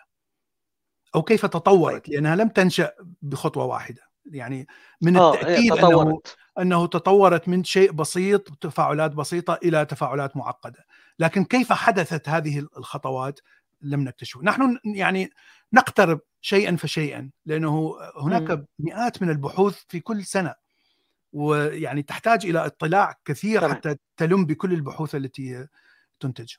[1.15, 2.15] أو كيف تطورت؟ طيب.
[2.15, 2.93] لأنها لم تنشأ
[3.23, 4.03] بخطوة واحدة.
[4.31, 4.67] يعني
[5.03, 6.21] من آه التأكيد أنه
[6.59, 10.85] أنه تطورت من شيء بسيط تفاعلات بسيطة إلى تفاعلات معقدة.
[11.19, 13.41] لكن كيف حدثت هذه الخطوات
[13.81, 15.31] لم نكتشف نحن يعني
[15.73, 18.65] نقترب شيئا فشيئا لأنه هناك م.
[18.79, 20.55] مئات من البحوث في كل سنة
[21.33, 23.75] ويعني تحتاج إلى اطلاع كثير طبعا.
[23.75, 25.67] حتى تلم بكل البحوث التي
[26.21, 26.55] تنتج.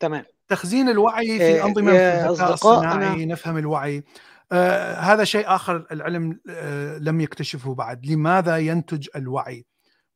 [0.00, 0.24] تمام.
[0.48, 3.24] تخزين الوعي في انظمه في الذكاء الصناعي أنا...
[3.24, 4.04] نفهم الوعي.
[4.52, 8.06] آه هذا شيء آخر العلم آه لم يكتشفه بعد.
[8.06, 9.66] لماذا ينتج الوعي؟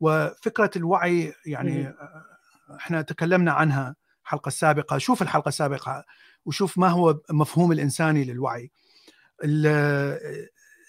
[0.03, 2.24] وفكرة الوعي يعني آه
[2.77, 6.05] إحنا تكلمنا عنها الحلقة السابقه شوف الحلقة السابقة
[6.45, 8.70] وشوف ما هو مفهوم الإنساني للوعي.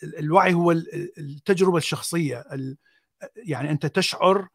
[0.03, 2.44] الوعي هو التجربة الشخصية.
[3.35, 4.48] يعني أنت تشعر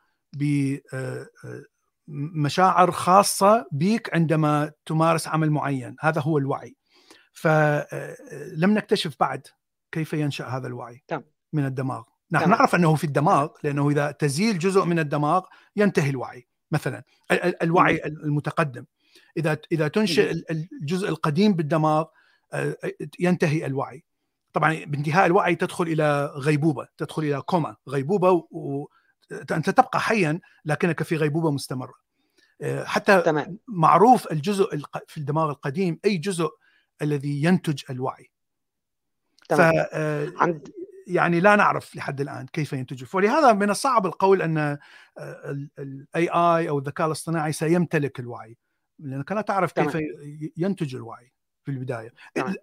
[2.08, 5.96] بمشاعر خاصة بك عندما تمارس عمل معين.
[6.00, 6.76] هذا هو الوعي.
[7.32, 9.46] فلم نكتشف بعد
[9.92, 11.02] كيف ينشأ هذا الوعي
[11.52, 12.02] من الدماغ.
[12.32, 15.42] نحن نعرف أنه في الدماغ لأنه إذا تزيل جزء من الدماغ
[15.76, 17.04] ينتهي الوعي مثلا
[17.62, 18.84] الوعي المتقدم.
[19.36, 22.04] إذا إذا تنشئ الجزء القديم بالدماغ
[23.20, 24.04] ينتهي الوعي.
[24.52, 31.16] طبعا بانتهاء الوعي تدخل إلى غيبوبة تدخل إلى كوما غيبوبة وانت تبقى حيا لكنك في
[31.16, 31.94] غيبوبة مستمرة.
[32.84, 33.58] حتى تمام.
[33.68, 36.50] معروف الجزء في الدماغ القديم أي جزء
[37.02, 38.30] الذي ينتج الوعي.
[39.48, 39.72] تمام.
[39.72, 39.94] ف
[40.42, 40.68] عند
[41.08, 44.78] يعني لا نعرف لحد الآن كيف ينتج ولهذا من الصعب القول أن
[45.78, 48.56] ال AI أو الذكاء الاصطناعي سيمتلك الوعي
[48.98, 49.98] لأنك لا تعرف كيف.
[50.56, 51.32] ينتج الوعي
[51.64, 52.12] في البداية.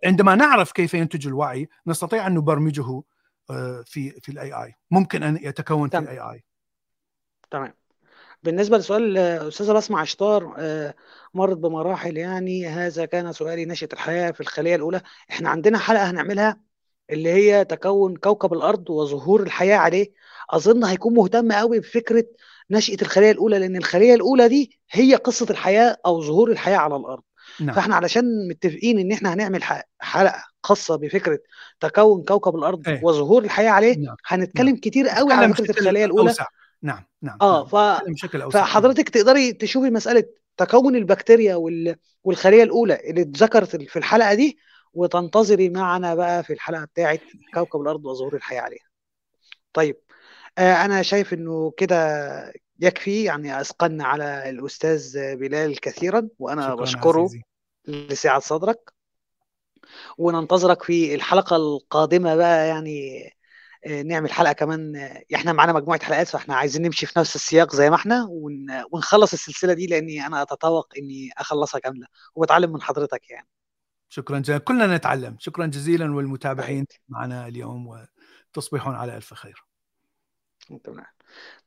[0.06, 3.02] عندما نعرف كيف ينتج الوعي نستطيع أن نبرمجه
[3.86, 5.90] في في ال AI ممكن أن يتكون.
[5.90, 6.44] في ال AI
[7.52, 7.74] تمام
[8.44, 10.56] بالنسبة لسؤال أستاذة بسمة عشتار
[11.34, 15.02] مرت بمراحل يعني هذا كان سؤالي نشأة الحياة في الخلية الأولى
[15.32, 16.60] إحنا عندنا حلقة هنعملها
[17.10, 20.11] اللي هي تكون كوكب الأرض وظهور الحياة عليه
[20.49, 22.26] أظن هيكون مهتم قوي بفكرة
[22.72, 27.23] نشأة الخلية الأولى لأن الخلية الأولى دي هي قصة الحياة أو ظهور الحياة على الأرض
[27.60, 27.76] نعم.
[27.76, 29.64] فإحنا علشان متفقين إن إحنا هنعمل
[29.99, 31.40] حلقة خاصة بفكرة
[31.80, 33.02] تكون كوكب الأرض إيه.
[33.03, 34.15] وظهور الحياة عليه نعم.
[34.26, 34.77] هنتكلم نعم.
[34.77, 36.45] كتير قوي على فكرة الخلية الأولى أوسع.
[36.82, 37.65] نعم نعم آه نعم.
[37.99, 38.03] ف...
[38.10, 38.61] بشكل أوسع.
[38.61, 40.23] فحضرتك تقدري تشوفي مسألة
[40.57, 41.95] تكون البكتيريا وال...
[42.23, 44.57] والخلية الأولى اللي اتذكرت في الحلقة دي
[44.96, 47.20] وتنتظري معنا بقى في الحلقة بتاعه
[47.54, 48.86] كوكب الأرض وظهور الحياة عليها.
[49.74, 49.98] طيب
[50.58, 53.24] آه أنا شايف إنه كده يكفي.
[53.24, 57.30] يعني اثقلنا على الأستاذ بلال كثيرا وأنا بشكره
[57.88, 58.94] لسعة صدرك.
[60.18, 63.30] وننتظرك في الحلقة القادمة بقى يعني
[64.06, 65.10] نعمل حلقة كمان.
[65.36, 68.28] إحنا معانا مجموعة حلقات فإحنا عايزين نمشي في نفس السياق زي ما إحنا
[68.92, 72.08] ونخلص السلسلة دي لأني أنا أتطوق إني أخلصها كاملة.
[72.36, 73.48] وبتعلم من حضرتك يعني.
[74.16, 74.58] شكرا جزيلا.
[74.60, 75.36] كلنا نتعلم.
[75.40, 78.06] شكرا جزيلا والمتابعين معنا اليوم
[78.54, 79.66] تصبحون على ألف خير.
[80.84, 81.06] تمام.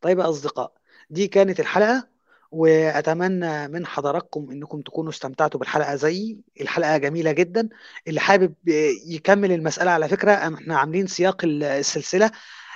[0.00, 0.72] طيب يا أصدقاء
[1.10, 2.08] دي كانت الحلقة
[2.50, 7.68] وأتمنى من حضراتكم إنكم تكونوا استمتعتوا بالحلقة زيي الحلقة جميلة جدا.
[8.06, 8.54] اللي حابب
[9.06, 12.30] يكمل المسألة على فكرة إحنا عاملين سياق السلسلة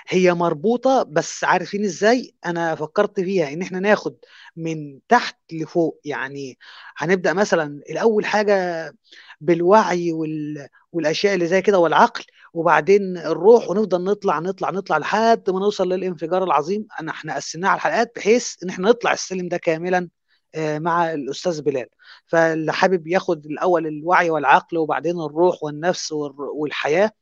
[0.09, 4.17] هي مربوطة بس عارفين إزاي؟ أنا فكرت فيها إن إحنا ناخد
[4.57, 6.01] من تحت لفوق.
[6.05, 6.59] يعني
[6.97, 8.93] هنبدأ مثلا الأول حاجة
[9.41, 10.69] بالوعي وال...
[10.93, 12.25] والأشياء اللي زي كده والعقل
[12.55, 16.87] وبعدين الروح ونفضل نطلع نطلع نطلع لحد ما نوصل للانفجار العظيم.
[17.01, 20.09] أنا إحنا قسمناها على الحلقات بحيث إن إحنا نطلع السلم ده كاملا
[20.57, 21.87] مع الأستاذ بلال.
[22.27, 26.13] فاللي حابب ياخد الأول الوعي والعقل وبعدين الروح والنفس
[26.57, 27.13] والحياة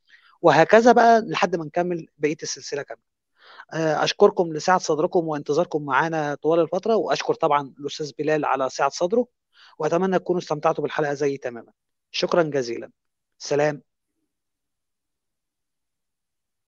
[0.43, 3.05] وهكذا بقى لحد ما نكمل بقية السلسلة كاملة.
[4.05, 9.27] أشكركم لسعة صدركم وانتظاركم معانا طوال الفترة وأشكر طبعا الأستاذ بلال على سعة صدره
[9.79, 11.73] وأتمنى تكونوا استمتعتوا بالحلقة زي تماما.
[12.11, 12.91] شكرا جزيلا.
[13.39, 13.83] سلام.